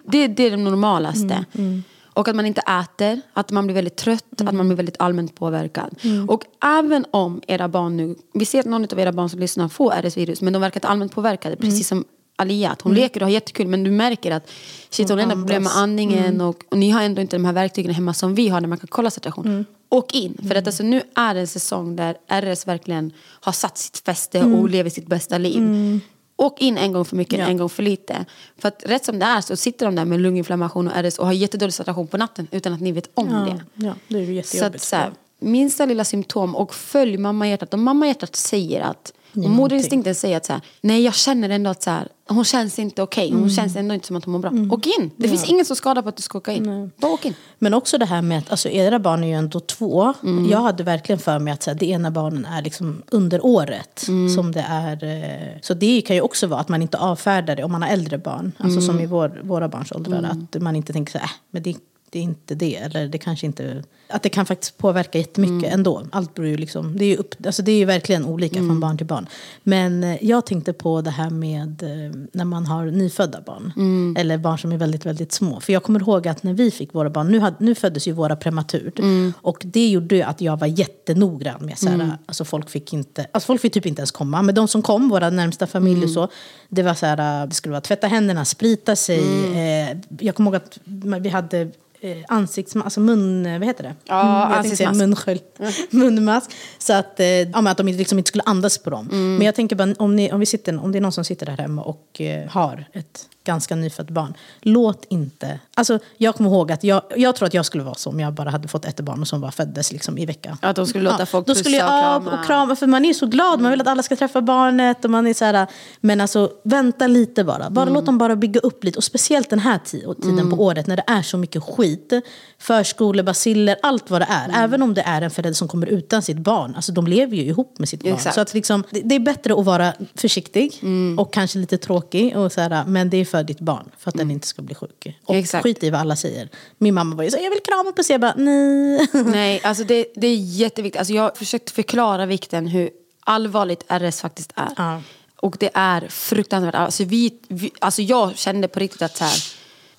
Det, 0.04 0.28
det 0.28 0.43
är 0.43 0.52
det 0.52 0.58
normalaste. 0.58 1.45
Mm. 1.54 1.84
Och 2.13 2.28
att 2.28 2.36
man 2.36 2.45
inte 2.45 2.62
äter, 2.62 3.21
att 3.34 3.52
man 3.52 3.65
blir 3.65 3.75
väldigt 3.75 3.95
trött, 3.95 4.41
att 4.41 4.54
man 4.56 4.67
blir 4.67 4.78
väldigt 4.78 4.95
allmänt 4.99 5.36
påverkad. 5.36 5.95
Mm. 6.02 6.30
Och 6.30 6.43
även 6.63 7.06
om 7.12 7.41
era 7.47 7.67
barn 7.67 7.97
nu, 7.97 8.15
vi 8.34 8.45
ser 8.45 8.60
att 8.60 8.65
någon 8.65 8.84
av 8.84 8.99
era 8.99 9.12
barn 9.12 9.30
som 9.30 9.39
lyssnar 9.39 9.67
får 9.67 9.91
RS-virus, 9.91 10.41
men 10.41 10.54
de 10.54 10.62
verkar 10.62 10.78
inte 10.78 10.88
allmänt 10.88 11.15
påverkade, 11.15 11.56
Mm. 11.56 11.69
precis 11.69 11.88
som 11.88 12.06
Alia. 12.39 12.69
Att 12.71 12.82
hon 12.82 12.93
leker 12.93 13.21
och 13.21 13.25
har 13.28 13.32
jättekul, 13.34 13.67
men 13.67 13.84
du 13.84 13.91
märker 13.91 14.32
att 14.32 14.52
shit, 14.89 15.10
hon 15.10 15.19
har 15.19 15.32
problem 15.32 15.63
med 15.63 15.71
andningen 15.75 16.25
Mm. 16.25 16.47
och, 16.47 16.63
och 16.71 16.78
ni 16.78 16.89
har 16.89 17.02
ändå 17.04 17.21
inte 17.21 17.36
de 17.36 17.45
här 17.45 17.54
verktygen 17.54 17.93
hemma 17.93 18.13
som 18.13 18.36
vi 18.36 18.47
har 18.49 18.62
när 18.62 18.67
man 18.67 18.78
kan 18.78 18.88
kolla 18.88 19.10
situation. 19.12 19.45
Mm. 19.45 19.65
Åk 19.89 20.15
in, 20.15 20.38
för 20.47 20.56
att 20.56 20.67
alltså, 20.67 20.84
nu 20.84 21.02
är 21.15 21.34
det 21.34 21.39
en 21.39 21.47
säsong 21.47 21.95
där 21.95 22.15
RS 22.28 22.67
verkligen 22.67 23.12
har 23.19 23.52
satt 23.52 23.78
sitt 23.78 23.97
fäste 24.06 24.39
Mm. 24.39 24.56
och 24.60 24.69
lever 24.69 24.89
sitt 24.89 25.08
bästa 25.08 25.38
liv. 25.38 25.99
Åk 26.36 26.62
in 26.62 26.78
en 26.78 26.91
gång 26.93 27.06
för 27.06 27.15
mycket, 27.15 27.39
Ja. 27.39 27.45
en 27.47 27.58
gång 27.58 27.69
för 27.69 27.84
lite. 27.84 28.25
För 28.58 28.67
att 28.67 28.84
rätt 28.86 29.06
som 29.06 29.19
det 29.19 29.25
är 29.25 29.41
så 29.41 29.56
sitter 29.56 29.86
de 29.86 29.95
där 29.95 30.06
med 30.06 30.19
lunginflammation 30.21 30.88
och 30.88 30.93
RS 31.04 31.19
och 31.19 31.25
har 31.25 31.34
jättedålig 31.34 31.73
saturation 31.73 32.08
på 32.08 32.17
natten 32.17 32.47
utan 32.52 32.73
att 32.73 32.82
ni 32.82 32.91
vet 32.91 33.10
om 33.13 33.30
ja, 33.30 33.38
det. 33.54 33.86
ja, 33.88 33.93
det 34.08 34.15
är 34.17 34.21
ju 34.21 34.25
Så 34.28 34.32
jättejobbigt. 34.34 34.75
att 34.75 34.82
så 34.82 34.95
här, 34.95 35.12
minsta 35.39 35.86
lilla 35.86 36.04
symptom 36.04 36.56
och 36.56 36.73
följ 36.75 37.17
mammahjärtat. 37.17 37.73
Om 37.73 37.84
mammahjärtat 37.84 38.36
säger 38.36 38.82
att, 38.82 39.13
Ge 39.34 39.44
och 39.46 39.50
moderinstinkten 39.50 40.15
säger 40.15 40.38
att 40.38 40.46
så 40.46 40.54
här, 40.54 40.62
nej 40.82 41.04
jag 41.04 41.15
känner 41.15 41.50
ändå 41.50 41.70
att 41.70 41.84
så 41.84 41.89
här, 41.89 42.08
hon 42.28 42.46
känns 42.46 42.80
inte 42.80 43.02
okej, 43.02 43.32
hon 43.32 43.50
känns 43.50 43.76
ändå 43.76 43.94
inte 43.94 44.08
som 44.08 44.15
att 44.15 44.26
hon 44.26 44.32
mår 44.32 44.39
bra. 44.39 44.52
Åk 44.72 44.86
in! 44.86 45.12
Det 45.18 45.28
finns 45.28 45.50
ingen 45.50 45.65
som 45.65 45.76
skadar 45.76 46.02
på 46.02 46.10
att 46.10 46.15
du 46.15 46.22
ska 46.24 46.38
åka 46.38 46.52
in. 46.52 46.92
Bara 46.98 47.12
åk 47.12 47.26
in. 47.26 47.34
Men 47.60 47.74
också 47.74 47.98
det 47.98 48.06
här 48.06 48.22
med 48.22 48.38
att 48.39 48.52
alltså, 48.52 48.70
era 48.70 49.00
barn 49.00 49.24
är 49.24 49.28
ju 49.28 49.34
ändå 49.34 49.60
två. 49.60 50.13
Mm. 50.24 50.50
Jag 50.50 50.60
hade 50.60 50.84
verkligen 50.84 51.20
för 51.20 51.39
mig 51.39 51.54
att 51.54 51.63
så 51.63 51.70
här, 51.70 51.78
det 51.78 51.86
ena 51.86 52.12
barnen 52.12 52.46
är 52.46 52.62
liksom 52.62 53.02
under 53.10 53.46
året. 53.46 54.06
Mm. 54.08 54.30
Som 54.30 54.52
det 54.52 54.65
är, 54.70 55.04
eh, 55.04 55.60
så 55.62 55.74
det 55.74 56.02
kan 56.02 56.15
ju 56.15 56.22
också 56.22 56.48
vara 56.48 56.60
att 56.60 56.70
man 56.70 56.82
inte 56.82 56.98
avfärdar 56.98 57.56
det 57.56 57.63
om 57.63 57.72
man 57.72 57.82
har 57.82 57.89
äldre 57.89 58.18
barn. 58.18 58.52
Alltså 58.58 58.82
som 58.82 58.96
i 58.96 59.04
Mm. 59.04 59.10
vår, 59.12 59.42
våra 59.44 59.68
barns 59.70 59.92
åldrar. 59.92 60.36
Att 60.54 60.62
man 60.62 60.76
inte 60.76 60.94
tänker 60.94 61.12
så 61.12 61.18
här, 61.18 61.26
äh, 61.26 61.32
men 61.52 61.63
det, 61.63 61.76
det 62.10 62.19
är 62.19 62.24
inte 62.24 62.56
det. 62.56 62.76
Eller 62.76 63.08
det 63.08 63.17
kanske 63.17 63.45
inte... 63.45 63.84
Att 64.12 64.24
det 64.24 64.30
kan 64.30 64.45
faktiskt 64.45 64.78
påverka 64.78 65.17
jättemycket 65.17 65.67
Mm. 65.69 65.74
ändå. 65.74 66.04
Allt 66.12 66.34
beror 66.34 66.48
ju 66.48 66.58
liksom, 66.58 66.98
det, 66.98 67.06
är 67.06 67.10
ju 67.10 67.15
upp, 67.15 67.36
alltså 67.45 67.62
det 67.62 67.72
är 67.72 67.78
ju 67.78 67.86
verkligen 67.86 68.26
olika 68.26 68.58
Mm. 68.58 68.69
från 68.69 68.80
barn 68.80 68.98
till 68.98 69.06
barn. 69.08 69.28
Men 69.63 70.04
eh, 70.04 70.17
jag 70.26 70.45
tänkte 70.45 70.74
på 70.74 71.02
det 71.02 71.10
här 71.10 71.30
med 71.30 71.84
eh, 71.84 72.19
när 72.34 72.45
man 72.45 72.65
har 72.65 72.86
nyfödda 72.86 73.41
barn. 73.41 73.74
Mm. 73.78 74.15
Eller 74.19 74.38
barn 74.38 74.58
som 74.58 74.72
är 74.72 74.78
väldigt, 74.78 75.06
väldigt 75.06 75.32
små. 75.32 75.60
För 75.60 75.74
jag 75.74 75.84
kommer 75.84 76.00
ihåg 76.00 76.28
att 76.28 76.43
när 76.43 76.54
vi 76.54 76.72
fick 76.72 76.93
våra 76.93 77.10
barn, 77.10 77.28
nu, 77.28 77.39
hade, 77.39 77.56
nu 77.60 77.76
föddes 77.76 78.08
ju 78.08 78.12
våra 78.12 78.36
prematurt. 78.36 79.00
Mm. 79.00 79.34
Och 79.41 79.62
det 79.65 79.88
gjorde 79.89 80.26
att 80.26 80.41
jag 80.41 80.60
var 80.60 80.67
jättenoggrann 80.67 81.65
med 81.65 81.78
så 81.78 81.89
här, 81.89 82.17
alltså 82.26 82.45
folk 82.45 82.69
fick 82.69 82.93
inte, 82.93 83.26
alltså 83.32 83.48
folk 83.48 83.62
fick 83.62 83.74
typ 83.74 83.86
inte 83.86 84.00
ens 84.00 84.12
komma. 84.12 84.41
Men 84.41 84.56
de 84.56 84.67
som 84.67 84.82
kom, 84.82 85.10
våra 85.10 85.30
närmsta 85.30 85.67
familj 85.67 85.95
Mm. 85.98 86.04
och 86.04 86.10
så, 86.13 86.28
det 86.69 86.84
var 86.84 86.93
så 86.93 87.06
här, 87.06 87.48
det 87.48 87.54
skulle 87.56 87.72
vara 87.72 87.82
tvätta 87.82 88.08
händerna, 88.08 88.45
sprita 88.45 88.95
sig. 88.95 89.19
Mm. 89.19 89.98
Eh, 90.00 90.04
jag 90.26 90.36
kommer 90.36 90.52
ihåg 90.52 90.56
att 90.56 90.80
vi 91.24 91.30
hade 91.30 91.72
eh, 92.02 92.18
ansikts, 92.28 92.76
alltså 92.76 93.00
mun, 93.00 93.44
vad 93.60 93.68
heter 93.68 93.84
det? 93.84 93.96
Ja, 94.06 94.46
Mm, 94.46 94.58
ansiktsmask. 94.60 94.98
munskölj, 95.00 95.42
munmask. 95.90 96.52
Så 96.78 96.94
att, 96.94 97.20
eh, 97.20 97.26
ja, 97.28 97.62
men 97.62 97.68
att 97.68 97.78
de 97.78 97.88
liksom 97.88 98.18
inte 98.18 98.28
skulle 98.28 98.44
andas 98.46 98.78
på 98.78 98.90
dem. 98.90 99.10
Mm. 99.12 99.36
Men 99.36 99.46
jag 99.46 99.56
tänker 99.56 99.76
bara, 99.76 99.94
om, 100.00 100.16
ni, 100.16 100.32
om, 100.32 100.40
vi 100.40 100.46
sitter, 100.46 100.84
om 100.84 100.92
det 100.92 100.98
är 100.98 101.02
någon 101.02 101.12
som 101.12 101.24
sitter 101.26 101.46
där 101.46 101.58
hemma 101.58 101.82
och 101.84 102.22
eh, 102.22 102.48
har 102.50 102.86
ett 102.94 103.26
ganska 103.50 103.76
nyfött 103.76 104.10
barn. 104.10 104.34
Låt 104.62 105.06
inte, 105.10 105.60
alltså 105.74 106.00
jag 106.18 106.36
kommer 106.36 106.50
ihåg 106.50 106.72
att 106.72 106.84
jag, 106.84 107.02
jag 107.16 107.36
tror 107.36 107.48
att 107.48 107.54
jag 107.54 107.66
skulle 107.66 107.84
vara 107.84 107.96
så 107.96 108.10
om 108.10 108.20
jag 108.20 108.34
bara 108.34 108.50
hade 108.50 108.68
fått 108.68 108.86
ett 108.86 109.00
barn 109.00 109.22
och 109.22 109.28
som 109.28 109.42
bara 109.42 109.52
föddes 109.52 109.92
liksom 109.92 110.18
i 110.18 110.26
veckan. 110.26 110.58
Att 110.62 110.76
de 110.76 110.86
skulle 110.88 111.04
låta 111.04 111.26
folk 111.26 111.48
då 111.48 111.56
skulle 111.56 111.78
jag, 111.78 111.88
pussa 111.88 112.08
och 112.08 112.14
ja, 112.14 112.20
krama. 112.20 112.40
och 112.40 112.46
krama. 112.46 112.76
För 112.76 112.88
man 112.88 113.06
är 113.06 113.14
så 113.14 113.26
glad, 113.26 113.62
man 113.62 113.72
vill 113.72 113.82
att 113.82 113.88
alla 113.88 114.04
ska 114.04 114.16
träffa 114.16 114.42
barnet. 114.42 115.06
Och 115.06 115.12
man 115.12 115.28
är 115.28 115.34
så 115.34 115.46
här, 115.46 115.68
men 116.02 116.22
alltså 116.22 116.52
vänta 116.64 117.08
lite 117.08 117.44
bara. 117.44 117.70
bara 117.70 117.90
Låt 117.90 118.06
dem 118.06 118.18
bara 118.18 118.36
bygga 118.36 118.60
upp 118.60 118.84
lite. 118.84 118.98
Och 118.98 119.04
speciellt 119.04 119.50
den 119.50 119.60
här 119.60 119.80
ti- 119.86 120.22
tiden 120.22 120.50
på 120.50 120.64
året 120.64 120.88
när 120.88 120.98
det 120.98 121.04
är 121.08 121.22
så 121.22 121.38
mycket 121.38 121.64
skit. 121.64 122.14
Förskolebaciller, 122.60 123.76
allt 123.84 124.10
vad 124.10 124.22
det 124.22 124.28
är. 124.30 124.64
Även 124.64 124.82
om 124.82 124.94
det 124.94 125.02
är 125.02 125.22
en 125.22 125.32
förälder 125.32 125.56
som 125.56 125.68
kommer 125.68 125.88
utan 125.88 126.22
sitt 126.22 126.38
barn. 126.38 126.76
Alltså 126.76 126.92
de 126.92 127.08
lever 127.08 127.36
ju 127.38 127.44
ihop 127.44 127.80
med 127.80 127.90
sitt 127.90 128.04
barn. 128.04 128.14
Exakt. 128.14 128.36
Så 128.36 128.42
att 128.42 128.54
liksom, 128.54 128.84
det, 128.92 129.02
det 129.02 129.16
är 129.16 129.20
bättre 129.20 129.54
att 129.54 129.66
vara 129.66 129.94
försiktig 130.16 130.82
och 131.18 131.34
kanske 131.34 131.60
lite 131.60 131.78
tråkig. 131.78 132.38
Och 132.38 132.52
så 132.52 132.62
här, 132.62 132.86
men 132.86 133.10
det 133.10 133.18
är 133.18 133.26
för 133.26 133.38
ditt 133.43 133.60
barn, 133.60 133.89
för 133.97 134.10
att 134.10 134.15
den 134.15 134.32
inte 134.32 134.47
ska 134.47 134.62
bli 134.62 134.75
sjuk. 134.75 135.17
Och 135.25 135.36
Exakt. 135.36 135.63
skit 135.63 135.84
i 135.84 135.89
vad 135.89 136.02
alla 136.02 136.15
säger. 136.15 136.49
Min 136.78 136.93
mamma 136.93 137.15
var 137.15 137.23
ju 137.23 137.32
så 137.32 137.38
jag 137.38 137.49
vill 137.49 137.60
krama 137.63 137.89
och 137.89 137.95
pussa. 137.95 138.13
Jag 138.13 138.21
bara, 138.21 138.34
nej. 138.38 139.08
Nej, 139.25 139.62
alltså 139.63 139.84
det, 139.84 140.06
det 140.15 140.28
är 140.28 140.36
jätteviktigt. 140.36 140.99
Alltså 140.99 141.13
jag 141.13 141.23
har 141.23 141.32
försökt 141.36 141.69
förklara 141.71 142.25
vikten 142.25 142.67
hur 142.67 142.89
allvarligt 143.23 143.84
RS 143.88 144.21
faktiskt 144.21 144.52
är. 144.56 144.69
Ja. 144.78 145.02
Och 145.36 145.56
det 145.60 145.69
är 145.73 146.08
fruktansvärt. 146.10 146.75
Alltså, 146.75 147.04
vi, 147.04 147.39
vi, 147.47 147.71
alltså 147.82 148.02
jag 148.02 148.38
kände 148.38 148.67
på 148.67 148.80
riktigt 148.80 149.02
att 149.02 149.17
så 149.17 149.23
här, 149.23 149.43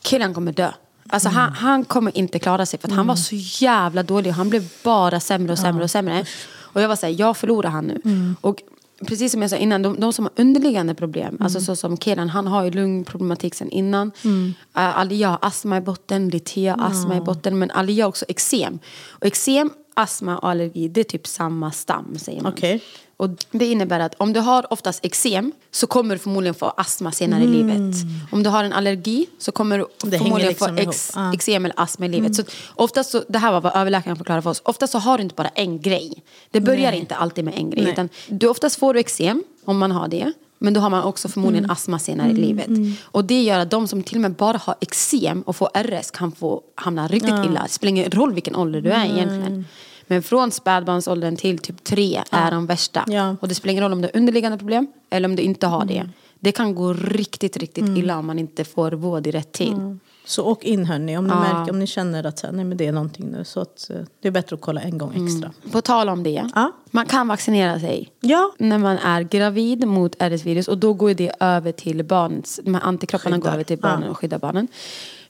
killen 0.03 0.35
kommer 0.35 0.53
dö. 0.53 0.71
Alltså 1.09 1.29
Mm. 1.29 1.41
han, 1.41 1.53
han 1.53 1.85
kommer 1.85 2.19
inte 2.19 2.39
klara 2.39 2.67
sig 2.67 2.79
för 2.79 2.89
att 2.89 2.95
han 2.95 3.07
var 3.07 3.17
så 3.17 3.35
jävla 3.65 4.03
dålig. 4.03 4.31
Han 4.31 4.51
blev 4.51 4.69
bara 4.83 5.21
sämre 5.21 5.53
och 5.53 5.59
sämre 5.59 5.85
och 5.85 5.91
sämre. 5.91 6.25
Och 6.73 6.83
jag 6.83 6.89
var 6.89 6.97
såhär, 6.97 7.15
jag 7.19 7.37
förlorar 7.37 7.71
han 7.71 7.85
nu. 7.87 8.01
Mm. 8.05 8.37
Och 8.41 8.63
precis 9.07 9.33
som 9.33 9.43
jag 9.43 9.51
sa 9.51 9.57
innan, 9.57 9.83
de, 9.83 10.01
de 10.01 10.13
som 10.13 10.25
har 10.25 10.33
underliggande 10.37 10.95
problem, 10.95 11.29
Mm. 11.29 11.43
alltså 11.43 11.61
så 11.61 11.77
som 11.77 11.97
Keran, 11.99 12.29
han 12.29 12.47
har 12.47 12.65
ju 12.65 12.71
lungproblematik 12.71 13.55
sen 13.55 13.71
innan. 13.71 14.13
Uh, 14.25 14.53
Alia 14.73 15.29
har 15.29 15.39
astma 15.43 15.77
i 15.77 15.81
botten, 15.81 16.29
Litea 16.29 16.77
har 16.79 16.87
astma 16.91 17.17
i 17.17 17.21
botten, 17.21 17.59
men 17.59 17.71
Alia 17.71 18.05
har 18.05 18.09
också 18.09 18.25
eksem. 18.29 18.79
Och 19.11 19.27
eksem, 19.27 19.71
astma 19.95 20.39
och 20.39 20.49
allergi, 20.49 20.89
det 20.89 21.01
är 21.01 21.05
typ 21.05 21.27
samma 21.27 21.71
stam 21.73 22.19
säger 22.19 22.43
man. 22.43 22.53
Okej. 22.53 22.83
Och 23.21 23.31
det 23.51 23.67
innebär 23.67 24.01
att 24.01 24.15
om 24.19 24.33
du 24.33 24.41
har 24.41 24.73
oftast 24.73 25.05
eksem 25.05 25.53
så 25.71 25.87
kommer 25.87 26.15
du 26.15 26.19
förmodligen 26.19 26.55
få 26.55 26.67
astma 26.67 27.13
senare 27.13 27.43
i 27.43 27.47
livet. 27.47 27.95
Om 28.33 28.43
du 28.43 28.51
har 28.51 28.65
en 28.65 28.73
allergi 28.73 29.27
så 29.39 29.53
kommer 29.53 29.79
du 29.79 29.85
Mm. 29.85 30.11
Det 30.11 30.19
förmodligen 30.19 30.49
liksom 30.49 30.77
få 30.77 30.83
ex, 30.83 31.13
Ja. 31.15 31.21
Mm. 31.21 31.33
eksem 31.35 31.65
eller 31.65 31.81
astma 31.81 32.07
i 32.07 32.09
livet. 32.09 32.35
Så 32.37 32.43
oftast 32.75 33.11
så, 33.11 33.23
det 33.29 33.39
här 33.39 33.53
var 33.53 33.61
vad 33.61 33.77
överläkaren 33.77 34.17
förklarade 34.17 34.43
för 34.43 34.51
oss. 34.51 34.63
Oftast 34.65 34.93
så 34.93 34.99
har 34.99 35.17
du 35.19 35.23
inte 35.23 35.35
bara 35.35 35.49
en 35.49 35.81
grej. 35.81 36.23
Det 36.51 36.61
börjar 36.61 36.93
inte 36.93 37.15
alltid 37.15 37.45
med 37.45 37.55
en 37.55 37.71
grej. 37.71 37.83
Nej. 37.83 37.93
Utan 37.93 38.09
du, 38.29 38.47
oftast 38.49 38.79
får 38.79 38.95
du 38.95 39.01
eksem 39.01 39.45
om 39.65 39.79
man 39.79 39.91
har 39.93 40.09
det. 40.09 40.33
Men 40.59 40.75
då 40.75 40.81
har 40.81 40.91
man 40.91 41.03
också 41.03 41.29
förmodligen 41.29 41.65
Mm. 41.65 41.73
astma 41.73 41.99
senare 41.99 42.31
i 42.31 42.35
livet. 42.35 42.69
Och 43.05 43.25
det 43.25 43.43
gör 43.43 43.59
att 43.59 43.71
de 43.71 43.89
som 43.89 44.03
till 44.03 44.17
och 44.17 44.21
med 44.23 44.33
bara 44.33 44.57
har 44.59 44.75
eksem 44.81 45.43
och 45.43 45.57
får 45.57 45.69
RS 45.75 46.11
kan 46.11 46.33
få 46.33 46.63
hamna 46.75 47.09
riktigt 47.09 47.45
illa. 47.47 47.63
Det 47.63 47.69
spelar 47.69 47.91
ingen 47.91 48.11
roll 48.11 48.33
vilken 48.35 48.57
ålder 48.57 48.81
du 48.81 48.91
är 48.91 49.05
egentligen. 49.05 49.65
Men 50.11 50.23
från 50.23 50.51
spädbarnsåldern 50.51 51.37
till 51.37 51.59
typ 51.59 51.85
tre 51.85 52.23
är 52.31 52.51
de 52.51 52.67
värsta. 52.67 53.05
Ja. 53.07 53.37
Och 53.41 53.49
det 53.49 53.55
spelar 53.55 53.73
ingen 53.73 53.83
roll 53.85 53.93
om 53.93 54.03
du 54.03 54.09
har 54.13 54.17
underliggande 54.17 54.59
problem 54.59 54.87
eller 55.11 55.29
om 55.29 55.37
du 55.37 55.43
inte 55.43 55.67
har 55.67 55.85
det. 55.85 56.09
Det 56.41 56.53
kan 56.53 56.75
gå 56.75 56.93
riktigt, 56.93 57.57
riktigt 57.57 57.89
illa 57.99 58.19
om 58.19 58.27
man 58.27 58.39
inte 58.39 58.65
får 58.65 58.93
vård 58.93 59.27
i 59.27 59.31
rätt 59.31 59.53
tid. 59.53 59.99
Så 60.25 60.45
åk 60.45 60.65
in 60.65 60.85
hörni, 60.85 61.19
om 61.19 61.25
ni, 61.25 61.31
Ja. 61.31 61.41
märker, 61.41 61.73
om 61.73 61.79
ni 61.79 61.87
känner 61.87 62.27
att 62.27 62.45
nej, 62.53 62.65
men 62.65 62.77
det 62.77 62.87
är 62.87 62.93
någonting 62.93 63.27
nu. 63.31 63.45
Så 63.45 63.61
att, 63.61 63.91
eh, 63.91 63.97
det 64.23 64.29
är 64.29 64.33
bättre 64.33 64.55
att 64.55 64.61
kolla 64.61 64.81
en 64.81 64.99
gång 64.99 65.27
extra. 65.27 65.53
På 65.73 65.81
tal 65.81 66.09
om 66.09 66.23
det, 66.23 66.45
Ja. 66.55 66.73
man 66.91 67.07
kan 67.07 67.29
vaccinera 67.29 67.81
sig 67.81 68.09
Ja. 68.21 68.53
när 68.59 68.79
man 68.79 68.99
är 68.99 69.21
gravid 69.23 69.87
mot 69.87 70.15
RS-virus 70.19 70.69
och 70.69 70.79
då 70.79 70.93
går 70.95 71.15
det 71.15 71.33
över 71.41 71.73
till 71.73 72.05
barnets, 72.05 72.61
de 72.65 72.75
här 72.75 72.83
antikropparna 72.83 73.37
går 73.37 73.43
Skyddar. 73.43 73.55
över 73.55 73.65
till 73.65 73.79
barnen 73.79 74.03
Ja. 74.05 74.11
och 74.11 74.19
skyddar 74.19 74.39
barnen. 74.39 74.69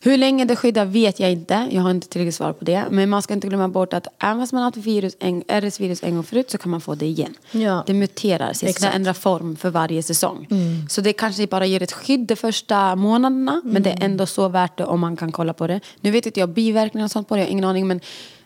Hur 0.03 0.17
länge 0.17 0.45
det 0.45 0.57
skyddar 0.57 0.85
vet 0.85 1.21
jag 1.21 1.33
inte, 1.33 1.69
jag 1.71 1.83
har 1.83 1.91
inte 1.91 2.09
tillräckligt 2.09 2.35
svar 2.35 2.53
på 2.53 2.65
det. 2.65 2.85
Men 2.91 3.11
man 3.11 3.23
ska 3.23 3.35
inte 3.35 3.49
glömma 3.49 3.69
bort 3.69 3.93
att 3.93 4.07
även 4.19 4.41
fast 4.43 4.53
man 4.53 4.63
har 4.63 4.71
haft 4.71 4.87
virus, 4.87 5.17
en, 5.21 5.43
RS-virus 5.43 6.03
en 6.03 6.15
gång 6.15 6.25
förut 6.25 6.51
så 6.51 6.59
kan 6.59 6.71
man 6.71 6.81
få 6.81 6.95
det 6.95 7.07
igen. 7.07 7.35
Ja. 7.51 7.85
Det 7.87 7.95
muterar 7.95 8.53
sig, 8.53 8.73
så 8.73 8.85
det 8.85 8.91
ändrar 8.91 9.13
form 9.13 9.57
för 9.57 9.71
varje 9.71 10.03
säsong. 10.03 10.47
Så 10.89 11.01
det 11.01 11.13
kanske 11.13 11.47
bara 11.47 11.67
ger 11.67 11.83
ett 11.83 11.93
skydd 11.93 12.21
de 12.21 12.37
första 12.37 12.97
månaderna 12.97 13.61
men 13.65 13.83
det 13.83 13.91
är 13.91 14.05
ändå 14.05 14.27
så 14.27 14.49
värt 14.49 14.79
det 14.79 14.85
om 14.85 15.01
man 15.01 15.17
kan 15.17 15.33
kolla 15.33 15.53
på 15.53 15.67
det. 15.67 15.81
Nu 16.01 16.11
vet 16.11 16.27
inte 16.27 16.41
jag 16.41 16.49
biverkningar 16.49 17.05
och 17.05 17.11
sånt 17.11 17.29
på 17.29 17.37
det, 17.37 17.41
jag 17.41 17.47
har 17.47 17.53
ingen 17.53 17.65
aning 17.65 17.89
men 17.89 18.01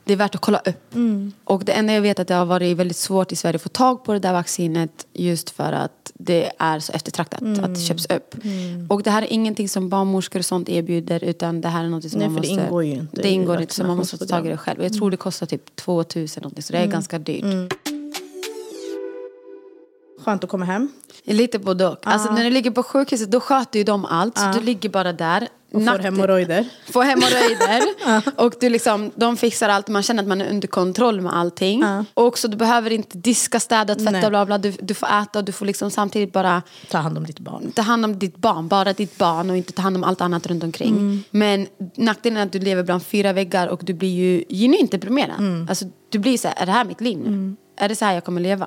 det 0.04 0.12
är 0.12 0.16
värt 0.16 0.34
att 0.34 0.40
kolla 0.40 0.58
upp. 0.58 0.94
Och 1.44 1.64
det 1.64 1.72
enda 1.72 1.92
jag 1.92 2.02
vet 2.02 2.18
är 2.18 2.22
att 2.22 2.28
det 2.28 2.34
har 2.34 2.46
varit 2.46 2.76
väldigt 2.76 2.96
svårt 2.96 3.32
i 3.32 3.36
Sverige 3.36 3.56
att 3.56 3.62
få 3.62 3.68
tag 3.68 4.04
på 4.04 4.12
det 4.12 4.18
där 4.18 4.32
vaccinet 4.32 5.06
just 5.12 5.50
för 5.50 5.72
att 5.72 6.12
det 6.14 6.52
är 6.58 6.80
så 6.80 6.92
eftertraktat 6.92 7.42
att 7.42 7.74
det 7.74 7.80
köps 7.80 8.06
upp. 8.06 8.34
Och 8.88 9.02
det 9.02 9.10
här 9.10 9.22
är 9.22 9.32
ingenting 9.32 9.68
som 9.68 9.88
barnmorskor 9.88 10.38
och 10.38 10.44
sånt 10.44 10.68
erbjuder 10.68 11.24
utan 11.24 11.60
det 11.60 11.68
här 11.68 11.84
är 11.84 11.88
något 11.88 12.10
som 12.10 12.18
Nej, 12.18 12.28
man 12.28 12.42
för 12.42 12.48
det 12.48 12.54
måste... 12.54 12.64
ingår 12.64 12.84
ju 12.84 12.92
inte 12.92 13.22
Det 13.22 13.30
ingår 13.30 13.60
inte 13.60 13.74
så 13.74 13.84
man 13.84 13.96
måste 13.96 14.18
ta 14.18 14.24
tag 14.24 14.46
i 14.46 14.48
det 14.48 14.56
själv. 14.56 14.82
Jag 14.82 14.92
tror 14.92 15.10
det 15.10 15.16
kostar 15.16 15.46
typ 15.46 15.76
2000 15.76 16.42
någonting 16.42 16.62
så 16.62 16.72
det 16.72 16.78
är 16.78 16.86
ganska 16.86 17.18
dyrt. 17.18 17.72
Skönt 20.24 20.44
att 20.44 20.50
komma 20.50 20.64
hem. 20.64 20.92
Lite 21.24 21.58
både 21.58 21.86
och. 21.86 21.98
Alltså 22.02 22.32
när 22.32 22.44
du 22.44 22.50
ligger 22.50 22.70
på 22.70 22.82
sjukhuset 22.82 23.30
då 23.30 23.40
sköter 23.40 23.78
ju 23.78 23.84
de 23.84 24.04
allt. 24.04 24.38
Så 24.38 24.52
du 24.54 24.60
ligger 24.60 24.88
bara 24.88 25.12
där. 25.12 25.48
Och 25.74 25.84
får 25.84 25.98
hemorrojder. 25.98 26.64
Får 26.92 27.02
hemorrojder. 27.02 27.82
och 28.44 28.54
du 28.60 28.68
liksom, 28.68 29.10
de 29.14 29.36
fixar 29.36 29.68
allt. 29.68 29.88
Man 29.88 30.02
känner 30.02 30.22
att 30.22 30.28
man 30.28 30.40
är 30.40 30.50
under 30.50 30.68
kontroll 30.68 31.20
med 31.20 31.36
allting. 31.36 31.80
Ja. 31.80 32.04
Och 32.14 32.24
också 32.26 32.48
du 32.48 32.56
behöver 32.56 32.90
inte 32.90 33.18
diska, 33.18 33.60
städa, 33.60 33.94
tvätta, 33.94 34.10
Nej. 34.10 34.30
bla 34.30 34.46
bla. 34.46 34.58
Du, 34.58 34.70
du 34.80 34.94
får 34.94 35.06
äta 35.06 35.38
och 35.38 35.44
du 35.44 35.52
får 35.52 35.66
liksom 35.66 35.90
samtidigt 35.90 36.32
bara 36.32 36.62
Ta 36.90 36.98
hand 36.98 37.18
om 37.18 37.26
ditt 37.26 37.38
barn. 37.38 37.72
ta 37.72 37.82
hand 37.82 38.04
om 38.04 38.18
ditt 38.18 38.36
barn, 38.36 38.68
bara 38.68 38.92
ditt 38.92 39.18
barn 39.18 39.50
och 39.50 39.56
inte 39.56 39.72
ta 39.72 39.82
hand 39.82 39.96
om 39.96 40.04
allt 40.04 40.20
annat 40.20 40.46
runt 40.46 40.64
omkring. 40.64 40.96
Mm. 40.96 41.24
Men 41.30 41.66
nackdelen 41.96 42.38
är 42.38 42.42
att 42.46 42.52
du 42.52 42.58
lever 42.58 42.82
bland 42.82 43.02
fyra 43.02 43.32
väggar 43.32 43.68
och 43.68 43.80
du 43.84 43.94
blir 43.94 44.08
ju 44.14 44.44
genuint 44.48 44.90
deprimerad. 44.90 45.38
Mm. 45.38 45.66
Alltså, 45.68 45.84
du 46.10 46.18
blir 46.18 46.38
så 46.38 46.48
här, 46.48 46.62
är 46.62 46.66
det 46.66 46.72
här 46.72 46.84
mitt 46.84 47.00
liv 47.00 47.18
nu? 47.18 47.56
Är 47.76 47.88
det 47.88 47.96
så 47.96 48.04
här 48.04 48.14
jag 48.14 48.24
kommer 48.24 48.40
leva? 48.40 48.66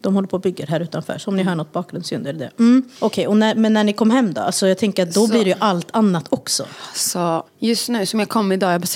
De 0.00 0.14
håller 0.14 0.28
på 0.28 0.36
och 0.36 0.40
bygger 0.40 0.66
här 0.66 0.80
utanför. 0.80 1.18
Så 1.18 1.30
om 1.30 1.36
ni 1.36 1.42
hör 1.42 1.54
något 1.54 1.72
bakgrundsljud 1.72 2.26
är 2.26 2.32
det 2.32 2.38
det. 2.38 2.50
Mm. 2.58 2.82
Okej, 2.98 3.26
och 3.26 3.36
när, 3.36 3.54
men 3.54 3.72
när 3.72 3.84
ni 3.84 3.92
kom 3.92 4.10
hem 4.10 4.32
då? 4.34 4.40
Alltså 4.40 4.68
jag 4.68 4.78
tänker 4.78 5.02
att 5.02 5.14
då 5.14 5.26
Så- 5.26 5.32
blir 5.32 5.44
det 5.44 5.50
ju 5.50 5.56
allt 5.58 5.88
annat 5.90 6.24
också. 6.30 6.66
Så 6.94 7.46
just 7.58 7.88
nu 7.88 8.06
som 8.06 8.20
jag 8.20 8.28
kom 8.28 8.52
idag, 8.52 8.72
jag, 8.72 8.80
bara, 8.80 8.86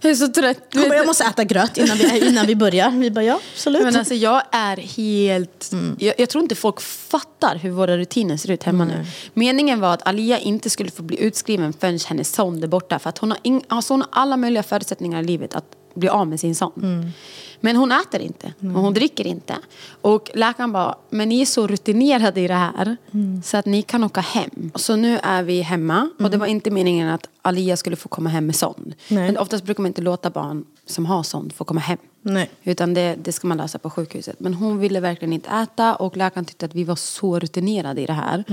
jag 0.00 0.10
är 0.10 0.14
så 0.14 0.28
trött. 0.28 0.58
Du 0.70 0.86
Jag, 0.86 1.06
måste 1.06 1.24
äta 1.24 1.44
gröt 1.44 1.76
innan 1.78 1.96
vi, 1.96 2.28
innan 2.28 2.46
vi 2.46 2.56
börjar. 2.56 2.90
Vi 2.90 3.10
bara 3.10 3.24
ja, 3.24 3.40
absolut. 3.54 3.82
Men 3.82 3.96
alltså 3.96 4.14
jag 4.14 4.42
är 4.52 4.76
helt... 4.76 5.70
Jag, 5.98 6.14
jag 6.18 6.28
tror 6.28 6.42
inte 6.42 6.54
folk 6.54 6.80
fattar 6.80 7.56
hur 7.56 7.70
våra 7.70 7.96
rutiner 7.98 8.36
ser 8.36 8.50
ut 8.50 8.62
hemma 8.62 8.84
nu. 8.84 9.04
Meningen 9.34 9.80
var 9.80 9.94
att 9.94 10.06
Alia 10.08 10.38
inte 10.38 10.70
skulle 10.70 10.90
få 10.90 11.02
bli 11.02 11.20
utskriven 11.22 11.72
förrän 11.72 11.98
hennes 12.06 12.34
son 12.34 12.62
är 12.62 12.66
borta. 12.66 12.98
För 12.98 13.08
att 13.08 13.18
hon 13.18 13.30
har, 13.30 13.38
ing, 13.42 13.64
alltså 13.68 13.92
hon 13.92 14.00
har 14.00 14.08
alla 14.12 14.36
möjliga 14.36 14.62
förutsättningar 14.62 15.20
i 15.22 15.24
livet 15.24 15.54
att 15.54 15.64
bli 15.94 16.08
av 16.08 16.26
med 16.28 16.40
sin 16.40 16.54
son. 16.54 17.12
Men 17.60 17.76
hon 17.76 17.92
äter 17.92 18.20
inte 18.20 18.52
och 18.60 18.80
hon 18.80 18.94
dricker 18.94 19.26
inte. 19.26 19.56
Och 20.00 20.30
läkaren 20.34 20.72
bara, 20.72 20.94
men 21.10 21.28
ni 21.28 21.40
är 21.40 21.46
så 21.46 21.66
rutinerade 21.66 22.40
i 22.40 22.48
det 22.48 22.54
här 22.54 22.96
så 23.44 23.56
att 23.56 23.66
ni 23.66 23.82
kan 23.82 24.04
åka 24.04 24.20
hem. 24.20 24.70
Så 24.74 24.96
nu 24.96 25.18
är 25.22 25.42
vi 25.42 25.60
hemma 25.60 26.10
och 26.18 26.30
det 26.30 26.36
var 26.36 26.46
inte 26.46 26.70
meningen 26.70 27.08
att 27.08 27.28
Alia 27.42 27.76
skulle 27.76 27.96
få 27.96 28.08
komma 28.08 28.30
hem 28.30 28.46
med 28.46 28.56
son. 28.56 28.94
Nej. 29.08 29.26
Men 29.26 29.38
oftast 29.38 29.64
brukar 29.64 29.82
man 29.82 29.88
inte 29.88 30.02
låta 30.02 30.30
barn 30.30 30.64
som 30.86 31.06
har 31.06 31.22
son 31.22 31.50
få 31.56 31.64
komma 31.64 31.80
hem. 31.80 31.98
Nej. 32.22 32.50
Utan 32.62 32.94
det, 32.94 33.16
det 33.22 33.32
ska 33.32 33.46
man 33.46 33.56
lösa 33.56 33.78
på 33.78 33.90
sjukhuset. 33.90 34.40
Men 34.40 34.54
hon 34.54 34.78
ville 34.78 35.00
verkligen 35.00 35.32
inte 35.32 35.50
äta 35.50 35.94
och 35.94 36.16
läkaren 36.16 36.44
tyckte 36.44 36.66
att 36.66 36.74
vi 36.74 36.84
var 36.84 36.96
så 36.96 37.38
rutinerade 37.38 38.00
i 38.00 38.06
det 38.06 38.12
här. 38.12 38.44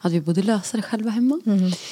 Att 0.00 0.12
vi 0.12 0.20
borde 0.20 0.42
lösa 0.42 0.76
det 0.76 0.82
själva 0.82 1.10
hemma. 1.10 1.40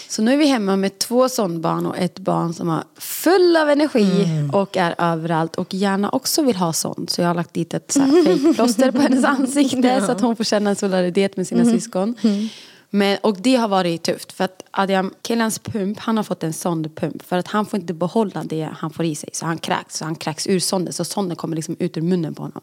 Så 0.09 0.23
nu 0.23 0.33
är 0.33 0.37
vi 0.37 0.47
hemma 0.47 0.77
med 0.77 0.99
två 0.99 1.29
sonbarn 1.29 1.87
och 1.87 1.99
ett 1.99 2.19
barn 2.19 2.55
som 2.55 2.69
har 2.69 2.85
full 2.97 3.57
av 3.57 3.71
energi 3.71 4.27
och 4.53 4.77
är 4.77 4.95
överallt. 4.99 5.57
Och 5.57 5.75
gärna 5.75 6.11
också 6.11 6.43
vill 6.43 6.57
ha 6.57 6.64
sånt. 6.73 7.11
Så 7.11 7.21
jag 7.21 7.29
har 7.29 7.35
lagt 7.35 7.55
dit 7.55 7.75
ett 7.75 7.93
fejkplåster 7.93 8.91
på 8.91 9.01
hennes 9.01 9.25
ansikte. 9.25 10.01
Så 10.07 10.13
att 10.13 10.21
hon 10.21 10.37
får 10.37 10.45
känna 10.45 10.71
en 10.71 10.77
solidaritet 10.77 11.37
med 11.37 11.47
sina 11.47 11.65
syskon. 11.65 12.15
Men, 12.95 13.19
och 13.23 13.37
det 13.41 13.57
har 13.57 13.69
varit 13.69 14.03
tufft 14.03 14.33
för 14.33 14.45
att 14.45 14.63
Adrian, 14.71 15.11
killens 15.23 15.59
pump, 15.59 15.99
han 15.99 16.17
har 16.17 16.25
fått 16.25 16.43
en 16.43 16.53
sondpump 16.53 17.23
för 17.23 17.39
att 17.39 17.49
han 17.49 17.67
får 17.67 17.81
inte 17.81 17.95
behålla 17.95 18.45
det 18.45 18.71
han 18.77 18.91
får 18.91 19.05
i 19.05 19.15
sig. 19.15 19.31
Så 19.33 19.47
han 19.47 19.59
kräks, 19.59 19.97
så 19.99 20.05
han 20.05 20.15
kräks 20.15 20.47
ur 20.47 20.59
sonden 20.59 20.93
så 20.93 21.05
sonden 21.05 21.37
kommer 21.37 21.57
liksom 21.57 21.77
ut 21.79 21.97
ur 21.97 22.03
munnen 22.03 22.35
på 22.35 22.43
honom. 22.43 22.61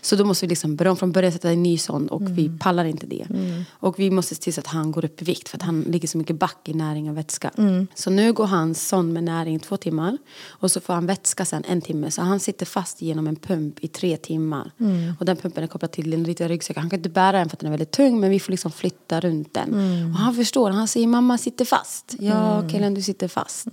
Så 0.00 0.16
då 0.16 0.24
måste 0.24 0.46
vi 0.46 0.50
liksom 0.50 0.76
börja 0.76 0.90
om 0.90 0.96
från 0.96 1.12
början 1.12 1.32
sätta 1.32 1.50
en 1.50 1.62
ny 1.62 1.78
sond 1.78 2.10
och 2.10 2.22
vi 2.38 2.50
pallar 2.58 2.84
inte 2.84 3.06
det. 3.06 3.26
Och 3.70 3.98
vi 3.98 4.10
måste 4.10 4.34
se 4.34 4.42
till 4.42 4.54
så 4.54 4.60
att 4.60 4.66
han 4.66 4.92
går 4.92 5.04
upp 5.04 5.22
i 5.22 5.24
vikt 5.24 5.48
för 5.48 5.56
att 5.58 5.62
han 5.62 5.80
ligger 5.80 6.08
så 6.08 6.18
mycket 6.18 6.36
back 6.36 6.58
i 6.64 6.74
näring 6.74 7.10
och 7.10 7.16
vätska. 7.16 7.50
Så 7.94 8.10
nu 8.10 8.32
går 8.32 8.46
hans 8.46 8.88
sond 8.88 9.12
med 9.12 9.24
näring 9.24 9.58
två 9.58 9.76
timmar 9.76 10.18
och 10.46 10.70
så 10.70 10.80
får 10.80 10.94
han 10.94 11.06
vätska 11.06 11.44
sen 11.44 11.64
en 11.68 11.80
timme. 11.80 12.10
Så 12.10 12.22
han 12.22 12.40
sitter 12.40 12.66
fast 12.66 13.02
genom 13.02 13.26
en 13.26 13.36
pump 13.36 13.84
i 13.84 13.88
tre 13.88 14.16
timmar. 14.16 14.70
Och 15.18 15.26
den 15.26 15.36
pumpen 15.36 15.64
är 15.64 15.68
kopplad 15.68 15.90
till 15.92 16.12
en 16.12 16.22
liten 16.22 16.48
ryggsäck. 16.48 16.76
Han 16.76 16.90
kan 16.90 16.98
inte 16.98 17.08
bära 17.08 17.38
den 17.38 17.48
för 17.48 17.56
att 17.56 17.60
den 17.60 17.66
är 17.66 17.70
väldigt 17.70 17.90
tung 17.90 18.20
men 18.20 18.30
vi 18.30 18.40
får 18.40 18.50
liksom 18.52 18.70
flytta 18.72 19.20
runt 19.20 19.54
den. 19.54 19.65
Och 20.12 20.18
han 20.18 20.34
förstår, 20.34 20.70
han 20.70 20.88
säger 20.88 21.06
mamma 21.06 21.38
sitter 21.38 21.64
fast. 21.64 22.14
Ja 22.18 22.62
killen 22.70 22.94
du 22.94 23.02
sitter 23.02 23.28
fast. 23.28 23.68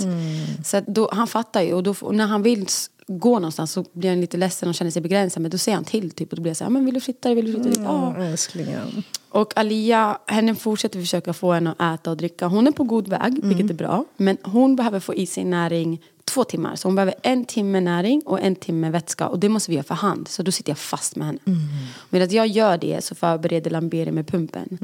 Så 0.65 0.77
att 0.77 0.87
då, 0.87 1.09
han 1.11 1.27
fattar 1.27 1.61
ju 1.61 1.73
och, 1.73 1.83
då, 1.83 1.95
och 2.01 2.15
när 2.15 2.27
han 2.27 2.43
vill 2.43 2.67
gå 3.07 3.39
någonstans 3.39 3.71
så 3.71 3.85
blir 3.93 4.09
han 4.09 4.21
lite 4.21 4.37
ledsen 4.37 4.69
och 4.69 4.75
känner 4.75 4.91
sig 4.91 5.01
begränsad. 5.01 5.41
Men 5.41 5.51
då 5.51 5.57
säger 5.57 5.75
han 5.75 5.85
till 5.85 6.11
typ 6.11 6.29
och 6.29 6.35
då 6.35 6.41
blir 6.41 6.49
jag 6.49 6.57
så 6.57 6.63
här, 6.63 6.71
men 6.71 6.85
vill 6.85 6.93
du 6.93 6.99
flytta 6.99 7.29
dig, 7.29 7.35
vill 7.35 7.45
du 7.45 7.51
flytta 7.51 7.69
dig? 7.69 7.83
Ja. 7.83 8.15
Älsklingen. 8.17 9.03
Och 9.29 9.57
Alia, 9.57 10.17
henne 10.27 10.55
fortsätter 10.55 10.99
försöka 10.99 11.33
få 11.33 11.51
henne 11.53 11.75
att 11.77 11.99
äta 11.99 12.11
och 12.11 12.17
dricka. 12.17 12.47
Hon 12.47 12.67
är 12.67 12.71
på 12.71 12.83
god 12.83 13.07
väg, 13.07 13.39
vilket 13.43 13.69
är 13.69 13.73
bra. 13.73 14.05
Men 14.17 14.37
hon 14.43 14.75
behöver 14.75 14.99
få 14.99 15.13
i 15.13 15.25
sig 15.25 15.45
näring 15.45 16.01
två 16.25 16.43
timmar. 16.43 16.75
Så 16.75 16.87
hon 16.87 16.95
behöver 16.95 17.15
en 17.21 17.45
timme 17.45 17.79
näring 17.79 18.21
och 18.25 18.41
en 18.41 18.55
timme 18.55 18.89
vätska. 18.89 19.27
Och 19.27 19.39
det 19.39 19.49
måste 19.49 19.71
vi 19.71 19.75
göra 19.75 19.83
för 19.83 19.95
hand. 19.95 20.27
Så 20.27 20.43
då 20.43 20.51
sitter 20.51 20.71
jag 20.71 20.77
fast 20.77 21.15
med 21.15 21.27
henne. 21.27 21.39
Medan 22.09 22.29
jag 22.29 22.47
gör 22.47 22.77
det 22.77 23.03
så 23.03 23.15
förbereder 23.15 23.71
Lamberi 23.71 24.11
med 24.11 24.27
pumpen. 24.27 24.77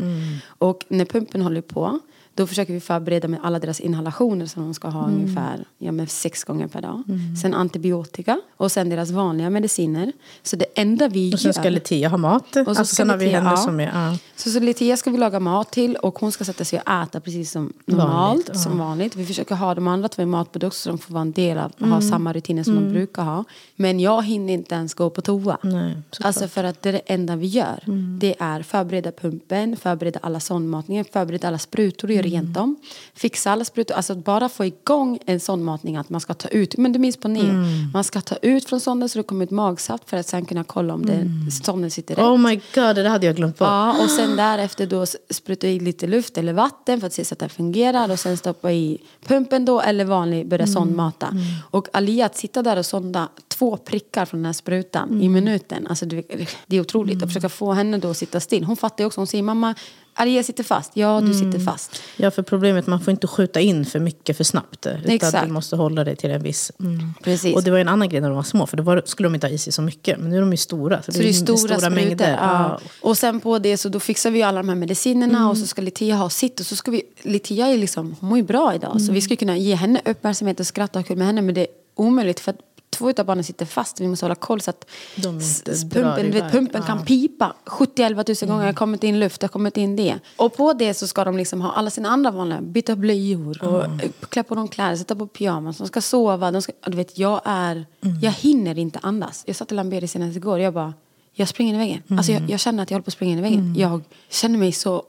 Och 0.47 0.85
när 0.87 1.05
pumpen 1.05 1.41
håller 1.41 1.61
på 1.61 1.99
då 2.35 2.47
försöker 2.47 2.73
vi 2.73 2.79
förbereda 2.79 3.27
med 3.27 3.39
alla 3.43 3.59
deras 3.59 3.79
inhalationer 3.79 4.45
som 4.45 4.63
de 4.63 4.73
ska 4.73 4.87
ha 4.87 5.07
ungefär 5.07 5.65
ja, 5.77 5.91
med 5.91 6.11
sex 6.11 6.43
gånger 6.43 6.67
per 6.67 6.81
dag. 6.81 7.03
Sen 7.41 7.53
antibiotika 7.53 8.41
och 8.57 8.71
sen 8.71 8.89
deras 8.89 9.11
vanliga 9.11 9.49
mediciner. 9.49 10.11
Så 10.43 10.55
det 10.55 10.65
enda 10.75 11.07
vi 11.07 11.33
Och 11.33 11.39
sen 11.39 11.53
ska 11.53 11.69
Letia 11.69 12.09
ha 12.09 12.17
mat. 12.17 12.43
Och 12.43 12.53
så 12.53 12.69
alltså, 12.69 12.85
ska 12.85 12.95
sen 12.95 13.09
har 13.09 13.17
vi 13.17 13.27
henne 13.27 13.49
ja. 13.49 13.57
som 13.57 13.79
är... 13.79 13.85
Ja. 13.93 14.17
Så, 14.35 14.49
så 14.49 14.59
Letia 14.59 14.97
ska 14.97 15.11
vi 15.11 15.17
laga 15.17 15.39
mat 15.39 15.71
till 15.71 15.95
och 15.95 16.19
hon 16.19 16.31
ska 16.31 16.43
sätta 16.45 16.65
sig 16.65 16.79
och 16.79 16.91
äta 16.91 17.19
precis 17.19 17.51
som 17.51 17.73
normalt. 17.85 18.09
Vanligt, 18.09 18.49
ja. 18.53 18.59
som 18.59 18.77
vanligt. 18.77 19.15
Vi 19.15 19.25
försöker 19.25 19.55
ha 19.55 19.75
de 19.75 19.87
andra 19.87 20.07
två 20.09 20.21
i 20.21 20.25
matprodukter 20.25 20.79
så 20.79 20.89
de 20.89 20.97
får 20.97 21.13
vara 21.13 21.21
en 21.21 21.31
del 21.31 21.57
av, 21.57 21.71
Mm. 21.79 21.91
ha 21.91 22.01
samma 22.01 22.33
rutiner 22.33 22.63
som 22.63 22.75
de 22.75 22.89
brukar 22.89 23.23
ha. 23.23 23.43
Men 23.75 23.99
jag 23.99 24.25
hinner 24.25 24.53
inte 24.53 24.75
ens 24.75 24.93
gå 24.93 25.09
på 25.09 25.21
toa. 25.21 25.57
Nej, 25.61 25.97
alltså 26.21 26.47
för 26.47 26.63
att 26.63 26.81
det 26.81 26.89
är 26.89 26.93
det 26.93 27.01
enda 27.05 27.35
vi 27.35 27.47
gör. 27.47 27.83
Mm. 27.87 28.17
Det 28.19 28.35
är 28.39 28.63
förbereda 28.63 29.11
pumpen, 29.11 29.77
förbereda 29.77 30.19
alla 30.23 30.39
sondmatningar, 30.39 31.05
förbereda 31.13 31.47
alla 31.47 31.57
sprutor 31.57 32.11
Mm. 32.19 32.31
göra 32.31 32.41
rent 32.43 32.53
dem. 32.53 32.75
Fixa 33.13 33.51
alla 33.51 33.65
sprutor, 33.65 33.95
alltså 33.95 34.15
bara 34.15 34.49
få 34.49 34.65
igång 34.65 35.19
en 35.25 35.39
sondmatning 35.39 35.97
att 35.97 36.09
man 36.09 36.21
ska 36.21 36.33
ta 36.33 36.47
ut, 36.47 36.77
men 36.77 36.91
du 36.93 36.99
minns 36.99 37.17
på 37.17 37.27
neo, 37.27 37.43
Mm. 37.43 37.91
man 37.93 38.03
ska 38.03 38.21
ta 38.21 38.35
ut 38.35 38.65
från 38.69 38.79
sonden 38.79 39.09
så 39.09 39.19
det 39.19 39.23
kommer 39.23 39.45
ut 39.45 39.51
magsaft 39.51 40.09
för 40.09 40.17
att 40.17 40.27
sen 40.27 40.45
kunna 40.45 40.63
kolla 40.63 40.93
om 40.93 41.05
det, 41.05 41.29
sonden 41.63 41.91
sitter 41.91 42.15
rätt. 42.15 42.23
Oh 42.25 42.37
my 42.37 42.55
god, 42.75 42.95
det 42.95 43.09
hade 43.09 43.25
jag 43.25 43.35
glömt 43.35 43.57
bort. 43.57 43.67
Ja, 43.67 44.03
och 44.03 44.09
sen 44.09 44.35
därefter 44.35 44.85
då 44.87 45.05
spruta 45.29 45.67
i 45.67 45.79
lite 45.79 46.07
luft 46.07 46.37
eller 46.37 46.53
vatten 46.53 46.99
för 46.99 47.07
att 47.07 47.13
se 47.13 47.25
så 47.25 47.33
att 47.33 47.39
det 47.39 47.49
fungerar 47.49 48.11
och 48.11 48.19
sen 48.19 48.37
stoppa 48.37 48.71
i 48.71 48.97
pumpen 49.27 49.65
då 49.65 49.81
eller 49.81 50.05
vanlig 50.05 50.47
börja 50.47 50.67
sondmata. 50.67 51.33
Och 51.71 51.87
Ali 51.93 52.21
att 52.21 52.37
sitta 52.37 52.61
där 52.61 52.77
och 52.77 52.85
sonda 52.85 53.29
två 53.47 53.77
prickar 53.77 54.25
från 54.25 54.39
den 54.39 54.45
här 54.45 54.53
sprutan 54.53 55.21
i 55.21 55.29
minuten, 55.29 55.87
alltså 55.87 56.05
det, 56.05 56.23
det 56.67 56.77
är 56.77 56.81
otroligt. 56.81 57.21
Och 57.23 57.29
försöka 57.29 57.49
få 57.49 57.71
henne 57.73 57.97
då 57.97 58.09
att 58.09 58.17
sitta 58.17 58.39
still. 58.39 58.63
Hon 58.63 58.77
fattar 58.77 59.03
ju 59.03 59.05
också, 59.07 59.19
hon 59.19 59.27
säger 59.27 59.43
mamma, 59.43 59.75
Alia 60.19 60.43
sitter 60.43 60.63
fast. 60.63 60.91
Ja, 60.93 61.21
du 61.21 61.33
sitter 61.33 61.59
fast. 61.59 62.01
Ja, 62.17 62.31
för 62.31 62.41
problemet 62.43 62.87
man 62.87 63.01
får 63.01 63.11
inte 63.11 63.27
skjuta 63.27 63.59
in 63.59 63.85
för 63.85 63.99
mycket 63.99 64.37
för 64.37 64.43
snabbt. 64.43 64.85
Utan 64.85 65.11
Exakt. 65.11 65.47
du 65.47 65.51
måste 65.51 65.75
hålla 65.75 66.03
dig 66.03 66.15
till 66.15 66.31
en 66.31 66.43
viss... 66.43 66.71
Mm. 66.79 67.13
Precis. 67.23 67.55
Och 67.55 67.63
det 67.63 67.71
var 67.71 67.77
en 67.77 67.87
annan 67.87 68.09
grej 68.09 68.21
när 68.21 68.27
de 68.27 68.35
var 68.35 68.43
små, 68.43 68.67
för 68.67 68.77
då 68.77 68.83
var, 68.83 69.01
skulle 69.05 69.27
de 69.29 69.35
inte 69.35 69.47
ha 69.47 69.51
i 69.51 69.57
sig 69.57 69.73
så 69.73 69.81
mycket. 69.81 70.19
Men 70.19 70.29
nu 70.29 70.37
är 70.37 70.41
de 70.41 70.51
ju 70.51 70.57
stora. 70.57 71.01
Så, 71.01 71.11
Så 71.11 71.17
det 71.19 71.29
är 71.29 71.33
stora, 71.33 71.57
sprutor. 71.57 71.89
mängder. 71.89 72.37
Ja. 72.41 72.79
Och 73.01 73.17
sen 73.17 73.39
på 73.39 73.59
det 73.59 73.77
så 73.77 73.89
då 73.89 73.99
fixar 73.99 74.31
vi 74.31 74.43
alla 74.43 74.57
de 74.57 74.69
här 74.69 74.75
medicinerna 74.75 75.49
och 75.49 75.57
så 75.57 75.67
ska 75.67 75.81
Litia 75.81 76.15
ha 76.15 76.29
sitt 76.29 76.59
och 76.59 76.65
så 76.65 76.75
ska 76.75 76.91
vi, 76.91 77.01
Litia 77.21 77.67
är 77.67 77.77
liksom, 77.77 78.15
hon 78.19 78.29
mår 78.29 78.37
ju 78.37 78.43
bra 78.43 78.75
idag 78.75 79.01
så 79.01 79.11
vi 79.11 79.21
ska 79.21 79.35
kunna 79.35 79.57
ge 79.57 79.75
henne 79.75 80.01
uppmärksamhet 80.05 80.59
och 80.59 80.67
skratta 80.67 80.99
och 80.99 81.05
kul 81.05 81.17
med 81.17 81.27
henne 81.27 81.41
men 81.41 81.55
det 81.55 81.61
är 81.61 81.67
omöjligt 81.95 82.39
för 82.39 82.51
att 82.51 82.57
två 82.89 83.09
av 83.17 83.25
barnen 83.25 83.43
sitter 83.43 83.65
fast 83.65 83.99
vi 84.01 84.07
måste 84.07 84.25
hålla 84.25 84.35
koll 84.35 84.61
så 84.61 84.69
att 84.69 84.85
inte 85.15 85.71
pumpen, 85.89 86.31
vet, 86.31 86.51
pumpen 86.51 86.81
Ja. 86.81 86.87
kan 86.87 87.05
pipa 87.05 87.53
70-11 87.65 88.23
tusen 88.23 88.49
gånger, 88.49 88.61
det 88.61 88.67
har 88.67 88.73
kommit 88.73 89.03
in 89.03 89.19
luft, 89.19 89.41
det 89.41 89.43
har 89.45 89.49
kommit 89.49 89.77
in 89.77 89.95
det. 89.95 90.19
Och 90.37 90.53
på 90.57 90.73
det 90.73 90.93
så 90.93 91.07
ska 91.07 91.23
de 91.23 91.37
liksom 91.37 91.61
ha 91.61 91.71
alla 91.71 91.89
sina 91.89 92.09
andra 92.09 92.31
vanliga, 92.31 92.61
byta 92.61 92.95
blöjor 92.95 93.63
och 93.63 93.85
klä 94.29 94.43
på 94.43 94.55
dem 94.55 94.67
kläder, 94.67 94.95
sätta 94.95 95.15
på 95.15 95.27
pyjamas, 95.27 95.77
de 95.77 95.87
ska 95.87 96.01
sova, 96.01 96.51
de 96.51 96.61
ska, 96.61 96.73
du 96.85 96.97
vet 96.97 97.17
jag 97.17 97.41
är, 97.45 97.85
jag 98.21 98.31
hinner 98.31 98.77
inte 98.77 98.99
andas. 99.01 99.43
Jag 99.47 99.55
satt 99.55 99.71
i 99.71 99.75
Lamberi 99.75 100.07
senast 100.07 100.37
igår, 100.37 100.59
jag 100.59 100.73
bara 100.73 100.93
jag 101.33 101.47
springer 101.47 101.73
in 101.73 101.81
i 101.81 101.83
väggen. 101.85 102.17
Alltså 102.17 102.31
jag, 102.31 102.49
jag 102.49 102.59
känner 102.59 102.83
att 102.83 102.91
jag 102.91 102.95
håller 102.95 103.03
på 103.03 103.09
att 103.09 103.13
springa 103.13 103.31
in 103.33 103.39
i 103.39 103.41
väggen. 103.41 103.75
Jag 103.77 104.01
känner 104.29 104.59
mig 104.59 104.71
så 104.71 105.03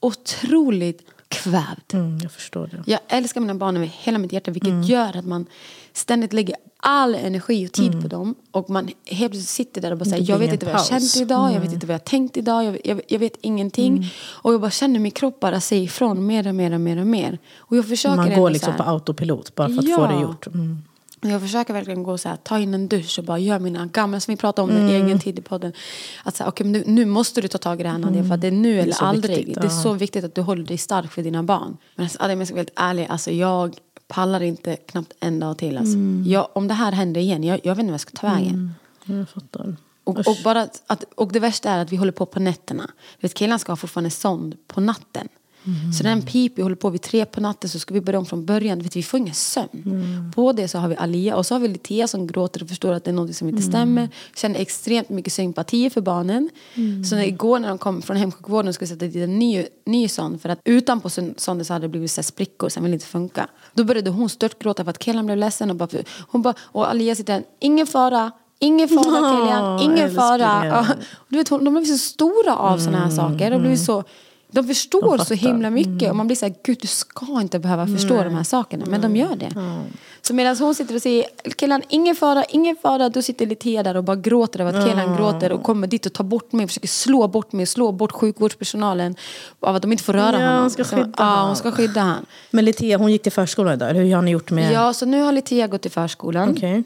otroligt 0.00 1.02
kvävd. 1.42 1.92
Mm, 1.92 2.18
jag 2.22 2.32
förstår 2.32 2.66
det. 2.66 2.82
Jag 2.92 3.00
älskar 3.08 3.40
mina 3.40 3.54
barn 3.54 3.80
med 3.80 3.88
hela 3.88 4.18
mitt 4.18 4.32
hjärta 4.32 4.50
vilket 4.50 4.84
gör 4.88 5.16
att 5.16 5.24
man 5.26 5.46
ständigt 5.92 6.32
lägger 6.32 6.56
all 6.80 7.14
energi 7.14 7.66
och 7.66 7.72
tid 7.72 8.02
på 8.02 8.08
dem. 8.08 8.34
Och 8.50 8.70
man 8.70 8.88
helt 9.06 9.32
plötsligt 9.32 9.48
sitter 9.48 9.80
där 9.80 9.90
och 9.92 9.98
bara 9.98 10.04
säger 10.04 10.30
jag 10.30 10.38
vet 10.38 10.52
inte 10.52 10.66
vad 10.66 10.74
jag 10.74 10.86
känt 10.86 11.16
idag, 11.16 11.52
jag 11.52 11.60
vet 11.60 11.72
inte 11.72 11.86
vad 11.86 11.94
jag 11.94 12.04
tänkt 12.04 12.36
idag, 12.36 12.64
jag, 12.64 12.78
jag, 12.84 13.00
jag 13.08 13.18
vet 13.18 13.36
ingenting. 13.40 14.10
Och 14.24 14.52
jag 14.52 14.60
bara 14.60 14.70
känner 14.70 15.00
min 15.00 15.12
kropp 15.12 15.40
bara 15.40 15.60
säga 15.60 15.82
ifrån 15.82 16.26
mer 16.26 16.46
och 16.48 16.54
mer 16.54 16.72
och 16.74 16.80
mer 16.80 17.00
och 17.00 17.06
mer. 17.06 17.38
Och 17.56 17.76
jag 17.76 17.88
försöker 17.88 18.16
Man 18.16 18.34
går 18.34 18.50
liksom 18.50 18.72
här- 18.72 18.78
på 18.78 18.84
autopilot 18.90 19.54
bara 19.54 19.68
för 19.68 19.78
att 19.78 19.84
få 19.84 19.90
Ja. 19.90 20.06
det 20.06 20.20
gjort. 20.22 20.46
Mm. 21.26 21.32
Jag 21.32 21.42
försöker 21.42 21.74
verkligen 21.74 22.02
gå 22.02 22.18
så 22.18 22.28
här, 22.28 22.36
ta 22.36 22.58
in 22.58 22.74
en 22.74 22.88
dusch 22.88 23.18
och 23.18 23.24
bara 23.24 23.38
göra 23.38 23.58
mina 23.58 23.86
gamla, 23.86 24.20
som 24.20 24.32
vi 24.32 24.36
pratade 24.36 24.72
om 24.72 24.78
mm. 24.78 24.88
egen 24.88 25.18
tid 25.18 25.38
i 25.38 25.42
podden. 25.42 25.72
Att 26.22 26.36
säga, 26.36 26.48
okay, 26.48 26.66
nu, 26.66 26.82
nu 26.86 27.04
måste 27.04 27.40
du 27.40 27.48
ta 27.48 27.58
tag 27.58 27.80
i 27.80 27.82
det 27.82 27.88
här 27.88 27.98
Nadia, 27.98 28.24
för 28.24 28.34
att 28.34 28.40
det 28.40 28.46
är 28.46 28.50
nu 28.50 28.80
eller 28.80 29.02
aldrig. 29.02 29.36
Viktigt, 29.36 29.60
det 29.60 29.66
är 29.66 29.82
så 29.82 29.92
viktigt 29.92 30.24
att 30.24 30.34
du 30.34 30.40
håller 30.40 30.64
dig 30.64 30.78
stark 30.78 31.12
för 31.12 31.22
dina 31.22 31.42
barn. 31.42 31.76
Men 31.94 32.04
alltså, 32.04 32.32
om 32.32 32.38
jag 32.38 32.46
ska 32.46 32.54
vara 32.54 32.60
helt 32.60 32.72
ärlig, 32.76 33.06
alltså 33.10 33.30
jag 33.30 33.76
pallar 34.08 34.42
inte 34.42 34.76
knappt 34.76 35.12
en 35.20 35.40
dag 35.40 35.58
till. 35.58 35.78
Alltså. 35.78 35.94
Mm. 35.94 36.24
Jag, 36.26 36.48
om 36.52 36.68
det 36.68 36.74
här 36.74 36.92
händer 36.92 37.20
igen, 37.20 37.44
jag, 37.44 37.60
jag 37.64 37.74
vet 37.74 37.82
inte 37.82 37.90
vad 37.90 37.94
jag 37.94 38.00
ska 38.00 38.16
ta 38.20 38.26
vägen. 38.26 38.74
Mm. 39.06 39.18
Jag 39.18 39.28
fattar. 39.28 39.76
Och, 40.04 40.18
och, 40.18 40.36
bara 40.44 40.68
att, 40.86 41.04
och 41.14 41.32
det 41.32 41.40
värsta 41.40 41.70
är 41.70 41.78
att 41.78 41.92
vi 41.92 41.96
håller 41.96 42.12
på 42.12 42.26
på 42.26 42.40
nätterna. 42.40 42.90
Vet, 43.20 43.34
killarna 43.34 43.58
ska 43.58 43.76
fortfarande 43.76 44.10
sond 44.10 44.56
på 44.66 44.80
natten. 44.80 45.28
Mm. 45.66 45.92
Så 45.92 46.04
när 46.04 46.12
en 46.12 46.22
pip 46.22 46.58
håller 46.58 46.76
på 46.76 46.90
vid 46.90 47.02
tre 47.02 47.24
på 47.24 47.40
natten 47.40 47.70
så 47.70 47.78
ska 47.78 47.94
vi 47.94 48.00
börja 48.00 48.18
om 48.18 48.26
från 48.26 48.44
början. 48.44 48.78
Vet, 48.78 48.96
vi 48.96 49.02
får 49.02 49.20
ingen 49.20 49.34
sömn. 49.34 49.82
Mm. 49.86 50.32
På 50.32 50.52
det 50.52 50.68
så 50.68 50.78
har 50.78 50.88
vi 50.88 50.96
Alia 50.96 51.36
och 51.36 51.46
så 51.46 51.54
har 51.54 51.60
vi 51.60 51.68
Litea 51.68 52.08
som 52.08 52.26
gråter 52.26 52.62
och 52.62 52.68
förstår 52.68 52.92
att 52.92 53.04
det 53.04 53.10
är 53.10 53.12
något 53.12 53.36
som 53.36 53.48
inte 53.48 53.62
mm. 53.62 53.72
stämmer. 53.72 54.08
Känner 54.36 54.60
extremt 54.60 55.08
mycket 55.08 55.32
sympati 55.32 55.90
för 55.90 56.00
barnen. 56.00 56.50
Mm. 56.74 57.04
Så 57.04 57.16
när, 57.16 57.24
igår 57.24 57.58
när 57.58 57.68
de 57.68 57.78
kom 57.78 58.02
från 58.02 58.16
hemsjukvården 58.16 58.68
och 58.68 58.74
skulle 58.74 58.88
sätta 58.88 59.04
dit 59.04 59.16
en 59.16 59.38
ny, 59.38 59.66
ny 59.86 60.08
son 60.08 60.38
för 60.38 60.48
att 60.48 60.60
utanpå 60.64 61.10
sonden 61.36 61.64
så 61.64 61.72
hade 61.72 61.84
det 61.84 61.88
blivit 61.88 62.10
så 62.10 62.22
sprickor 62.22 62.68
som 62.68 62.82
ville 62.82 62.94
inte 62.94 63.06
funka. 63.06 63.48
Då 63.74 63.84
började 63.84 64.10
hon 64.10 64.28
störtgråta 64.28 64.84
för 64.84 64.90
att 64.90 64.98
killen 64.98 65.26
blev 65.26 65.38
ledsen 65.38 65.70
och 65.70 65.76
bara, 65.76 65.88
hon 66.28 66.42
bara, 66.42 66.54
och 66.60 66.90
Alia 66.90 67.14
sitter 67.14 67.32
där, 67.32 67.44
ingen 67.60 67.86
fara, 67.86 68.32
Ingen 68.58 68.88
fara 68.88 69.02
Kilian, 69.02 69.80
ingen 69.80 70.14
fara. 70.14 70.86
Du 71.28 71.38
vet, 71.38 71.48
de 71.48 71.74
blir 71.74 71.84
så 71.84 71.98
stora 71.98 72.56
av 72.56 72.72
mm, 72.72 72.80
sådana 72.80 73.04
här 73.04 73.10
saker. 73.10 73.50
De 73.50 73.62
blir 73.62 73.76
så 73.76 74.04
de 74.50 74.66
förstår 74.66 75.18
de 75.18 75.24
så 75.24 75.34
himla 75.34 75.70
mycket 75.70 76.02
mm. 76.02 76.10
och 76.10 76.16
man 76.16 76.26
blir 76.26 76.36
så 76.36 76.46
här, 76.46 76.54
gud 76.64 76.78
du 76.80 76.86
ska 76.86 77.40
inte 77.40 77.58
behöva 77.58 77.86
förstå 77.86 78.14
Nej. 78.14 78.24
de 78.24 78.34
här 78.34 78.44
sakerna. 78.44 78.84
Men 78.88 79.00
de 79.00 79.16
gör 79.16 79.36
det. 79.36 79.52
Mm. 79.56 79.82
Så 80.22 80.34
medan 80.34 80.56
hon 80.56 80.74
sitter 80.74 80.94
och 80.94 81.02
säger, 81.02 81.26
killen 81.56 81.82
ingen 81.88 82.16
fara, 82.16 82.44
ingen 82.44 82.76
fara. 82.76 83.08
Då 83.08 83.22
sitter 83.22 83.46
Litea 83.46 83.82
där 83.82 83.96
och 83.96 84.04
bara 84.04 84.16
gråter 84.16 84.60
över 84.60 84.78
att 84.78 84.86
killen 84.86 85.06
mm. 85.06 85.16
gråter 85.16 85.52
och 85.52 85.62
kommer 85.62 85.86
dit 85.86 86.06
och 86.06 86.12
tar 86.12 86.24
bort 86.24 86.52
mig, 86.52 86.66
försöker 86.66 86.88
slå 86.88 87.28
bort 87.28 87.52
mig, 87.52 87.66
slå 87.66 87.92
bort 87.92 88.12
sjukvårdspersonalen. 88.12 89.16
Av 89.60 89.76
att 89.76 89.82
de 89.82 89.92
inte 89.92 90.04
får 90.04 90.12
röra 90.12 90.40
ja, 90.40 90.46
honom. 90.46 90.60
Hon 90.60 90.70
ska 90.70 90.84
skydda 90.84 91.04
så, 91.04 91.12
ja, 91.18 91.46
hon 91.46 91.56
ska 91.56 91.72
skydda 91.72 92.00
han. 92.00 92.26
Men 92.50 92.64
Litea, 92.64 92.98
hon 92.98 93.12
gick 93.12 93.22
till 93.22 93.32
förskolan 93.32 93.74
idag, 93.74 93.94
hur 93.94 94.14
har 94.14 94.22
ni 94.22 94.30
gjort 94.30 94.50
med? 94.50 94.72
Ja, 94.72 94.92
så 94.92 95.06
nu 95.06 95.22
har 95.22 95.32
Litea 95.32 95.66
gått 95.66 95.82
till 95.82 95.90
förskolan. 95.90 96.50
Okay. 96.50 96.82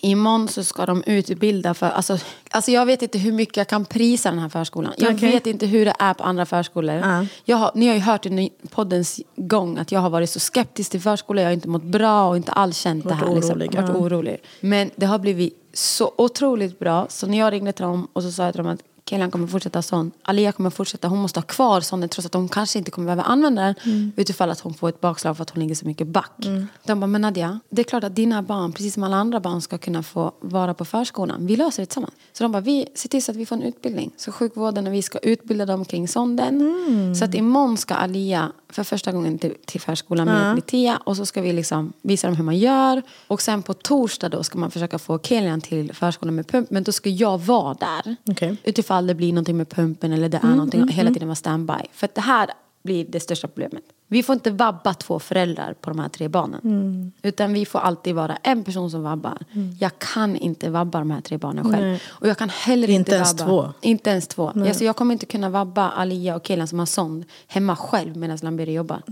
Imorgon 0.00 0.48
så 0.48 0.64
ska 0.64 0.86
de 0.86 1.02
utbilda 1.06 1.74
för, 1.74 1.86
alltså, 1.86 2.18
alltså 2.50 2.70
jag 2.70 2.86
vet 2.86 3.02
inte 3.02 3.18
hur 3.18 3.32
mycket 3.32 3.56
jag 3.56 3.68
kan 3.68 3.84
prisa 3.84 4.30
den 4.30 4.38
här 4.38 4.48
förskolan. 4.48 4.92
Jag 4.96 5.14
okay. 5.14 5.30
vet 5.30 5.46
inte 5.46 5.66
hur 5.66 5.84
det 5.84 5.94
är 5.98 6.14
på 6.14 6.24
andra 6.24 6.46
förskolor. 6.46 6.96
Uh. 6.96 7.24
Jag 7.44 7.56
har, 7.56 7.70
ni 7.74 7.86
har 7.86 7.94
ju 7.94 8.00
hört 8.00 8.26
i 8.26 8.50
poddens 8.70 9.20
gång 9.36 9.78
att 9.78 9.92
jag 9.92 10.00
har 10.00 10.10
varit 10.10 10.30
så 10.30 10.40
skeptisk 10.40 10.90
till 10.90 11.00
förskolor. 11.00 11.42
Jag 11.42 11.48
har 11.48 11.54
inte 11.54 11.68
mått 11.68 11.82
bra 11.82 12.28
och 12.28 12.36
inte 12.36 12.52
alls 12.52 12.76
känt 12.78 13.08
det 13.08 13.14
här. 13.14 13.34
Liksom, 13.34 13.58
varit 13.58 13.74
uh. 13.74 13.96
orolig. 13.96 14.38
Men 14.60 14.90
det 14.96 15.06
har 15.06 15.18
blivit 15.18 15.54
så 15.72 16.12
otroligt 16.16 16.78
bra. 16.78 17.06
Så 17.08 17.26
när 17.26 17.38
jag 17.38 17.52
ringde 17.52 17.72
till 17.72 17.84
dem 17.84 18.08
och 18.12 18.22
så 18.22 18.32
sa 18.32 18.44
jag 18.44 18.52
till 18.52 18.62
dem 18.62 18.72
att 18.72 18.80
killen 19.04 19.30
kommer 19.30 19.46
fortsätta 19.46 19.82
sån. 19.82 20.10
Alia 20.22 20.52
kommer 20.52 20.70
fortsätta. 20.70 21.08
Hon 21.08 21.18
måste 21.18 21.40
ha 21.40 21.44
kvar 21.44 21.80
sonen 21.80 22.08
trots 22.08 22.26
att 22.26 22.34
hon 22.34 22.48
kanske 22.48 22.78
inte 22.78 22.90
kommer 22.90 23.06
behöva 23.06 23.22
använda 23.22 23.62
den. 23.62 23.74
Mm. 23.84 24.12
Utifall 24.16 24.50
att 24.50 24.60
hon 24.60 24.74
får 24.74 24.88
ett 24.88 25.00
bakslag 25.00 25.36
för 25.36 25.42
att 25.42 25.50
hon 25.50 25.62
ligger 25.62 25.74
så 25.74 25.86
mycket 25.86 26.06
back. 26.06 26.44
Mm. 26.44 26.66
De 26.84 27.00
bara, 27.00 27.06
men 27.06 27.22
Nadia, 27.22 27.60
det 27.70 27.82
är 27.82 27.84
klart 27.84 28.04
att 28.04 28.16
dina 28.16 28.42
barn, 28.42 28.72
precis 28.72 28.94
som 28.94 29.02
alla 29.02 29.16
andra 29.16 29.40
barn, 29.40 29.60
ska 29.60 29.78
kunna 29.78 30.02
få 30.02 30.32
vara 30.40 30.74
på 30.74 30.84
förskolan. 30.84 31.46
Vi 31.46 31.56
löser 31.56 31.82
det 31.82 31.86
tillsammans. 31.86 32.14
Så 32.32 32.44
de 32.44 32.52
bara, 32.52 32.60
vi 32.60 32.86
ser 32.94 33.08
till 33.08 33.24
så 33.24 33.30
att 33.30 33.36
vi 33.36 33.46
får 33.46 33.56
en 33.56 33.62
utbildning. 33.62 34.10
Så 34.16 34.32
sjukvården 34.32 34.86
och 34.86 34.92
vi 34.92 35.02
ska 35.02 35.18
utbilda 35.18 35.66
dem 35.66 35.84
kring 35.84 36.08
sonden. 36.08 36.60
Mm. 36.60 37.14
Så 37.14 37.24
att 37.24 37.34
imorgon 37.34 37.76
ska 37.76 37.94
Alia 37.94 38.52
för 38.74 38.84
första 38.84 39.12
gången 39.12 39.38
till, 39.38 39.54
till 39.64 39.80
förskolan 39.80 40.26
med 40.26 40.50
ja. 40.50 40.54
Litea. 40.54 41.00
Och 41.04 41.16
så 41.16 41.26
ska 41.26 41.42
vi 41.42 41.52
liksom 41.52 41.92
visa 42.02 42.26
dem 42.26 42.36
hur 42.36 42.44
man 42.44 42.58
gör. 42.58 43.02
Och 43.26 43.42
sen 43.42 43.62
på 43.62 43.74
torsdag 43.74 44.28
då 44.28 44.42
ska 44.42 44.58
man 44.58 44.70
försöka 44.70 44.98
få 44.98 45.18
Kilian 45.18 45.60
till 45.60 45.92
förskolan 45.92 46.34
med 46.34 46.48
pump. 46.48 46.70
Men 46.70 46.82
då 46.82 46.92
ska 46.92 47.10
jag 47.10 47.38
vara 47.38 47.74
där. 47.74 48.16
Okay. 48.26 48.56
Utifall 48.64 49.06
det 49.06 49.14
blir 49.14 49.32
någonting 49.32 49.56
med 49.56 49.68
pumpen 49.68 50.12
eller 50.12 50.28
det 50.28 50.36
är 50.36 50.42
mm, 50.42 50.56
någonting. 50.56 50.80
Mm, 50.80 50.94
hela 50.94 51.08
mm. 51.08 51.14
tiden 51.14 51.28
vara 51.28 51.36
standby. 51.36 51.84
För 51.92 52.08
det 52.14 52.20
här 52.20 52.50
blir 52.82 53.06
det 53.08 53.20
största 53.20 53.48
problemet. 53.48 53.84
Vi 54.08 54.22
får 54.22 54.32
inte 54.32 54.50
vabba 54.50 54.94
två 54.94 55.18
föräldrar 55.18 55.74
på 55.80 55.90
de 55.90 55.98
här 55.98 56.08
tre 56.08 56.28
barnen. 56.28 56.60
Mm. 56.64 57.12
Utan 57.22 57.52
vi 57.52 57.66
får 57.66 57.78
alltid 57.78 58.14
vara 58.14 58.36
en 58.42 58.64
person 58.64 58.90
som 58.90 59.02
vabbar. 59.02 59.38
Mm. 59.52 59.76
Jag 59.80 59.98
kan 59.98 60.36
inte 60.36 60.70
vabba 60.70 60.98
de 60.98 61.10
här 61.10 61.20
tre 61.20 61.38
barnen 61.38 61.72
själv. 61.72 61.86
Nej. 61.86 62.00
Och 62.06 62.28
jag 62.28 62.38
kan 62.38 62.48
heller 62.48 62.90
inte, 62.90 62.92
inte 62.92 63.14
ens 63.14 63.40
vabba. 63.40 63.46
Två. 63.46 63.72
Inte 63.80 64.10
ens 64.10 64.28
två. 64.28 64.48
Alltså 64.48 64.84
jag 64.84 64.96
kommer 64.96 65.12
inte 65.12 65.26
kunna 65.26 65.50
vabba 65.50 65.90
Alia 65.90 66.36
och 66.36 66.42
killen 66.42 66.68
som 66.68 66.78
har 66.78 66.86
sond 66.86 67.24
hemma 67.46 67.76
själv 67.76 68.16
medan 68.16 68.38
Lamberi 68.42 68.72
jobbar. 68.72 69.02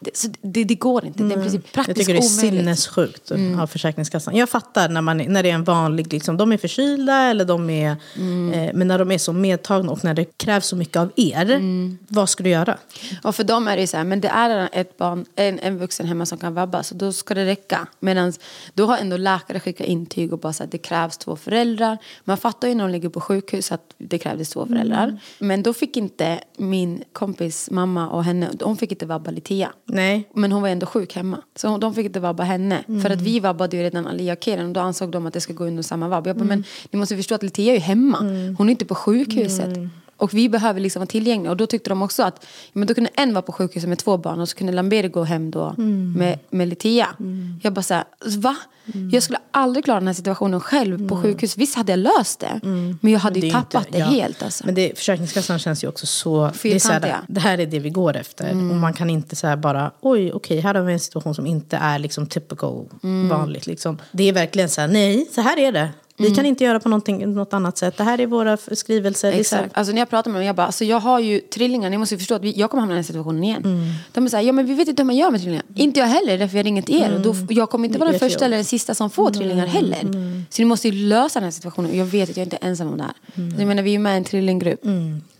Det, 0.00 0.16
så 0.16 0.28
det, 0.42 0.64
det, 0.64 0.74
går 0.74 1.04
inte. 1.04 1.22
Det 1.22 1.34
är 1.34 1.38
praktiskt 1.38 1.74
Jag 1.74 1.96
tycker 1.96 2.12
det 2.12 2.18
är 2.18 2.32
omöjligt. 2.32 2.40
sinnessjukt 2.40 3.30
mm. 3.30 3.60
av 3.60 3.66
Försäkringskassan. 3.66 4.36
Jag 4.36 4.48
fattar 4.48 4.88
när, 4.88 5.00
man, 5.00 5.18
när 5.18 5.42
det 5.42 5.50
är 5.50 5.54
en 5.54 5.64
vanlig, 5.64 6.12
liksom, 6.12 6.36
de 6.36 6.52
är 6.52 6.56
förkylda 6.56 7.16
eller 7.16 7.44
de 7.44 7.70
är, 7.70 7.96
mm. 8.16 8.52
eh, 8.52 8.70
men 8.74 8.88
när 8.88 8.98
de 8.98 9.10
är 9.10 9.18
så 9.18 9.32
medtagna 9.32 9.92
och 9.92 10.04
när 10.04 10.14
det 10.14 10.24
krävs 10.24 10.66
så 10.66 10.76
mycket 10.76 10.96
av 10.96 11.12
er. 11.16 11.50
Mm. 11.50 11.98
Vad 12.08 12.28
ska 12.28 12.44
du 12.44 12.50
göra? 12.50 12.78
Och 13.22 13.36
för 13.36 13.44
dem 13.44 13.68
är 13.68 13.76
det 13.76 13.86
så 13.86 13.96
här, 13.96 14.04
men 14.04 14.20
det 14.20 14.28
är 14.28 14.41
ett 14.50 14.96
barn, 14.96 15.24
en, 15.36 15.58
en 15.58 15.78
vuxen 15.78 16.06
hemma 16.06 16.26
som 16.26 16.38
kan 16.38 16.54
vabba 16.54 16.82
så 16.82 16.94
då 16.94 17.12
ska 17.12 17.34
det 17.34 17.46
räcka. 17.46 17.86
Medan 18.00 18.32
då 18.74 18.86
har 18.86 18.98
ändå 18.98 19.16
läkare 19.16 19.60
skickat 19.60 19.86
intyg 19.86 20.32
och 20.32 20.38
bara 20.38 20.52
sagt 20.52 20.64
att 20.64 20.72
det 20.72 20.78
krävs 20.78 21.18
två 21.18 21.36
föräldrar. 21.36 21.98
Man 22.24 22.36
fattar 22.36 22.68
ju 22.68 22.74
när 22.74 22.84
de 22.84 22.92
ligger 22.92 23.08
på 23.08 23.20
sjukhus 23.20 23.72
att 23.72 23.94
det 23.98 24.18
krävdes 24.18 24.50
två 24.50 24.66
föräldrar. 24.66 25.04
Mm. 25.04 25.18
Men 25.38 25.62
då 25.62 25.72
fick 25.72 25.96
inte 25.96 26.40
min 26.56 27.04
kompis 27.12 27.70
mamma 27.70 28.08
och 28.08 28.24
henne, 28.24 28.50
de 28.52 28.76
fick 28.76 28.92
inte 28.92 29.06
vabba 29.06 29.30
Litia. 29.30 29.72
Nej. 29.84 30.28
Men 30.34 30.52
hon 30.52 30.62
var 30.62 30.68
ändå 30.68 30.86
sjuk 30.86 31.14
hemma. 31.14 31.42
Så 31.56 31.78
de 31.78 31.94
fick 31.94 32.06
inte 32.06 32.20
vabba 32.20 32.42
henne. 32.42 32.84
Mm. 32.88 33.02
För 33.02 33.10
att 33.10 33.20
vi 33.20 33.40
vabbade 33.40 33.76
ju 33.76 33.82
redan 33.82 34.06
Alia 34.06 34.32
och 34.32 34.44
Keren 34.44 34.66
och 34.66 34.72
då 34.72 34.80
ansåg 34.80 35.10
de 35.10 35.26
att 35.26 35.34
det 35.34 35.40
ska 35.40 35.52
gå 35.52 35.64
under 35.64 35.82
samma 35.82 36.08
vabb. 36.08 36.26
Jag 36.26 36.36
bara, 36.36 36.44
mm. 36.44 36.48
men 36.48 36.64
ni 36.90 36.98
måste 36.98 37.16
förstå 37.16 37.34
att 37.34 37.42
Litia 37.42 37.72
är 37.72 37.76
ju 37.76 37.80
hemma. 37.80 38.18
Mm. 38.18 38.56
Hon 38.56 38.68
är 38.68 38.70
inte 38.70 38.84
på 38.84 38.94
sjukhuset. 38.94 39.78
Och 40.16 40.34
vi 40.34 40.48
behöver 40.48 40.80
liksom 40.80 41.00
vara 41.00 41.06
tillgängliga. 41.06 41.50
Och 41.50 41.56
då 41.56 41.66
tyckte 41.66 41.90
de 41.90 42.02
också 42.02 42.22
att 42.22 42.46
men 42.72 42.88
då 42.88 42.94
kunde 42.94 43.10
en 43.14 43.34
vara 43.34 43.42
på 43.42 43.52
sjukhuset 43.52 43.88
med 43.88 43.98
två 43.98 44.16
barn 44.16 44.40
och 44.40 44.48
så 44.48 44.56
kunde 44.56 44.72
Lamberi 44.72 45.08
gå 45.08 45.24
hem 45.24 45.50
då 45.50 45.74
mm. 45.78 46.12
med, 46.12 46.38
med 46.50 46.68
Litia. 46.68 47.08
Mm. 47.20 47.60
Jag 47.62 47.72
bara 47.72 47.82
såhär, 47.82 48.04
va? 48.36 48.56
Mm. 48.94 49.10
Jag 49.10 49.22
skulle 49.22 49.38
aldrig 49.50 49.84
klara 49.84 50.00
den 50.00 50.06
här 50.06 50.14
situationen 50.14 50.60
själv 50.60 51.08
på 51.08 51.14
mm. 51.14 51.22
sjukhus. 51.22 51.58
Visst 51.58 51.76
hade 51.76 51.92
jag 51.92 51.98
löst 51.98 52.40
det. 52.40 52.60
Mm. 52.62 52.98
Men 53.00 53.12
jag 53.12 53.20
hade 53.20 53.40
ju 53.40 53.50
tappat 53.50 53.86
inte, 53.86 53.98
det 53.98 53.98
ja. 53.98 54.06
helt. 54.06 54.42
Alltså. 54.42 54.66
Men 54.66 54.74
det, 54.74 54.98
Försäkringskassan 54.98 55.58
känns 55.58 55.84
ju 55.84 55.88
också 55.88 56.06
så... 56.06 56.50
Det, 56.62 56.74
är 56.74 56.78
så 56.78 56.92
här, 56.92 57.20
det 57.28 57.40
här 57.40 57.58
är 57.58 57.66
det 57.66 57.78
vi 57.78 57.90
går 57.90 58.16
efter. 58.16 58.50
Mm. 58.50 58.70
Och 58.70 58.76
man 58.76 58.94
kan 58.94 59.10
inte 59.10 59.36
säga 59.36 59.56
bara, 59.56 59.90
oj 60.00 60.20
okej 60.20 60.32
okay, 60.32 60.60
här 60.60 60.74
har 60.74 60.82
vi 60.82 60.92
en 60.92 61.00
situation 61.00 61.34
som 61.34 61.46
inte 61.46 61.76
är 61.76 61.98
liksom 61.98 62.26
typical, 62.26 62.86
vanligt. 63.30 63.66
Liksom. 63.66 63.98
Det 64.12 64.28
är 64.28 64.32
verkligen 64.32 64.68
så 64.68 64.80
här, 64.80 64.88
nej 64.88 65.26
så 65.34 65.40
här 65.40 65.58
är 65.58 65.72
det. 65.72 65.88
Vi 66.22 66.28
mm. 66.28 66.36
kan 66.36 66.46
inte 66.46 66.64
göra 66.64 66.80
på 66.80 66.88
något 66.88 67.54
annat 67.54 67.78
sätt. 67.78 67.96
Det 67.96 68.04
här 68.04 68.20
är 68.20 68.26
våra 68.26 68.56
skrivelser. 68.56 69.32
Exakt. 69.32 69.70
Alltså 69.72 69.92
när 69.92 70.00
jag 70.00 70.10
pratar 70.10 70.30
med 70.30 70.40
dem, 70.40 70.46
jag 70.46 70.56
bara, 70.56 70.66
alltså 70.66 70.84
jag 70.84 71.00
har 71.00 71.20
ju 71.20 71.40
trillingar, 71.40 71.90
ni 71.90 71.98
måste 71.98 72.18
förstå 72.18 72.34
att 72.34 72.42
vi, 72.42 72.52
jag 72.56 72.70
kommer 72.70 72.80
hamna 72.80 72.94
i 72.94 72.96
den 72.96 73.04
situationen 73.04 73.44
igen. 73.44 73.64
Mm. 73.64 73.80
De 74.12 74.24
är 74.24 74.28
såhär, 74.28 74.44
ja 74.44 74.52
men 74.52 74.66
vi 74.66 74.74
vet 74.74 74.88
inte 74.88 75.02
hur 75.02 75.06
man 75.06 75.16
gör 75.16 75.30
med 75.30 75.40
trillingar. 75.40 75.64
Mm. 75.68 75.80
Inte 75.80 76.00
jag 76.00 76.06
heller, 76.06 76.38
därför 76.38 76.56
jag 76.56 76.66
ringer 76.66 76.82
till 76.82 76.94
er. 76.94 77.06
Mm. 77.06 77.14
Och 77.16 77.20
då, 77.20 77.32
mm. 77.32 77.46
jag 77.50 77.70
kommer 77.70 77.88
inte 77.88 77.98
vara 77.98 78.10
den 78.10 78.18
första 78.18 78.44
eller 78.44 78.56
den 78.56 78.64
sista 78.64 78.94
som 78.94 79.10
får 79.10 79.30
trillingar 79.30 79.66
heller. 79.66 80.00
Mm. 80.00 80.44
Så 80.50 80.62
ni 80.62 80.66
måste 80.66 80.88
ju 80.88 81.08
lösa 81.08 81.40
den 81.40 81.44
här 81.44 81.50
situationen. 81.50 81.90
Och 81.90 81.96
jag 81.96 82.04
vet 82.04 82.30
att 82.30 82.36
jag 82.36 82.46
inte 82.46 82.58
är 82.60 82.68
ensam 82.68 82.88
om 82.88 82.96
det 82.96 83.02
här. 83.02 83.14
Mm. 83.34 83.58
jag 83.58 83.68
menar, 83.68 83.82
vi 83.82 83.90
är 83.90 83.92
ju 83.92 83.98
med 83.98 84.14
i 84.14 84.16
en 84.16 84.24
trillinggrupp. 84.24 84.84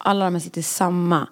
Alla 0.05 0.25
de 0.25 0.35
här 0.35 0.41
sitter 0.41 0.63
samma, 0.63 1.27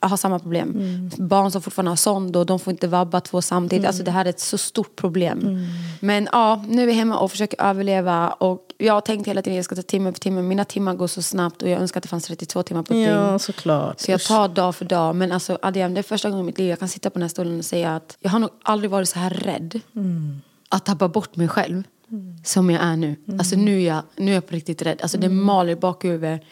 har 0.00 0.16
samma 0.16 0.38
problem. 0.38 0.76
Barn 1.18 1.50
som 1.50 1.62
fortfarande 1.62 1.90
har 1.90 1.96
sond 1.96 2.36
och 2.36 2.46
de 2.46 2.58
får 2.58 2.70
inte 2.70 2.88
vabba 2.88 3.20
två 3.20 3.42
samtidigt. 3.42 3.86
Alltså 3.86 4.02
det 4.02 4.10
här 4.10 4.24
är 4.24 4.30
ett 4.30 4.40
så 4.40 4.58
stort 4.58 4.96
problem. 4.96 5.66
Men 6.00 6.28
ja, 6.32 6.64
nu 6.68 6.82
är 6.82 6.86
vi 6.86 6.92
hemma 6.92 7.18
och 7.18 7.30
försöker 7.30 7.62
överleva. 7.62 8.28
Och 8.28 8.68
jag 8.78 8.94
har 8.94 9.00
tänkt 9.00 9.28
hela 9.28 9.42
tiden 9.42 9.54
att 9.54 9.56
jag 9.56 9.64
ska 9.64 9.74
ta 9.74 9.82
timme 9.82 10.12
för 10.12 10.20
timme. 10.20 10.42
Mina 10.42 10.64
timmar 10.64 10.94
går 10.94 11.06
så 11.06 11.22
snabbt 11.22 11.62
och 11.62 11.68
jag 11.68 11.80
önskar 11.80 11.98
att 11.98 12.02
det 12.02 12.08
fanns 12.08 12.24
32 12.24 12.62
timmar 12.62 12.82
på 12.82 12.94
ett 12.94 13.00
ja, 13.00 13.26
dygn. 13.26 13.38
såklart. 13.38 14.00
Så 14.00 14.10
jag 14.10 14.20
tar 14.20 14.48
dag 14.48 14.74
för 14.74 14.84
dag. 14.84 15.16
Men 15.16 15.32
alltså 15.32 15.58
Adrian, 15.62 15.94
det 15.94 16.00
är 16.00 16.02
första 16.02 16.30
gången 16.30 16.44
i 16.44 16.46
mitt 16.46 16.58
liv 16.58 16.68
jag 16.68 16.78
kan 16.78 16.88
sitta 16.88 17.10
på 17.10 17.14
den 17.14 17.22
här 17.22 17.28
stolen 17.28 17.58
och 17.58 17.64
säga 17.64 17.96
att 17.96 18.18
jag 18.20 18.30
har 18.30 18.38
nog 18.38 18.50
aldrig 18.62 18.90
varit 18.90 19.08
så 19.08 19.18
här 19.18 19.30
rädd. 19.30 19.80
Mm. 19.96 20.40
Att 20.68 20.84
tappa 20.84 21.08
bort 21.08 21.36
mig 21.36 21.48
själv. 21.48 21.82
Mm. 22.10 22.36
Som 22.44 22.70
jag 22.70 22.82
är 22.82 22.96
nu. 22.96 23.16
Mm. 23.26 23.40
Alltså 23.40 23.56
nu 23.56 23.82
är, 23.82 23.86
jag, 23.86 24.02
nu 24.16 24.30
är 24.30 24.34
jag 24.34 24.46
på 24.46 24.54
riktigt 24.54 24.82
rädd. 24.82 25.02
Alltså 25.02 25.18
det 25.18 25.26
mm. 25.26 25.44
maler 25.44 25.72
i 25.72 25.76
bakhuvudet. 25.76 26.42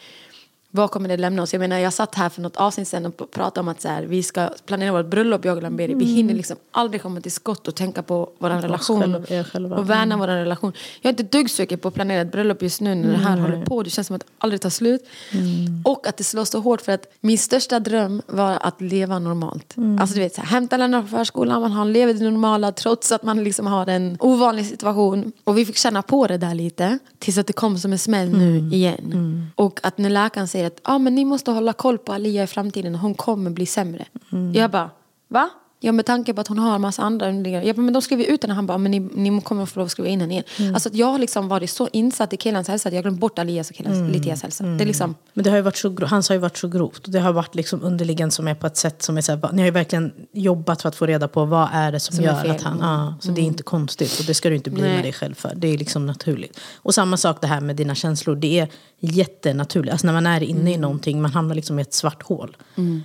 Vad 0.71 0.91
kommer 0.91 1.09
det 1.09 1.17
lämna 1.17 1.43
oss? 1.43 1.53
Jag 1.53 1.59
menar 1.59 1.77
jag 1.79 1.93
satt 1.93 2.15
här 2.15 2.29
för 2.29 2.41
något 2.41 2.57
avsnitt 2.57 2.87
sen 2.87 3.05
och 3.05 3.31
pratade 3.31 3.59
om 3.59 3.67
att 3.67 3.81
så 3.81 3.87
här, 3.87 4.03
vi 4.03 4.23
ska 4.23 4.49
planera 4.65 4.91
vårt 4.91 5.05
bröllop 5.05 5.45
jag 5.45 5.57
och 5.57 5.63
Lamberi. 5.63 5.91
Mm. 5.91 5.99
Vi 5.99 6.05
hinner 6.05 6.33
liksom 6.33 6.57
aldrig 6.71 7.01
komma 7.01 7.21
till 7.21 7.31
skott 7.31 7.67
och 7.67 7.75
tänka 7.75 8.03
på 8.03 8.29
vår 8.37 8.49
relation. 8.49 9.25
Själva, 9.51 9.77
och 9.77 9.89
värna 9.89 10.03
mm. 10.03 10.19
vår 10.19 10.27
relation. 10.27 10.73
Jag 11.01 11.09
är 11.09 11.13
inte 11.13 11.37
dugg 11.37 11.49
sugen 11.49 11.79
på 11.79 11.87
att 11.87 11.93
planera 11.93 12.21
ett 12.21 12.31
bröllop 12.31 12.61
just 12.61 12.81
nu 12.81 12.95
när 12.95 13.11
det 13.11 13.17
här 13.17 13.37
håller 13.37 13.65
på. 13.65 13.83
Det 13.83 13.89
känns 13.89 14.07
som 14.07 14.15
att 14.15 14.21
det 14.21 14.27
aldrig 14.37 14.61
tar 14.61 14.69
slut. 14.69 15.07
Mm. 15.31 15.81
Och 15.85 16.07
att 16.07 16.17
det 16.17 16.23
slår 16.23 16.45
så 16.45 16.59
hårt 16.59 16.81
för 16.81 16.91
att 16.91 17.05
min 17.21 17.37
största 17.37 17.79
dröm 17.79 18.21
var 18.27 18.57
att 18.61 18.81
leva 18.81 19.19
normalt. 19.19 19.77
Mm. 19.77 19.99
Alltså 19.99 20.15
du 20.15 20.21
vet, 20.21 20.35
så 20.35 20.41
här, 20.41 20.47
hämta 20.47 20.77
Lennart 20.77 21.09
från 21.09 21.19
förskolan, 21.19 21.61
man 21.61 21.71
har 21.71 21.85
lever 21.85 22.13
det 22.13 22.23
normala 22.23 22.71
trots 22.71 23.11
att 23.11 23.23
man 23.23 23.43
liksom 23.43 23.67
har 23.67 23.87
en 23.87 24.17
ovanlig 24.19 24.65
situation. 24.65 25.31
Och 25.43 25.57
vi 25.57 25.65
fick 25.65 25.77
känna 25.77 26.01
på 26.01 26.27
det 26.27 26.37
där 26.37 26.55
lite. 26.55 26.99
Tills 27.19 27.37
att 27.37 27.47
det 27.47 27.53
kom 27.53 27.77
som 27.77 27.91
en 27.91 27.99
smäll 27.99 28.29
nu 28.29 28.57
mm. 28.57 28.73
igen. 28.73 29.51
Och 29.55 29.79
att 29.83 29.97
när 29.97 30.09
läkaren 30.09 30.47
säger 30.47 30.66
att 30.67 30.79
ah, 30.83 30.97
men 30.99 31.15
ni 31.15 31.25
måste 31.25 31.51
hålla 31.51 31.73
koll 31.73 31.97
på 31.97 32.13
Alia 32.13 32.43
i 32.43 32.47
framtiden. 32.47 32.95
Hon 32.95 33.13
kommer 33.13 33.49
bli 33.49 33.65
sämre. 33.65 34.05
Mm. 34.31 34.53
Jag 34.53 34.71
bara, 34.71 34.89
va? 35.27 35.49
Ja, 35.79 35.91
med 35.91 36.05
tanke 36.05 36.33
på 36.33 36.41
att 36.41 36.47
hon 36.47 36.59
har 36.59 36.75
en 36.75 36.81
massa 36.81 37.01
andra 37.01 37.29
underliggande. 37.29 37.73
Bara, 37.73 37.81
men 37.81 37.93
de 37.93 38.01
skriver 38.01 38.23
ut 38.25 38.41
den. 38.41 38.51
Han 38.51 38.65
bara, 38.65 38.77
men 38.77 38.91
ni, 38.91 38.99
ni 38.99 39.41
kommer 39.41 39.65
få 39.65 39.79
lov 39.79 39.85
att 39.85 39.91
skriva 39.91 40.09
in 40.09 40.19
den 40.19 40.31
igen. 40.31 40.43
Mm. 40.59 40.73
Alltså 40.73 40.89
jag 40.93 41.07
har 41.07 41.19
liksom 41.19 41.47
varit 41.47 41.69
så 41.69 41.89
insatt 41.93 42.33
i 42.33 42.37
killens 42.37 42.67
hälsa 42.67 42.89
att 42.89 42.95
jag 42.95 43.03
glömt 43.03 43.19
bort 43.19 43.39
Alias 43.39 43.69
och 43.69 43.75
killens, 43.75 43.97
Mm. 43.97 44.11
Litias 44.11 44.43
hälsa. 44.43 44.63
Det 44.63 44.83
är 44.83 44.85
liksom, 44.85 45.15
Men 45.33 45.43
det 45.43 45.49
har 45.49 45.57
ju 45.57 45.63
varit 45.63 45.77
så, 45.77 46.05
hans 46.05 46.29
har 46.29 46.33
ju 46.35 46.39
varit 46.39 46.57
så 46.57 46.67
grovt. 46.67 47.01
Det 47.05 47.19
har 47.19 47.33
varit 47.33 47.55
liksom 47.55 47.83
underliggande 47.83 48.31
som 48.31 48.47
är 48.47 48.55
på 48.55 48.67
ett 48.67 48.77
sätt 48.77 49.01
som 49.01 49.17
är 49.17 49.21
så 49.21 49.31
här, 49.31 49.49
ni 49.51 49.61
har 49.61 49.65
ju 49.65 49.71
verkligen 49.71 50.13
jobbat 50.33 50.81
för 50.81 50.89
att 50.89 50.95
få 50.95 51.05
reda 51.05 51.27
på 51.27 51.45
vad 51.45 51.69
är 51.73 51.91
det 51.91 51.99
som, 51.99 52.15
Som 52.15 52.25
gör 52.25 52.45
att 52.45 52.61
han, 52.61 52.77
ja, 52.81 53.13
så 53.19 53.31
det 53.31 53.41
är 53.41 53.45
inte 53.45 53.63
konstigt. 53.63 54.19
Och 54.19 54.25
det 54.25 54.33
ska 54.33 54.49
du 54.49 54.55
inte 54.55 54.69
bli 54.69 54.81
med 54.81 55.03
dig 55.03 55.13
själv 55.13 55.33
för. 55.33 55.53
Det 55.55 55.67
är 55.67 55.77
liksom 55.77 56.05
naturligt. 56.05 56.59
Och 56.75 56.93
samma 56.93 57.17
sak 57.17 57.41
det 57.41 57.47
här 57.47 57.61
med 57.61 57.75
dina 57.75 57.95
känslor, 57.95 58.35
det 58.35 58.59
är 58.59 58.67
jättenaturligt. 58.99 59.91
Alltså 59.91 60.07
när 60.07 60.13
man 60.13 60.27
är 60.27 60.43
inne 60.43 60.73
i 60.73 60.77
någonting, 60.77 61.21
man 61.21 61.31
hamnar 61.31 61.55
liksom 61.55 61.79
i 61.79 61.81
ett 61.81 61.93
svart 61.93 62.23
hål. 62.23 62.57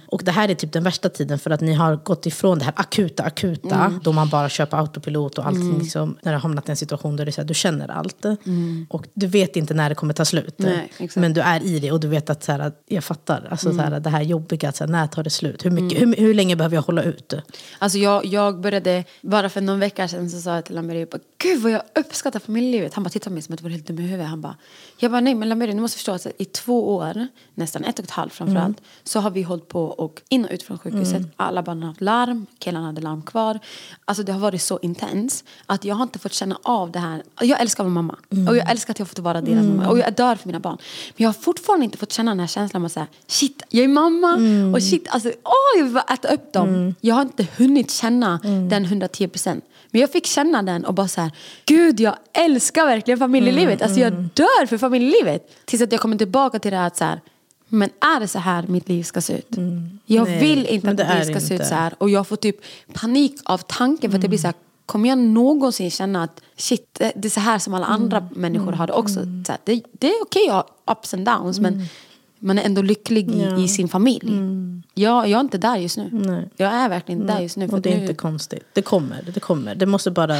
Och 0.06 0.22
det 0.24 0.30
här 0.30 0.48
är 0.48 0.54
typ 0.54 0.72
den 0.72 0.82
värsta 0.82 1.08
tiden 1.08 1.38
för 1.38 1.50
att 1.50 1.60
ni 1.60 1.72
har 1.72 1.96
gått 1.96 2.26
ifrån 2.26 2.60
det 2.62 2.66
här 2.66 2.74
akuta, 2.76 3.22
akuta, 3.22 4.00
då 4.02 4.12
man 4.12 4.28
bara 4.28 4.48
köper 4.48 4.76
autopilot 4.76 5.38
och 5.38 5.46
allting 5.46 5.78
liksom, 5.78 6.16
när 6.22 6.32
du 6.32 6.36
har 6.36 6.42
hamnat 6.42 6.68
i 6.68 6.70
en 6.70 6.76
situation 6.76 7.16
där 7.16 7.26
är 7.26 7.30
så 7.30 7.40
här, 7.40 7.48
du 7.48 7.54
känner 7.54 7.88
allt. 7.88 8.24
Och 8.88 9.06
du 9.14 9.26
vet 9.26 9.56
inte 9.56 9.74
när 9.74 9.88
det 9.88 9.94
kommer 9.94 10.14
ta 10.14 10.24
slut. 10.24 10.54
Nej. 10.58 10.92
Men 11.16 11.34
du 11.34 11.40
är 11.40 11.62
i 11.64 11.78
det 11.78 11.92
och 11.92 12.00
du 12.00 12.08
vet 12.08 12.30
att 12.30 12.44
så 12.44 12.52
här, 12.52 12.72
jag 12.86 13.04
fattar. 13.04 13.48
Alltså, 13.50 13.72
så 13.72 13.80
här, 13.80 14.00
det 14.00 14.10
här 14.10 14.22
jobbiga, 14.22 14.68
att 14.68 14.76
så 14.76 14.84
här, 14.84 14.90
när 14.90 15.06
tar 15.06 15.22
det 15.22 15.30
slut? 15.30 15.64
Hur, 15.64 15.70
mycket, 15.70 16.00
hur, 16.00 16.16
hur 16.16 16.34
länge 16.34 16.56
behöver 16.56 16.76
jag 16.76 16.82
hålla 16.82 17.02
ut? 17.02 17.34
Alltså 17.78 17.98
jag, 17.98 18.24
jag 18.24 18.60
började, 18.60 19.04
bara 19.20 19.48
för 19.48 19.60
någon 19.60 19.80
vecka 19.80 20.08
sedan 20.08 20.30
så 20.30 20.40
sa 20.40 20.54
jag 20.54 20.64
till 20.64 20.74
Lameri, 20.74 21.06
gud 21.38 21.62
vad 21.62 21.72
jag 21.72 21.82
uppskattar 21.94 22.40
familjelivet. 22.40 22.94
Han 22.94 23.04
bara 23.04 23.10
tittade 23.10 23.30
på 23.30 23.34
mig 23.34 23.42
som 23.42 23.54
att 23.54 23.60
jag 23.60 23.64
var 23.64 23.70
helt 23.70 23.86
dum 23.86 23.98
i 23.98 24.02
huvudet. 24.02 24.26
Han 24.26 24.40
bara, 24.40 24.56
jag 24.98 25.10
bara 25.10 25.20
nej 25.20 25.34
men 25.34 25.48
Lameri 25.48 25.72
du 25.72 25.80
måste 25.80 25.96
förstå 25.96 26.12
att 26.12 26.26
i 26.38 26.44
två 26.44 26.94
år, 26.94 27.26
nästan 27.54 27.84
ett 27.84 27.98
och 27.98 28.04
ett 28.04 28.10
halvt 28.10 28.32
framförallt, 28.32 28.80
så 29.04 29.20
har 29.20 29.30
vi 29.30 29.42
hållit 29.42 29.68
på 29.68 29.84
och 29.84 30.22
in 30.28 30.44
och 30.44 30.50
ut 30.50 30.62
från 30.62 30.78
sjukhuset. 30.78 31.22
Alla 31.36 31.62
barnen 31.62 31.82
har 31.82 31.88
haft 31.88 32.00
larm, 32.00 32.46
killarna 32.62 32.86
hade 32.86 33.00
larm 33.00 33.22
kvar. 33.22 33.58
Alltså 34.04 34.22
det 34.22 34.32
har 34.32 34.40
varit 34.40 34.62
så 34.62 34.78
intens 34.82 35.44
att 35.66 35.84
jag 35.84 35.94
har 35.94 36.02
inte 36.02 36.18
fått 36.18 36.32
känna 36.32 36.58
av 36.62 36.90
det 36.90 36.98
här. 36.98 37.22
Jag 37.40 37.60
älskar 37.60 37.84
min 37.84 37.92
mamma 37.92 38.16
och 38.48 38.56
jag 38.56 38.70
älskar 38.70 38.90
att 38.90 38.98
jag 38.98 39.08
fått 39.08 39.18
vara 39.18 39.40
deras 39.40 39.66
mamma 39.66 39.88
och 39.88 39.98
jag 39.98 40.14
dör 40.14 40.36
för 40.36 40.48
mina 40.48 40.60
barn. 40.60 40.76
Men 41.16 41.22
jag 41.24 41.28
har 41.28 41.34
fortfarande 41.34 41.84
inte 41.84 41.98
fått 41.98 42.12
känna 42.12 42.30
den 42.30 42.40
här 42.40 42.46
känslan 42.46 42.82
av 42.82 42.86
att 42.86 42.92
säga 42.92 43.06
shit, 43.26 43.62
jag 43.68 43.84
är 43.84 43.88
mamma 43.88 44.38
och 44.74 44.82
shit, 44.82 45.06
alltså 45.08 45.28
åh 45.28 45.78
jag 45.78 45.84
vill 45.84 45.94
bara 45.94 46.14
äta 46.14 46.28
upp 46.34 46.52
dem. 46.52 46.94
Jag 47.00 47.14
har 47.14 47.22
inte 47.22 47.46
hunnit 47.56 47.90
känna 47.90 48.40
den 48.70 48.84
110 48.84 49.28
procent. 49.28 49.64
Men 49.90 50.00
jag 50.00 50.12
fick 50.12 50.26
känna 50.26 50.62
den 50.62 50.84
och 50.84 50.94
bara 50.94 51.08
så 51.08 51.20
här, 51.20 51.30
gud 51.66 52.00
jag 52.00 52.16
älskar 52.32 52.86
verkligen 52.86 53.18
familjelivet. 53.18 53.82
Alltså 53.82 54.00
jag 54.00 54.12
dör 54.12 54.66
för 54.66 54.78
familjelivet. 54.78 55.50
Tills 55.64 55.82
att 55.82 55.92
jag 55.92 56.00
kommer 56.00 56.16
tillbaka 56.16 56.58
till 56.58 56.70
det 56.70 56.76
här 56.76 56.86
att 56.86 56.96
så 56.96 57.04
här, 57.04 57.20
men 57.72 57.90
är 58.00 58.20
det 58.20 58.28
så 58.28 58.38
här 58.38 58.64
mitt 58.68 58.88
liv 58.88 59.02
ska 59.02 59.20
se 59.20 59.38
ut? 59.38 59.48
Jag 60.06 60.28
Nej, 60.28 60.40
vill 60.40 60.66
inte 60.66 60.90
att 60.90 60.96
det 60.96 61.14
mitt 61.18 61.26
liv 61.26 61.32
ska 61.32 61.40
se 61.40 61.54
ut 61.54 61.66
så 61.66 61.74
här. 61.74 61.94
Och 61.98 62.10
jag 62.10 62.26
får 62.26 62.36
typ 62.36 62.56
panik 62.92 63.40
av 63.44 63.58
tanken 63.58 64.10
för 64.10 64.18
att 64.18 64.24
jag 64.24 64.30
blir 64.30 64.38
så 64.38 64.46
här, 64.46 64.54
kommer 64.86 65.08
jag 65.08 65.18
någonsin 65.18 65.90
känna 65.90 66.22
att 66.22 66.40
shit, 66.56 66.86
det 66.92 67.12
det 67.16 67.28
är 67.28 67.30
så 67.30 67.40
här 67.40 67.58
som 67.58 67.74
alla 67.74 67.86
andra 67.86 68.28
människor 68.30 68.72
har 68.72 68.86
det 68.86 68.92
också. 68.92 69.20
Så 69.46 69.52
här, 69.52 69.58
det, 69.64 69.82
det 69.92 70.06
är 70.06 70.22
okej 70.22 70.48
att 70.48 70.54
ha 70.86 70.92
ups 70.92 71.14
and 71.14 71.24
downs 71.24 71.60
men 71.60 71.86
man 72.38 72.58
är 72.58 72.62
ändå 72.62 72.82
lycklig 72.82 73.30
i, 73.30 73.64
i 73.64 73.68
sin 73.68 73.88
familj. 73.88 74.32
Jag, 74.94 75.28
jag 75.28 75.36
är 75.36 75.40
inte 75.40 75.58
där 75.58 75.76
just 75.76 75.96
nu. 75.96 76.08
Nej. 76.12 76.48
Jag 76.56 76.72
är 76.72 76.88
verkligen 76.88 77.20
inte 77.20 77.34
där 77.34 77.40
just 77.40 77.56
nu. 77.56 77.68
För 77.68 77.76
Och 77.76 77.82
det 77.82 77.92
är 77.92 77.96
nu, 77.96 78.02
inte 78.02 78.14
konstigt. 78.14 78.64
Det 78.72 78.82
kommer, 78.82 79.22
det 79.34 79.40
kommer. 79.40 79.74
Det 79.74 79.86
måste 79.86 80.10
bara... 80.10 80.36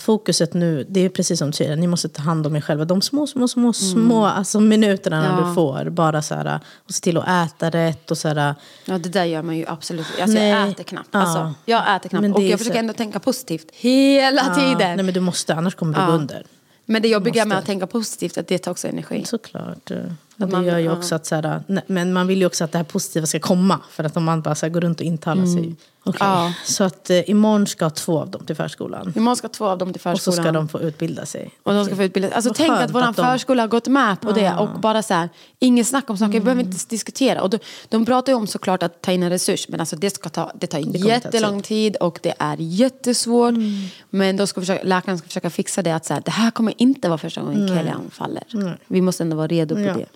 Fokuset 0.00 0.54
nu, 0.54 0.86
det 0.88 1.00
är 1.04 1.08
precis 1.08 1.38
som 1.38 1.50
du 1.50 1.56
säger, 1.56 1.76
ni 1.76 1.86
måste 1.86 2.08
ta 2.08 2.22
hand 2.22 2.46
om 2.46 2.56
er 2.56 2.60
själva. 2.60 2.84
De 2.84 3.02
små, 3.02 3.26
små, 3.26 3.48
små, 3.48 3.72
små 3.72 4.24
alltså 4.26 4.60
minuterna 4.60 5.36
Ja. 5.40 5.46
du 5.48 5.54
får. 5.54 5.90
Bara 5.90 6.22
så 6.22 6.34
här, 6.34 6.60
och 6.86 6.94
se 6.94 7.00
till 7.00 7.16
att 7.16 7.28
äta 7.28 7.70
rätt 7.70 8.10
och 8.10 8.18
så 8.18 8.28
här, 8.28 8.54
Ja 8.84 8.98
det 8.98 9.08
där 9.08 9.24
gör 9.24 9.42
man 9.42 9.56
ju 9.56 9.64
absolut. 9.68 10.06
Alltså 10.20 10.34
Nej. 10.38 10.48
jag 10.48 10.68
äter 10.68 10.84
knappt. 10.84 11.08
Ja. 11.12 11.18
Alltså, 11.20 11.54
jag 11.64 11.96
äter 11.96 12.08
knappt. 12.08 12.34
Och 12.36 12.42
jag 12.42 12.58
försöker 12.58 12.76
så- 12.76 12.80
ändå 12.80 12.92
tänka 12.92 13.20
positivt 13.20 13.66
hela 13.72 14.42
Ja, 14.48 14.54
tiden. 14.54 14.96
Nej 14.96 15.04
men 15.04 15.14
du 15.14 15.20
måste, 15.20 15.54
annars 15.54 15.74
kommer 15.74 15.94
du 15.94 16.00
Ja. 16.00 16.06
gå 16.06 16.12
under. 16.12 16.42
Men 16.86 17.02
det 17.02 17.08
jobbiga 17.08 17.44
med 17.44 17.58
att 17.58 17.66
tänka 17.66 17.86
positivt 17.86 18.38
att 18.38 18.46
det 18.48 18.58
tar 18.58 18.70
också 18.70 18.88
energi. 18.88 19.24
Såklart. 19.26 19.90
Och 20.38 20.48
det 20.48 20.64
gör 20.64 20.78
ju 20.78 20.92
också 20.92 21.14
att 21.14 21.26
så 21.26 21.34
här, 21.34 21.62
men 21.86 22.12
man 22.12 22.26
vill 22.26 22.38
ju 22.40 22.46
också 22.46 22.64
att 22.64 22.72
det 22.72 22.78
här 22.78 22.84
positiva 22.84 23.26
ska 23.26 23.38
komma. 23.40 23.80
För 23.90 24.04
att 24.04 24.16
om 24.16 24.24
man 24.24 24.42
bara 24.42 24.54
så 24.54 24.68
går 24.68 24.80
runt 24.80 25.00
och 25.00 25.06
intalar 25.06 25.46
sig. 25.46 25.76
Mm. 26.06 26.16
Ja. 26.20 26.52
Så 26.64 26.84
att 26.84 27.10
eh, 27.10 27.30
imorgon 27.30 27.66
ska 27.66 27.90
två 27.90 28.20
av 28.20 28.30
dem 28.30 28.46
till 28.46 28.56
förskolan. 28.56 29.12
Imorgon 29.16 29.36
ska 29.36 29.48
två 29.48 29.66
av 29.66 29.78
dem 29.78 29.92
till 29.92 30.00
Och 30.08 30.20
så 30.20 30.32
förskolan. 30.32 30.44
ska 30.44 30.52
de 30.52 30.68
få 30.68 30.80
utbilda 30.80 31.26
sig. 31.26 31.50
Och 31.62 31.74
de 31.74 31.84
ska 31.84 31.96
få 31.96 32.02
utbilda 32.02 32.30
Alltså 32.34 32.50
Vad 32.50 32.56
tänk 32.56 32.70
att 32.70 32.94
att 32.96 33.16
de- 33.16 33.24
förskola 33.24 33.62
har 33.62 33.68
gått 33.68 33.88
med 33.88 34.20
på 34.20 34.32
det 34.32 34.52
och 34.58 34.80
bara 34.80 35.02
så 35.02 35.14
här, 35.14 35.28
inget 35.58 35.86
snack 35.86 36.10
om 36.10 36.16
saker, 36.18 36.32
vi 36.32 36.40
behöver 36.40 36.60
inte 36.62 36.70
ens 36.70 36.86
diskutera. 36.86 37.42
Och 37.42 37.50
de, 37.50 37.58
de 37.88 38.06
pratar 38.06 38.32
ju 38.32 38.36
om 38.36 38.46
såklart 38.46 38.82
att 38.82 39.02
ta 39.02 39.12
in 39.12 39.22
en 39.22 39.30
resurs, 39.30 39.68
men 39.68 39.80
alltså 39.80 39.96
det 39.96 40.10
ska 40.10 40.28
ta, 40.28 40.52
det 40.54 40.66
tar 40.66 40.82
ta 40.82 40.98
jättelång 41.08 41.62
tid 41.62 41.96
och 41.96 42.18
det 42.22 42.34
är 42.38 42.56
jättesvårt. 42.58 43.50
Mm. 43.54 43.84
Men 44.10 44.36
då 44.36 44.46
ska 44.46 44.60
försöka, 44.60 44.82
läkaren 44.84 45.18
ska 45.18 45.26
försöka 45.26 45.50
fixa 45.50 45.82
det 45.82 45.90
att 45.94 46.04
så 46.04 46.14
här, 46.14 46.22
det 46.24 46.30
här 46.30 46.50
kommer 46.50 46.74
inte 46.76 47.08
vara 47.08 47.18
första 47.18 47.40
gången 47.40 47.68
Kellyan 47.68 48.10
faller. 48.10 48.78
Vi 48.86 49.00
måste 49.00 49.22
ändå 49.22 49.36
vara 49.36 49.46
redo 49.46 49.74
på 49.74 49.80
Ja. 49.80 49.94
det. 49.94 50.06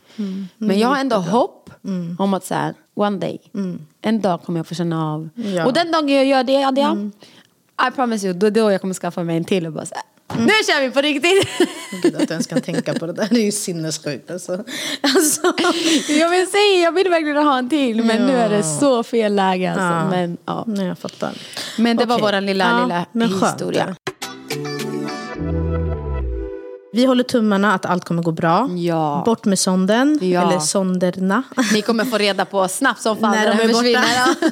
Men 0.56 0.78
jag 0.78 0.88
har 0.88 0.96
ändå 0.96 1.16
hopp 1.16 1.70
om 2.18 2.34
att 2.34 2.44
så 2.44 2.54
här, 2.54 2.74
one 2.94 3.18
day, 3.18 3.38
en 4.02 4.20
dag 4.20 4.42
kommer 4.42 4.58
jag 4.58 4.66
få 4.66 4.74
känna 4.74 5.12
av. 5.12 5.28
Ja. 5.34 5.66
Och 5.66 5.72
den 5.72 5.92
dagen 5.92 6.08
jag 6.08 6.24
gör 6.24 6.44
det, 6.44 6.64
Adia, 6.64 7.10
I 7.88 7.90
promise 7.94 8.26
you, 8.26 8.34
då 8.34 8.46
är 8.46 8.50
då 8.50 8.70
jag 8.72 8.80
kommer 8.80 8.94
skaffa 8.94 9.22
mig 9.24 9.36
en 9.36 9.44
till 9.44 9.66
och 9.66 9.72
bara 9.72 9.86
så 9.86 9.94
här, 9.94 10.04
nu 10.38 10.52
kör 10.66 10.80
vi 10.80 10.90
på 10.90 11.00
riktigt. 11.00 11.48
Gud, 12.02 12.16
att 12.16 12.28
du 12.28 12.34
ens 12.34 12.46
kan 12.46 12.60
tänka 12.60 12.94
på 12.94 13.06
det 13.06 13.12
där, 13.12 13.28
det 13.30 13.40
är 13.40 13.44
ju 13.44 13.52
sinnessjukt. 13.52 14.30
Alltså. 14.30 14.52
Alltså. 15.16 15.52
jag 16.08 16.30
vill 16.30 16.46
säga, 16.46 16.82
jag 16.82 16.92
vill 16.92 17.10
verkligen 17.10 17.36
ha 17.36 17.58
en 17.58 17.68
till 17.68 18.04
men 18.04 18.26
nu 18.26 18.32
är 18.32 18.48
det 18.48 18.62
så 18.62 19.02
fel 19.02 19.34
läge 19.34 19.70
alltså. 19.70 19.84
Ja. 19.84 20.10
Men, 20.10 20.36
ja. 20.44 20.64
Nej, 20.66 20.86
jag 20.86 20.98
fattar. 20.98 21.32
men 21.78 21.96
det 21.96 22.04
var 22.04 22.16
Okej. 22.16 22.22
våran 22.22 22.46
lilla, 22.46 23.04
Ja, 23.14 23.20
lilla 23.20 23.46
historia. 23.50 23.96
Vi 26.94 27.04
håller 27.04 27.24
tummarna 27.24 27.74
att 27.74 27.86
allt 27.86 28.04
kommer 28.04 28.22
gå 28.22 28.30
bra. 28.32 28.68
Ja. 28.76 29.22
Bort 29.26 29.44
med 29.44 29.58
sonden, 29.58 30.18
Ja. 30.22 30.42
eller 30.48 30.58
sonderna. 30.58 31.42
Ni 31.72 31.82
kommer 31.82 32.04
få 32.04 32.18
reda 32.18 32.44
på 32.44 32.68
snabbt 32.68 33.00
som 33.02 33.16
fan 33.16 33.30
när 33.30 33.56
de 33.56 33.62
är 33.62 33.72
borta. 33.72 34.48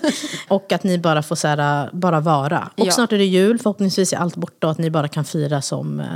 och 0.55 0.73
att 0.73 0.85
ni 0.85 0.99
bara 0.99 1.23
får 1.23 1.37
så 1.37 1.49
här, 1.49 1.91
bara 1.93 2.21
vara. 2.21 2.69
Och 2.77 2.87
Ja. 2.87 2.93
snart 2.93 3.13
är 3.13 3.19
det 3.19 3.25
jul, 3.25 3.59
förhoppningsvis 3.59 4.13
är 4.13 4.17
allt 4.17 4.37
borta 4.37 4.67
och 4.67 4.71
att 4.71 4.79
ni 4.79 4.91
bara 4.91 5.09
kan 5.09 5.25
fira 5.25 5.63
som, 5.63 6.01
eh, 6.01 6.07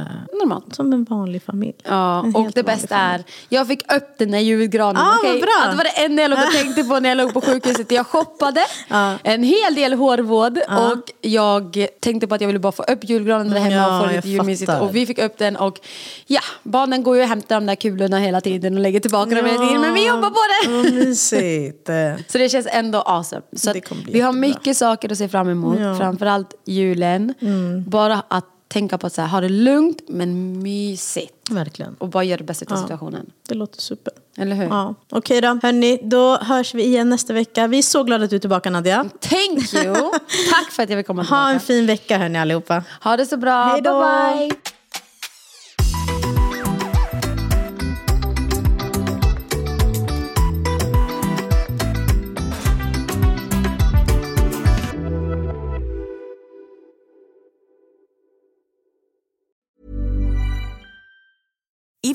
Normalt. 0.42 0.74
som 0.74 0.92
en 0.92 1.04
vanlig 1.04 1.42
familj. 1.42 1.74
Ja, 1.88 2.24
En 2.24 2.34
och 2.34 2.50
det 2.54 2.62
bästa 2.62 2.88
familj. 2.96 3.24
är, 3.48 3.56
jag 3.56 3.66
fick 3.68 3.92
upp 3.92 4.14
den 4.18 4.30
där 4.30 4.38
julgranen. 4.38 5.02
Ah, 5.02 5.16
vad 5.24 5.40
bra. 5.40 5.48
Ja, 5.64 5.70
det 5.70 5.76
var 5.76 5.84
det 5.84 6.04
enda 6.04 6.22
jag 6.22 6.30
låg 6.30 6.38
och 6.38 6.52
tänkte 6.52 6.84
på 6.84 7.00
när 7.00 7.08
jag 7.08 7.18
låg 7.18 7.34
på 7.34 7.40
sjukhuset. 7.40 7.90
Jag 7.90 8.06
shoppade 8.06 8.60
en 9.22 9.42
hel 9.42 9.74
del 9.74 9.92
hårvård 9.94 10.58
och 10.58 11.10
jag 11.20 11.86
tänkte 12.00 12.26
på 12.26 12.34
att 12.34 12.40
jag 12.40 12.46
ville 12.48 12.58
bara 12.58 12.72
få 12.72 12.82
upp 12.82 13.04
julgranen 13.10 13.50
där 13.50 13.60
hemma 13.60 13.74
Ja, 13.76 13.98
och 14.00 14.06
få 14.06 14.12
lite 14.16 14.28
julmysigt. 14.28 14.72
Och 14.80 14.94
vi 14.96 15.06
fick 15.06 15.18
upp 15.18 15.38
den 15.38 15.56
och 15.56 15.78
ja, 16.26 16.40
barnen 16.62 17.02
går 17.02 17.16
ju 17.16 17.22
och 17.22 17.28
hämtar 17.28 17.54
de 17.54 17.66
där 17.66 17.74
kulorna 17.74 18.18
hela 18.18 18.40
tiden 18.40 18.74
och 18.74 18.80
lägger 18.80 19.00
tillbaka 19.00 19.34
dem 19.34 19.44
hela 19.44 19.66
tiden. 19.66 19.80
Men 19.80 19.94
vi 19.94 20.06
jobbar 20.06 20.30
på 20.30 20.40
det! 20.62 20.92
Mysigt. 20.92 21.86
Så 22.32 22.38
det 22.38 22.48
känns 22.48 22.66
ändå 22.70 22.98
awesome. 22.98 23.42
Så 23.52 23.72
vi 23.72 23.80
har 23.80 23.84
jättebra. 24.14 24.32
mycket 24.32 24.76
saker 24.76 25.12
att 25.12 25.18
se 25.18 25.28
fram 25.28 25.48
emot. 25.48 25.78
Ja. 25.78 25.84
Mm. 25.84 25.98
Framförallt 25.98 26.54
julen. 26.64 27.34
Bara 27.86 28.22
att 28.28 28.46
tänka 28.68 28.98
på 28.98 29.06
att 29.06 29.12
så 29.12 29.20
här, 29.22 29.28
ha 29.28 29.40
det 29.40 29.48
lugnt 29.48 30.02
men 30.08 30.58
mysigt. 30.62 31.50
Verkligen. 31.50 31.94
Och 31.94 32.08
bara 32.08 32.24
göra 32.24 32.38
det 32.38 32.44
bästa 32.44 32.74
av 32.74 32.82
situationen. 32.82 33.30
Det 33.48 33.54
låter 33.54 33.80
super. 33.80 34.12
Eller 34.38 34.56
hur? 34.56 34.64
Ja. 34.64 34.94
Okej 35.10 35.40
då, 35.40 35.48
hörni, 35.62 36.00
då 36.02 36.36
hörs 36.36 36.74
vi 36.74 36.84
igen 36.84 37.10
nästa 37.10 37.32
vecka. 37.32 37.66
Vi 37.66 37.78
är 37.78 37.82
så 37.82 38.02
glada 38.02 38.24
att 38.24 38.30
du 38.30 38.36
är 38.36 38.40
tillbaka 38.40 38.70
Nadia. 38.70 39.08
Thank 39.20 39.74
you! 39.74 39.94
Tack 40.50 40.70
för 40.70 40.82
att 40.82 40.90
jag 40.90 40.98
fick 40.98 41.06
komma 41.06 41.22
tillbaka. 41.22 41.42
Ha 41.42 41.50
en 41.50 41.60
fin 41.60 41.86
vecka 41.86 42.18
hörni 42.18 42.38
allihopa. 42.38 42.82
Ha 43.02 43.16
det 43.16 43.26
så 43.26 43.36
bra. 43.36 43.64
Hej 43.64 43.82
då. 43.82 44.00
Bye 44.00 44.48
bye! 44.48 44.75